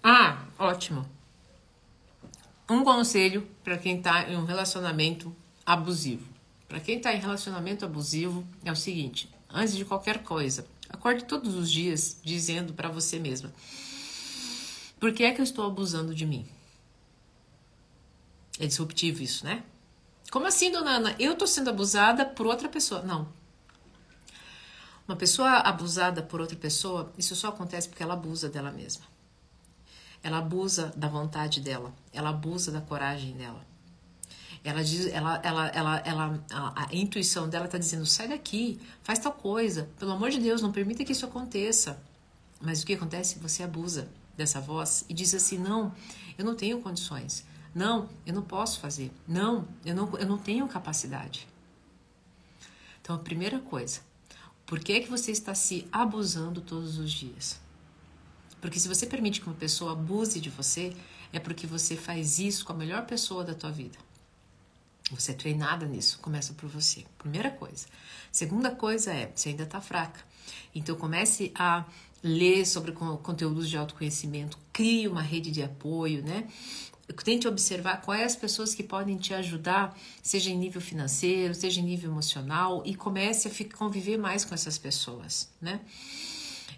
Ah, 0.02 0.46
ótimo. 0.58 1.06
Um 2.70 2.84
conselho 2.84 3.48
para 3.64 3.78
quem 3.78 4.02
tá 4.02 4.30
em 4.30 4.38
um 4.38 4.46
relacionamento 4.46 5.36
abusivo. 5.66 6.26
Para 6.68 6.80
quem 6.80 7.00
tá 7.00 7.14
em 7.14 7.20
relacionamento 7.20 7.84
abusivo 7.84 8.48
é 8.64 8.72
o 8.72 8.76
seguinte: 8.76 9.30
antes 9.50 9.76
de 9.76 9.84
qualquer 9.84 10.24
coisa, 10.24 10.66
acorde 10.96 11.26
todos 11.26 11.56
os 11.56 11.72
dias 11.72 12.20
dizendo 12.24 12.74
para 12.74 12.90
você 12.90 13.20
mesma: 13.20 13.54
Por 15.00 15.14
que 15.14 15.24
é 15.24 15.32
que 15.32 15.42
eu 15.42 15.44
estou 15.44 15.66
abusando 15.66 16.14
de 16.14 16.26
mim? 16.26 16.48
É 18.60 18.66
disruptivo 18.66 19.22
isso, 19.22 19.46
né? 19.46 19.64
Como 20.32 20.48
assim, 20.48 20.72
dona 20.72 20.92
Ana? 20.92 21.16
Eu 21.20 21.36
tô 21.36 21.46
sendo 21.46 21.70
abusada 21.70 22.26
por 22.26 22.48
outra 22.48 22.68
pessoa. 22.68 23.02
Não, 23.02 23.28
uma 25.08 25.16
pessoa 25.16 25.60
abusada 25.60 26.24
por 26.24 26.42
outra 26.42 26.58
pessoa, 26.58 27.14
isso 27.16 27.36
só 27.36 27.50
acontece 27.50 27.88
porque 27.88 28.02
ela 28.02 28.16
abusa 28.16 28.50
dela 28.50 28.72
mesma. 28.72 29.06
Ela 30.24 30.40
abusa 30.40 30.92
da 30.96 31.08
vontade 31.08 31.62
dela, 31.62 31.94
ela 32.12 32.30
abusa 32.30 32.72
da 32.72 32.82
coragem 32.82 33.38
dela. 33.38 33.64
Ela 34.66 34.84
diz, 34.84 35.06
ela, 35.14 35.40
ela, 35.44 35.68
ela, 35.68 35.98
ela 36.00 36.44
a, 36.52 36.88
a 36.88 36.96
intuição 36.96 37.48
dela 37.48 37.66
está 37.66 37.78
dizendo: 37.78 38.04
sai 38.04 38.28
daqui, 38.28 38.80
faz 39.04 39.20
tal 39.20 39.32
coisa, 39.32 39.88
pelo 40.00 40.12
amor 40.12 40.32
de 40.32 40.40
Deus, 40.40 40.60
não 40.60 40.72
permita 40.72 41.06
que 41.06 41.12
isso 41.12 41.24
aconteça. 41.24 42.02
Mas 42.60 42.82
o 42.82 42.86
que 42.88 42.96
acontece? 42.96 43.38
Você 43.38 43.62
abusa 43.62 44.10
dessa 44.36 44.60
voz 44.60 45.06
e 45.08 45.14
diz 45.14 45.36
assim: 45.36 45.60
não, 45.60 45.94
eu 46.36 46.44
não 46.44 46.56
tenho 46.56 46.82
condições. 46.82 47.46
Não, 47.76 48.10
eu 48.26 48.34
não 48.34 48.42
posso 48.42 48.80
fazer. 48.80 49.12
Não, 49.28 49.68
eu 49.86 49.94
não, 49.94 50.18
eu 50.18 50.26
não 50.26 50.38
tenho 50.40 50.68
capacidade. 50.68 51.48
Então, 53.00 53.16
a 53.16 53.20
primeira 53.20 53.60
coisa, 53.60 54.00
por 54.66 54.80
que, 54.80 54.94
é 54.94 55.00
que 55.00 55.10
você 55.10 55.32
está 55.32 55.54
se 55.54 55.88
abusando 55.92 56.60
todos 56.60 56.98
os 56.98 57.12
dias? 57.12 57.60
Porque 58.60 58.80
se 58.80 58.88
você 58.88 59.06
permite 59.06 59.42
que 59.42 59.46
uma 59.46 59.56
pessoa 59.56 59.92
abuse 59.92 60.40
de 60.40 60.50
você, 60.50 60.96
é 61.32 61.40
porque 61.40 61.68
você 61.68 61.96
faz 61.96 62.40
isso 62.40 62.66
com 62.66 62.74
a 62.74 62.76
melhor 62.76 63.06
pessoa 63.06 63.44
da 63.44 63.54
tua 63.54 63.70
vida. 63.70 64.05
Você 65.12 65.32
é 65.32 65.36
treinada 65.36 65.86
nisso, 65.86 66.20
começa 66.20 66.54
por 66.54 66.68
você. 66.68 67.06
Primeira 67.18 67.52
coisa. 67.52 67.86
Segunda 68.32 68.72
coisa 68.72 69.14
é, 69.14 69.32
você 69.34 69.50
ainda 69.50 69.64
está 69.64 69.80
fraca. 69.80 70.20
Então 70.74 70.96
comece 70.96 71.52
a 71.56 71.86
ler 72.24 72.66
sobre 72.66 72.92
conteúdos 72.92 73.70
de 73.70 73.78
autoconhecimento, 73.78 74.58
crie 74.74 75.08
uma 75.08 75.22
rede 75.22 75.52
de 75.52 75.62
apoio, 75.62 76.24
né? 76.24 76.48
tente 77.24 77.48
observar 77.48 78.02
quais 78.02 78.34
as 78.34 78.36
pessoas 78.36 78.74
que 78.74 78.82
podem 78.82 79.18
te 79.18 79.34
ajudar, 79.34 79.96
seja 80.24 80.50
em 80.50 80.58
nível 80.58 80.82
financeiro, 80.82 81.54
seja 81.54 81.80
em 81.80 81.84
nível 81.84 82.10
emocional, 82.10 82.82
e 82.86 82.96
comece 82.96 83.48
a 83.48 83.78
conviver 83.78 84.18
mais 84.18 84.44
com 84.44 84.56
essas 84.56 84.78
pessoas, 84.78 85.50
né? 85.62 85.82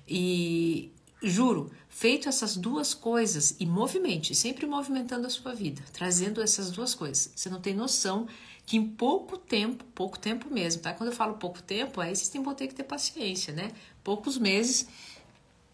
E 0.08 0.92
juro, 1.22 1.72
feito 1.90 2.30
essas 2.30 2.56
duas 2.56 2.94
coisas 2.94 3.56
e 3.60 3.66
movimente, 3.66 4.36
sempre 4.36 4.66
movimentando 4.66 5.26
a 5.26 5.30
sua 5.30 5.54
vida, 5.54 5.82
trazendo 5.92 6.42
essas 6.42 6.72
duas 6.72 6.94
coisas. 6.94 7.32
Você 7.36 7.50
não 7.50 7.60
tem 7.60 7.74
noção 7.74 8.28
que 8.66 8.78
em 8.78 8.86
pouco 8.86 9.38
tempo, 9.38 9.84
pouco 9.96 10.20
tempo 10.20 10.54
mesmo, 10.54 10.82
tá? 10.82 10.94
Quando 10.94 11.10
eu 11.10 11.16
falo 11.16 11.36
pouco 11.36 11.62
tempo, 11.62 12.02
aí 12.02 12.16
vocês 12.16 12.32
vão 12.44 12.54
ter 12.54 12.68
que 12.68 12.76
ter 12.76 12.84
paciência, 12.84 13.54
né? 13.54 13.72
Poucos 14.04 14.38
meses, 14.38 14.88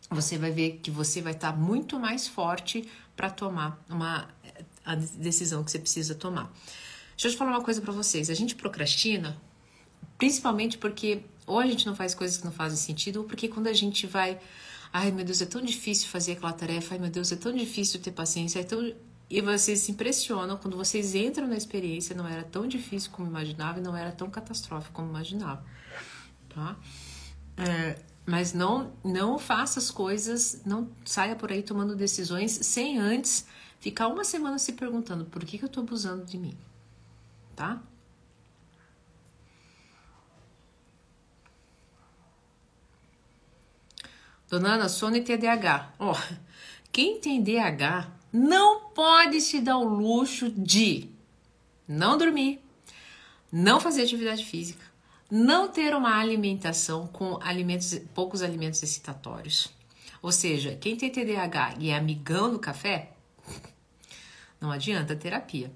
você 0.10 0.38
vai 0.38 0.52
ver 0.52 0.80
que 0.82 0.91
você 0.91 1.22
vai 1.22 1.34
estar 1.34 1.58
muito 1.58 2.00
mais 2.00 2.28
forte 2.28 2.88
para 3.16 3.30
tomar 3.30 3.84
uma 3.89 4.30
a 4.86 4.96
decisão 4.96 5.64
que 5.64 5.72
você 5.72 5.80
precisa 5.80 6.14
tomar. 6.14 6.52
Deixa 7.12 7.28
eu 7.28 7.32
te 7.32 7.38
falar 7.38 7.52
uma 7.52 7.64
coisa 7.64 7.82
para 7.82 7.94
vocês. 7.94 8.30
A 8.30 8.34
gente 8.34 8.54
procrastina 8.54 9.39
principalmente 10.18 10.78
porque 10.78 11.24
ou 11.46 11.60
a 11.60 11.66
gente 11.66 11.86
não 11.86 11.96
faz 11.96 12.16
coisas 12.16 12.38
que 12.38 12.46
não 12.46 12.52
fazem 12.52 12.78
sentido, 12.78 13.18
ou 13.18 13.24
porque 13.26 13.48
quando 13.48 13.68
a 13.68 13.74
gente 13.74 14.08
vai, 14.08 14.39
ai 14.94 15.12
meu 15.12 15.26
Deus, 15.26 15.41
é 15.41 15.46
tão 15.48 15.62
difícil 15.62 16.08
fazer 16.08 16.34
aquela 16.34 16.54
tarefa, 16.54 16.94
ai 16.94 17.00
meu 17.00 17.10
Deus, 17.10 17.32
é 17.32 17.36
tão 17.36 17.52
difícil 17.52 18.00
ter 18.00 18.12
paciência, 18.12 18.60
é 18.60 18.64
tão 18.64 18.94
e 19.30 19.41
vocês 19.41 19.80
se 19.80 19.91
impressionam 19.91 20.58
quando 20.58 20.78
vocês 20.78 21.16
entram 21.16 21.48
na 21.48 21.58
experiência, 21.58 22.16
não 22.16 22.28
era 22.28 22.44
tão 22.44 22.68
difícil 22.68 23.10
como 23.12 23.28
imaginava 23.28 23.80
e 23.80 23.82
não 23.82 23.98
era 23.98 24.12
tão 24.12 24.30
catastrófico 24.30 24.94
como 24.94 25.10
imaginava, 25.10 25.66
tá? 26.50 26.78
É, 27.58 28.00
mas 28.26 28.54
não 28.54 28.94
não 29.04 29.39
faça 29.39 29.80
as 29.80 29.89
coisas, 29.89 30.62
não 30.64 30.88
saia 31.04 31.36
por 31.36 31.52
aí 31.52 31.64
tomando 31.64 31.96
decisões 31.96 32.52
sem 32.52 33.00
antes 33.00 33.48
ficar 33.80 34.08
uma 34.08 34.24
semana 34.24 34.60
se 34.60 34.74
perguntando 34.74 35.26
por 35.26 35.44
que, 35.44 35.58
que 35.58 35.66
eu 35.66 35.70
tô 35.70 35.80
abusando 35.80 36.24
de 36.24 36.38
mim, 36.38 36.56
tá? 37.56 37.82
Dona 44.54 44.76
Ana, 44.76 44.88
sono 44.88 45.16
e 45.16 45.22
TDAH. 45.22 45.95
Ó, 45.97 46.12
oh, 46.12 46.36
quem 46.91 47.20
tem 47.20 47.41
DH 47.41 48.08
não 48.32 48.82
pode 48.91 49.41
se 49.41 49.60
dar 49.60 49.80
o 49.80 49.84
luxo 49.84 50.51
de 50.51 51.10
não 51.88 52.20
dormir, 52.20 52.64
não 53.51 53.80
fazer 53.80 54.04
atividade 54.04 54.45
física, 54.45 54.86
não 55.30 55.68
ter 55.68 55.95
uma 55.95 56.20
alimentação 56.20 57.08
com 57.08 57.39
alimentos, 57.41 57.99
poucos 58.14 58.43
alimentos 58.43 58.84
excitatórios. 58.84 59.74
Ou 60.22 60.32
seja, 60.32 60.78
quem 60.80 60.95
tem 60.95 61.10
TDAH 61.10 61.74
e 61.80 61.89
é 61.89 61.97
amigão 61.97 62.51
do 62.51 62.60
café, 62.60 63.14
não 64.62 64.70
adianta 64.70 65.16
terapia. 65.16 65.74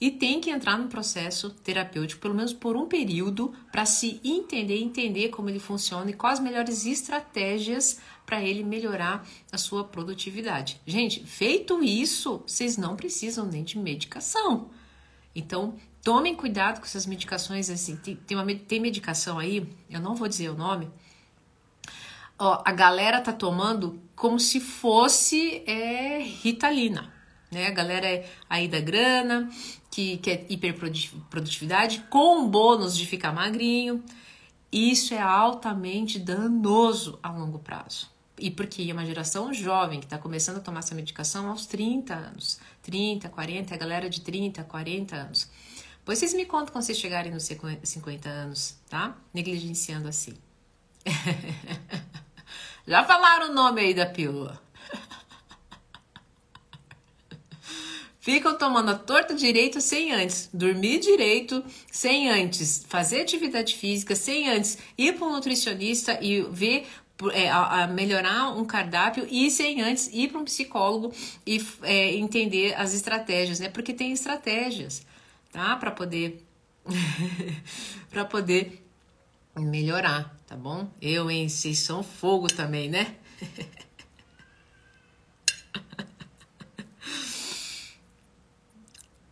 E 0.00 0.12
tem 0.12 0.40
que 0.40 0.50
entrar 0.50 0.78
no 0.78 0.88
processo 0.88 1.50
terapêutico, 1.50 2.22
pelo 2.22 2.34
menos 2.34 2.52
por 2.52 2.76
um 2.76 2.86
período, 2.86 3.52
para 3.72 3.84
se 3.84 4.20
entender, 4.22 4.80
entender 4.80 5.28
como 5.30 5.48
ele 5.50 5.58
funciona 5.58 6.10
e 6.10 6.14
quais 6.14 6.38
as 6.38 6.44
melhores 6.44 6.86
estratégias 6.86 7.98
para 8.24 8.40
ele 8.40 8.62
melhorar 8.62 9.26
a 9.50 9.58
sua 9.58 9.82
produtividade. 9.82 10.80
Gente, 10.86 11.24
feito 11.24 11.82
isso, 11.82 12.42
vocês 12.46 12.76
não 12.76 12.94
precisam 12.94 13.44
nem 13.46 13.64
de 13.64 13.76
medicação. 13.76 14.70
Então, 15.34 15.74
tomem 16.00 16.34
cuidado 16.34 16.78
com 16.78 16.86
essas 16.86 17.04
medicações. 17.04 17.68
Assim, 17.68 17.96
tem, 17.96 18.14
tem, 18.14 18.36
uma, 18.36 18.46
tem 18.54 18.78
medicação 18.78 19.36
aí, 19.36 19.68
eu 19.90 20.00
não 20.00 20.14
vou 20.14 20.28
dizer 20.28 20.48
o 20.50 20.56
nome. 20.56 20.88
Ó, 22.38 22.62
a 22.64 22.70
galera 22.70 23.20
tá 23.20 23.32
tomando 23.32 24.00
como 24.14 24.38
se 24.38 24.60
fosse 24.60 25.64
é, 25.66 26.18
Ritalina 26.18 27.18
né? 27.50 27.66
A 27.66 27.70
galera 27.70 28.06
é 28.06 28.28
aí 28.48 28.68
da 28.68 28.80
grana, 28.80 29.48
que 29.98 30.16
quer 30.18 30.46
hiperprodutividade, 30.48 32.04
com 32.08 32.48
bônus 32.48 32.96
de 32.96 33.04
ficar 33.04 33.32
magrinho. 33.32 34.00
Isso 34.70 35.12
é 35.12 35.20
altamente 35.20 36.20
danoso 36.20 37.18
a 37.20 37.32
longo 37.32 37.58
prazo. 37.58 38.08
E 38.38 38.48
porque 38.48 38.88
é 38.88 38.92
uma 38.92 39.04
geração 39.04 39.52
jovem 39.52 39.98
que 39.98 40.06
está 40.06 40.16
começando 40.16 40.58
a 40.58 40.60
tomar 40.60 40.78
essa 40.78 40.94
medicação 40.94 41.48
aos 41.48 41.66
30 41.66 42.14
anos, 42.14 42.60
30, 42.80 43.28
40, 43.28 43.74
a 43.74 43.76
galera 43.76 44.08
de 44.08 44.20
30, 44.20 44.62
40 44.62 45.16
anos. 45.16 45.50
Pois 46.04 46.20
vocês 46.20 46.32
me 46.32 46.46
contam 46.46 46.72
quando 46.72 46.84
vocês 46.84 46.98
chegarem 46.98 47.32
nos 47.32 47.48
50 47.82 48.28
anos, 48.28 48.76
tá? 48.88 49.16
Negligenciando 49.34 50.06
assim. 50.06 50.36
Já 52.86 53.04
falaram 53.04 53.50
o 53.50 53.52
nome 53.52 53.80
aí 53.80 53.94
da 53.94 54.06
pílula. 54.06 54.62
Ficam 58.28 58.58
tomando 58.58 58.90
a 58.90 58.94
torta 58.94 59.34
direito 59.34 59.80
sem 59.80 60.12
antes 60.12 60.50
dormir 60.52 60.98
direito, 60.98 61.64
sem 61.90 62.28
antes 62.28 62.84
fazer 62.86 63.22
atividade 63.22 63.74
física, 63.74 64.14
sem 64.14 64.50
antes 64.50 64.76
ir 64.98 65.14
para 65.14 65.26
um 65.26 65.32
nutricionista 65.32 66.18
e 66.22 66.42
ver 66.42 66.86
é, 67.32 67.48
a, 67.48 67.84
a, 67.84 67.86
melhorar 67.86 68.50
um 68.50 68.66
cardápio 68.66 69.26
e 69.30 69.50
sem 69.50 69.80
antes 69.80 70.10
ir 70.12 70.28
para 70.28 70.40
um 70.40 70.44
psicólogo 70.44 71.10
e 71.46 71.64
é, 71.82 72.16
entender 72.16 72.74
as 72.74 72.92
estratégias, 72.92 73.60
né? 73.60 73.70
Porque 73.70 73.94
tem 73.94 74.12
estratégias, 74.12 75.06
tá? 75.50 75.74
Para 75.76 75.90
poder 75.90 76.44
para 78.10 78.26
poder 78.26 78.84
melhorar, 79.56 80.36
tá 80.46 80.54
bom? 80.54 80.86
Eu, 81.00 81.30
em 81.30 81.48
vocês 81.48 81.78
são 81.78 82.02
fogo 82.02 82.46
também, 82.48 82.90
né? 82.90 83.14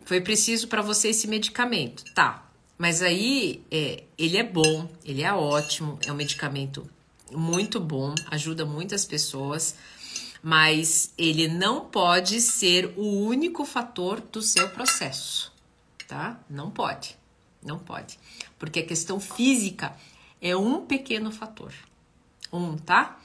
Foi 0.07 0.21
preciso 0.21 0.69
para 0.69 0.83
você 0.83 1.09
esse 1.09 1.27
medicamento, 1.27 2.05
tá? 2.15 2.49
Mas 2.79 3.03
aí 3.03 3.61
é, 3.73 4.05
ele 4.17 4.37
é 4.37 4.45
bom, 4.45 4.89
ele 5.05 5.23
é 5.23 5.33
ótimo, 5.33 5.99
é 6.07 6.13
um 6.13 6.15
medicamento 6.15 6.89
muito 7.33 7.81
bom, 7.81 8.15
ajuda 8.31 8.65
muitas 8.65 9.05
pessoas, 9.05 9.75
mas 10.41 11.13
ele 11.19 11.49
não 11.49 11.87
pode 11.87 12.41
ser 12.41 12.95
o 12.97 13.25
único 13.27 13.65
fator 13.65 14.21
do 14.21 14.41
seu 14.41 14.69
processo, 14.69 15.53
tá? 16.07 16.39
Não 16.49 16.71
pode. 16.71 17.17
Não 17.61 17.81
pode. 17.81 18.17
Porque 18.61 18.79
a 18.79 18.87
questão 18.87 19.19
física 19.19 19.97
é 20.41 20.57
um 20.57 20.87
pequeno 20.87 21.33
fator. 21.33 21.75
Um, 22.53 22.77
tá? 22.77 23.19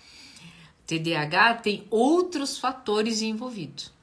TDAH 0.87 1.55
tem 1.57 1.85
outros 1.91 2.57
fatores 2.57 3.21
envolvidos. 3.21 3.93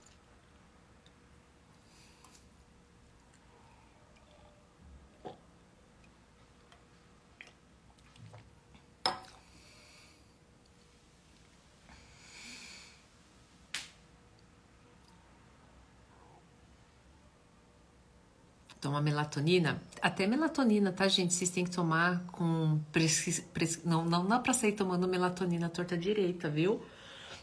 Toma 18.81 19.01
melatonina. 19.01 19.83
Até 20.01 20.26
melatonina, 20.26 20.93
tá, 20.93 21.09
gente? 21.09 21.35
Vocês 21.35 21.51
têm 21.51 21.64
que 21.64 21.70
tomar 21.70 22.24
com. 22.26 22.81
Pres... 22.93 23.83
Não, 23.85 24.05
não 24.05 24.26
dá 24.26 24.39
pra 24.39 24.53
sair 24.53 24.72
tomando 24.72 25.09
melatonina 25.09 25.68
torta 25.68 25.97
direita, 25.97 26.49
viu? 26.49 26.81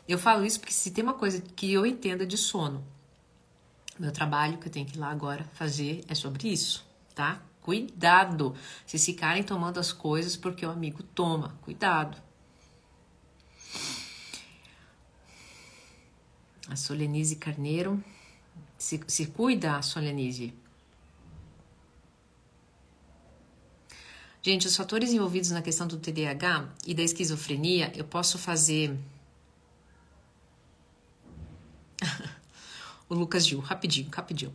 Eu 0.07 0.17
falo 0.17 0.45
isso 0.45 0.59
porque 0.59 0.73
se 0.73 0.91
tem 0.91 1.03
uma 1.03 1.15
coisa 1.15 1.41
que 1.41 1.73
eu 1.73 1.85
entenda 1.85 2.25
de 2.25 2.37
sono, 2.37 2.85
meu 3.99 4.11
trabalho 4.11 4.57
que 4.59 4.67
eu 4.67 4.71
tenho 4.71 4.85
que 4.85 4.95
ir 4.95 4.99
lá 4.99 5.09
agora 5.09 5.43
fazer 5.53 6.03
é 6.07 6.15
sobre 6.15 6.47
isso, 6.47 6.85
tá? 7.13 7.41
Cuidado. 7.61 8.55
Se 8.85 8.99
ficarem 8.99 9.43
tomando 9.43 9.79
as 9.79 9.91
coisas 9.91 10.37
porque 10.37 10.65
o 10.65 10.69
amigo 10.69 11.01
toma, 11.01 11.57
cuidado. 11.61 12.17
A 16.69 16.75
Solenise 16.75 17.35
Carneiro. 17.35 18.03
Se, 18.77 19.01
se 19.07 19.27
cuida, 19.27 19.81
Solenise. 19.81 20.53
Gente, 24.45 24.67
os 24.67 24.75
fatores 24.75 25.11
envolvidos 25.11 25.49
na 25.49 25.59
questão 25.59 25.87
do 25.87 25.97
TDAH 25.97 26.69
e 26.85 26.93
da 26.93 27.01
esquizofrenia, 27.01 27.91
eu 27.95 28.05
posso 28.05 28.37
fazer. 28.37 28.95
o 33.09 33.15
Lucas 33.15 33.47
Gil, 33.47 33.59
rapidinho, 33.59 34.07
rapidinho. 34.13 34.53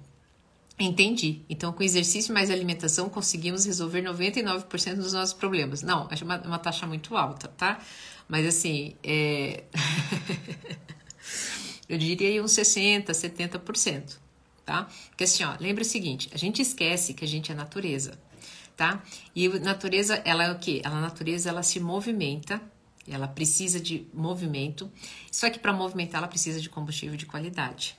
Entendi. 0.79 1.43
Então, 1.51 1.73
com 1.73 1.83
exercício 1.83 2.33
mais 2.33 2.53
alimentação, 2.53 3.09
conseguimos 3.09 3.65
resolver 3.65 4.03
99% 4.03 4.95
dos 4.95 5.13
nossos 5.13 5.35
problemas. 5.35 5.83
Não, 5.83 6.07
acho 6.09 6.25
uma, 6.25 6.41
uma 6.41 6.59
taxa 6.61 6.87
muito 6.87 7.17
alta, 7.17 7.49
tá? 7.49 7.81
Mas 8.29 8.47
assim, 8.47 8.95
é... 9.03 9.65
eu 11.89 11.99
diria 11.99 12.41
uns 12.41 12.53
60%, 12.53 13.07
70%, 13.07 14.19
tá? 14.65 14.89
Porque 15.09 15.25
assim, 15.25 15.43
ó, 15.43 15.57
lembra 15.59 15.83
o 15.83 15.85
seguinte, 15.85 16.31
a 16.33 16.39
gente 16.39 16.63
esquece 16.63 17.13
que 17.13 17.25
a 17.25 17.29
gente 17.29 17.51
é 17.51 17.57
natureza 17.57 18.17
tá? 18.81 19.03
E 19.37 19.47
a 19.47 19.59
natureza, 19.59 20.23
ela 20.25 20.45
é 20.45 20.51
o 20.51 20.59
que? 20.59 20.81
Ela, 20.83 20.97
a 20.97 21.01
natureza, 21.03 21.51
ela 21.51 21.63
se 21.63 21.79
movimenta, 21.79 22.63
ela 23.07 23.29
precisa 23.29 23.79
de 23.79 24.07
movimento, 24.15 24.91
só 25.31 25.51
que 25.51 25.59
para 25.59 25.71
movimentar 25.71 26.21
ela 26.21 26.27
precisa 26.27 26.59
de 26.59 26.71
combustível 26.71 27.15
de 27.15 27.27
qualidade. 27.27 27.95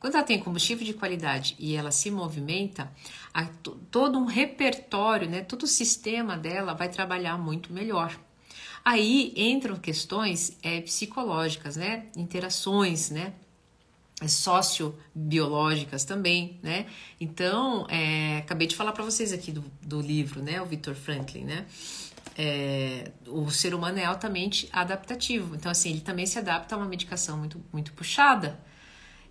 Quando 0.00 0.16
ela 0.16 0.24
tem 0.24 0.40
combustível 0.40 0.84
de 0.84 0.94
qualidade 0.94 1.54
e 1.60 1.76
ela 1.76 1.92
se 1.92 2.10
movimenta, 2.10 2.90
a, 3.32 3.44
todo 3.88 4.18
um 4.18 4.24
repertório, 4.24 5.30
né, 5.30 5.42
todo 5.42 5.62
o 5.62 5.68
sistema 5.68 6.36
dela 6.36 6.74
vai 6.74 6.88
trabalhar 6.88 7.38
muito 7.38 7.72
melhor. 7.72 8.18
Aí 8.84 9.32
entram 9.36 9.76
questões 9.76 10.58
é, 10.60 10.80
psicológicas, 10.80 11.76
né, 11.76 12.06
interações, 12.16 13.10
né, 13.10 13.34
sociobiológicas 14.28 16.04
também, 16.04 16.58
né? 16.62 16.86
Então, 17.20 17.86
é, 17.88 18.38
acabei 18.38 18.66
de 18.66 18.76
falar 18.76 18.92
para 18.92 19.04
vocês 19.04 19.32
aqui 19.32 19.50
do, 19.52 19.64
do 19.82 20.00
livro, 20.00 20.42
né? 20.42 20.60
O 20.60 20.66
Victor 20.66 20.94
Franklin, 20.94 21.44
né? 21.44 21.66
É, 22.36 23.10
o 23.26 23.50
ser 23.50 23.74
humano 23.74 23.98
é 23.98 24.04
altamente 24.04 24.68
adaptativo. 24.72 25.54
Então, 25.54 25.70
assim, 25.70 25.90
ele 25.90 26.00
também 26.00 26.26
se 26.26 26.38
adapta 26.38 26.74
a 26.74 26.78
uma 26.78 26.86
medicação 26.86 27.38
muito, 27.38 27.62
muito 27.72 27.92
puxada. 27.92 28.60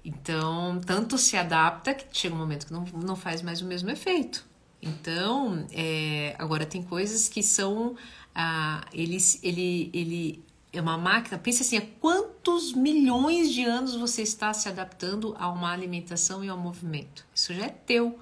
Então, 0.03 0.79
tanto 0.85 1.17
se 1.17 1.37
adapta 1.37 1.93
que 1.93 2.05
chega 2.11 2.33
um 2.33 2.37
momento 2.37 2.67
que 2.67 2.73
não, 2.73 2.85
não 2.85 3.15
faz 3.15 3.41
mais 3.41 3.61
o 3.61 3.65
mesmo 3.65 3.89
efeito. 3.89 4.45
Então, 4.81 5.67
é, 5.71 6.35
agora 6.39 6.65
tem 6.65 6.81
coisas 6.81 7.27
que 7.27 7.43
são. 7.43 7.95
Ah, 8.33 8.85
ele, 8.93 9.17
ele, 9.43 9.89
ele 9.93 10.45
é 10.71 10.81
uma 10.81 10.97
máquina. 10.97 11.37
Pense 11.37 11.61
assim: 11.61 11.77
há 11.77 11.85
quantos 11.99 12.73
milhões 12.73 13.51
de 13.51 13.63
anos 13.63 13.95
você 13.95 14.21
está 14.21 14.53
se 14.53 14.69
adaptando 14.69 15.35
a 15.37 15.49
uma 15.49 15.71
alimentação 15.71 16.43
e 16.43 16.49
ao 16.49 16.57
movimento? 16.57 17.25
Isso 17.33 17.53
já 17.53 17.65
é 17.65 17.69
teu, 17.69 18.19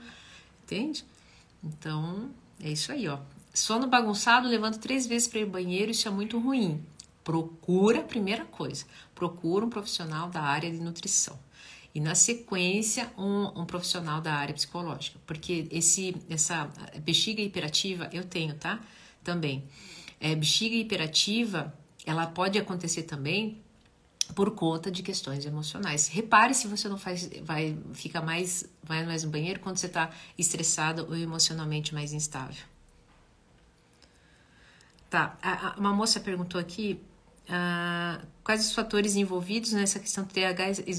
entende? 0.64 1.06
Então, 1.64 2.30
é 2.62 2.72
isso 2.72 2.92
aí, 2.92 3.08
ó. 3.08 3.20
Sono 3.54 3.88
bagunçado, 3.88 4.48
levanto 4.48 4.80
três 4.80 5.08
vezes 5.08 5.28
para 5.28 5.40
ir 5.40 5.44
ao 5.44 5.50
banheiro, 5.50 5.92
isso 5.92 6.08
é 6.08 6.12
muito 6.12 6.40
ruim. 6.40 6.84
Procura, 7.24 8.02
primeira 8.04 8.46
coisa, 8.46 8.86
procura 9.14 9.66
um 9.66 9.70
profissional 9.70 10.30
da 10.30 10.42
área 10.42 10.72
de 10.72 10.80
nutrição. 10.80 11.38
E 11.94 12.00
na 12.00 12.14
sequência, 12.14 13.12
um, 13.18 13.62
um 13.62 13.66
profissional 13.66 14.22
da 14.22 14.32
área 14.32 14.54
psicológica. 14.54 15.20
Porque 15.26 15.68
esse, 15.72 16.16
essa 16.30 16.70
bexiga 17.04 17.42
hiperativa 17.42 18.08
eu 18.14 18.24
tenho, 18.24 18.54
tá? 18.54 18.80
Também. 19.24 19.64
É, 20.20 20.36
bexiga 20.36 20.76
hiperativa 20.76 21.74
ela 22.08 22.26
pode 22.26 22.58
acontecer 22.58 23.04
também 23.04 23.62
por 24.34 24.52
conta 24.52 24.90
de 24.90 25.04
questões 25.04 25.46
emocionais. 25.46 26.08
Repare 26.08 26.54
se 26.54 26.68
você 26.68 26.88
não 26.88 26.98
faz, 26.98 27.30
vai 27.44 27.78
fica 27.94 28.22
mais, 28.22 28.66
vai 28.82 29.06
mais 29.06 29.26
no 29.26 29.30
banheiro 29.30 29.60
quando 29.60 29.78
você 29.78 29.88
está 29.88 30.10
estressado 30.38 31.06
ou 31.08 31.16
emocionalmente 31.16 31.94
mais 31.94 32.14
instável. 32.14 32.64
Tá, 35.10 35.38
a, 35.42 35.70
a, 35.70 35.76
uma 35.78 35.94
moça 35.94 36.20
perguntou 36.20 36.60
aqui 36.60 37.02
uh, 37.50 38.26
quais 38.44 38.66
os 38.66 38.74
fatores 38.74 39.16
envolvidos 39.16 39.74
nessa 39.74 40.00
questão 40.00 40.24
de 40.24 40.34
TH 40.34 40.84
e 40.86 40.92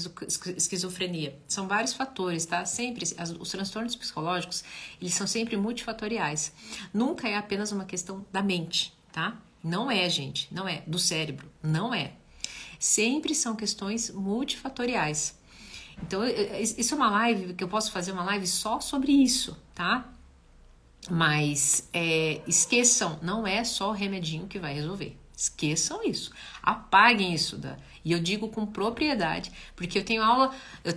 esquizofrenia. 0.57 1.39
São 1.47 1.67
vários 1.67 1.93
fatores, 1.93 2.45
tá? 2.45 2.65
Sempre, 2.65 3.03
as, 3.17 3.31
os 3.31 3.49
transtornos 3.49 3.95
psicológicos, 3.95 4.63
eles 5.01 5.13
são 5.15 5.25
sempre 5.25 5.57
multifatoriais. 5.57 6.53
Nunca 6.93 7.27
é 7.27 7.35
apenas 7.35 7.71
uma 7.71 7.85
questão 7.85 8.25
da 8.31 8.43
mente, 8.43 8.93
tá? 9.11 9.37
Não 9.63 9.89
é, 9.91 10.09
gente, 10.09 10.47
não 10.51 10.67
é. 10.67 10.83
Do 10.87 10.99
cérebro, 10.99 11.51
não 11.61 11.93
é. 11.93 12.13
Sempre 12.79 13.35
são 13.35 13.55
questões 13.55 14.09
multifatoriais. 14.09 15.37
Então, 16.01 16.21
isso 16.25 16.93
é 16.93 16.97
uma 16.97 17.09
live 17.09 17.53
que 17.53 17.63
eu 17.63 17.67
posso 17.67 17.91
fazer 17.91 18.11
uma 18.13 18.23
live 18.23 18.47
só 18.47 18.79
sobre 18.79 19.11
isso, 19.11 19.57
tá? 19.75 20.09
Mas 21.09 21.89
é, 21.93 22.41
esqueçam, 22.47 23.19
não 23.21 23.45
é 23.45 23.63
só 23.63 23.89
o 23.89 23.93
remedinho 23.93 24.47
que 24.47 24.59
vai 24.59 24.73
resolver. 24.73 25.17
Esqueçam 25.35 26.03
isso. 26.03 26.31
Apaguem 26.61 27.33
isso. 27.33 27.57
Da, 27.57 27.77
e 28.09 28.11
eu 28.11 28.19
digo 28.19 28.49
com 28.49 28.65
propriedade, 28.65 29.51
porque 29.75 29.99
eu 29.99 30.03
tenho 30.03 30.23
aula. 30.23 30.51
Eu, 30.83 30.93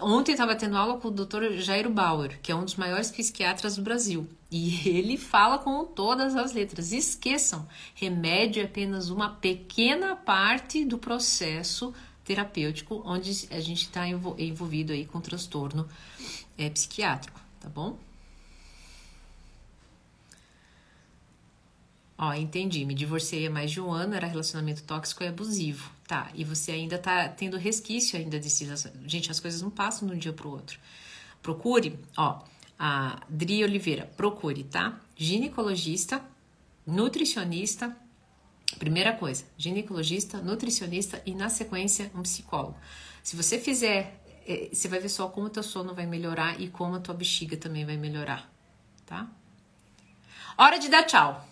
ontem 0.00 0.32
estava 0.32 0.56
tendo 0.56 0.78
aula 0.78 0.98
com 0.98 1.08
o 1.08 1.10
Dr. 1.10 1.58
Jairo 1.58 1.90
Bauer, 1.90 2.40
que 2.40 2.50
é 2.50 2.54
um 2.54 2.64
dos 2.64 2.76
maiores 2.76 3.10
psiquiatras 3.10 3.76
do 3.76 3.82
Brasil. 3.82 4.26
E 4.50 4.80
ele 4.88 5.18
fala 5.18 5.58
com 5.58 5.84
todas 5.84 6.34
as 6.34 6.54
letras. 6.54 6.90
Esqueçam, 6.90 7.68
remédio 7.94 8.62
é 8.62 8.64
apenas 8.64 9.10
uma 9.10 9.28
pequena 9.28 10.16
parte 10.16 10.86
do 10.86 10.96
processo 10.96 11.92
terapêutico 12.24 13.02
onde 13.04 13.46
a 13.50 13.60
gente 13.60 13.82
está 13.82 14.08
envolvido 14.08 14.94
aí 14.94 15.04
com 15.04 15.20
transtorno 15.20 15.86
é, 16.56 16.70
psiquiátrico, 16.70 17.38
tá 17.60 17.68
bom? 17.68 17.98
Ó, 22.22 22.32
entendi. 22.32 22.84
Me 22.84 22.94
divorciei 22.94 23.48
há 23.48 23.50
mais 23.50 23.72
de 23.72 23.80
um 23.80 23.90
ano, 23.90 24.14
era 24.14 24.28
relacionamento 24.28 24.84
tóxico 24.84 25.24
e 25.24 25.26
abusivo. 25.26 25.90
Tá, 26.06 26.30
e 26.32 26.44
você 26.44 26.70
ainda 26.70 26.96
tá 26.96 27.28
tendo 27.28 27.56
resquício 27.56 28.16
ainda 28.16 28.38
desse. 28.38 28.64
Gente, 29.06 29.28
as 29.28 29.40
coisas 29.40 29.60
não 29.60 29.70
passam 29.70 30.06
de 30.06 30.14
um 30.14 30.18
dia 30.18 30.32
pro 30.32 30.48
outro. 30.48 30.78
Procure, 31.42 31.98
ó, 32.16 32.44
a 32.78 33.20
Dri 33.28 33.64
Oliveira, 33.64 34.06
procure, 34.16 34.62
tá? 34.62 35.00
Ginecologista, 35.16 36.22
nutricionista, 36.86 37.96
primeira 38.78 39.12
coisa, 39.14 39.44
ginecologista, 39.58 40.38
nutricionista 40.40 41.20
e 41.26 41.34
na 41.34 41.48
sequência 41.48 42.08
um 42.14 42.22
psicólogo. 42.22 42.76
Se 43.20 43.34
você 43.34 43.58
fizer, 43.58 44.22
é, 44.46 44.68
você 44.72 44.86
vai 44.86 45.00
ver 45.00 45.08
só 45.08 45.26
como 45.26 45.48
o 45.48 45.50
teu 45.50 45.64
sono 45.64 45.92
vai 45.92 46.06
melhorar 46.06 46.60
e 46.60 46.68
como 46.68 46.94
a 46.94 47.00
tua 47.00 47.14
bexiga 47.14 47.56
também 47.56 47.84
vai 47.84 47.96
melhorar, 47.96 48.48
tá? 49.04 49.28
Hora 50.56 50.78
de 50.78 50.88
dar 50.88 51.02
tchau. 51.02 51.51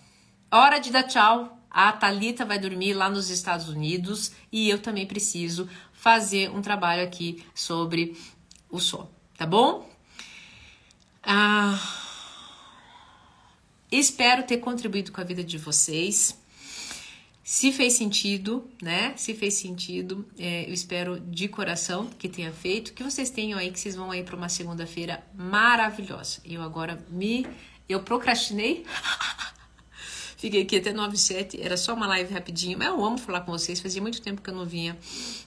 Hora 0.53 0.81
de 0.81 0.91
dar 0.91 1.05
tchau. 1.05 1.57
A 1.71 1.93
Talita 1.93 2.45
vai 2.45 2.59
dormir 2.59 2.93
lá 2.95 3.09
nos 3.09 3.31
Estados 3.31 3.69
Unidos 3.69 4.33
e 4.51 4.69
eu 4.69 4.81
também 4.81 5.07
preciso 5.07 5.69
fazer 5.93 6.51
um 6.51 6.61
trabalho 6.61 7.05
aqui 7.05 7.45
sobre 7.55 8.17
o 8.69 8.81
sono, 8.81 9.09
tá 9.37 9.47
bom? 9.47 9.89
Ah, 11.23 11.79
espero 13.93 14.43
ter 14.43 14.59
contribuído 14.59 15.13
com 15.13 15.21
a 15.21 15.25
vida 15.25 15.45
de 15.45 15.57
vocês. 15.57 16.37
Se 17.45 17.71
fez 17.71 17.93
sentido, 17.93 18.69
né? 18.83 19.15
Se 19.17 19.33
fez 19.35 19.55
sentido, 19.55 20.29
é, 20.37 20.69
eu 20.69 20.75
espero 20.75 21.21
de 21.21 21.47
coração 21.47 22.07
que 22.07 22.29
tenha 22.29 22.51
feito, 22.51 22.93
que 22.93 23.05
vocês 23.05 23.31
tenham 23.31 23.57
aí, 23.57 23.71
que 23.71 23.79
vocês 23.79 23.95
vão 23.95 24.11
aí 24.11 24.25
para 24.25 24.35
uma 24.35 24.49
segunda-feira 24.49 25.25
maravilhosa. 25.33 26.41
Eu 26.45 26.61
agora 26.61 27.05
me 27.09 27.47
Eu 27.89 28.03
procrastinei. 28.03 28.85
Fiquei 30.41 30.63
aqui 30.63 30.79
até 30.79 30.91
9 30.91 31.19
7, 31.19 31.61
era 31.61 31.77
só 31.77 31.93
uma 31.93 32.07
live 32.07 32.33
rapidinho, 32.33 32.79
mas 32.79 32.89
eu 32.89 33.05
amo 33.05 33.19
falar 33.19 33.43
com 33.43 33.53
vocês, 33.53 33.79
fazia 33.79 34.01
muito 34.01 34.23
tempo 34.23 34.41
que 34.41 34.49
eu 34.49 34.55
não 34.55 34.65
vinha, 34.65 34.97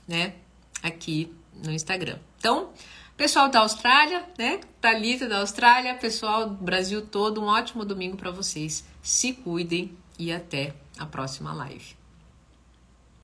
né, 0.08 0.36
aqui 0.84 1.34
no 1.64 1.72
Instagram. 1.72 2.20
Então, 2.38 2.70
pessoal 3.18 3.50
da 3.50 3.62
Austrália, 3.62 4.24
né, 4.38 4.60
Thalita 4.80 5.28
da 5.28 5.40
Austrália, 5.40 5.96
pessoal 5.96 6.48
do 6.48 6.64
Brasil 6.64 7.02
todo, 7.02 7.42
um 7.42 7.46
ótimo 7.46 7.84
domingo 7.84 8.16
para 8.16 8.30
vocês. 8.30 8.86
Se 9.02 9.34
cuidem 9.34 9.98
e 10.20 10.32
até 10.32 10.76
a 11.00 11.08
próxima 11.08 11.52
live. 11.54 12.03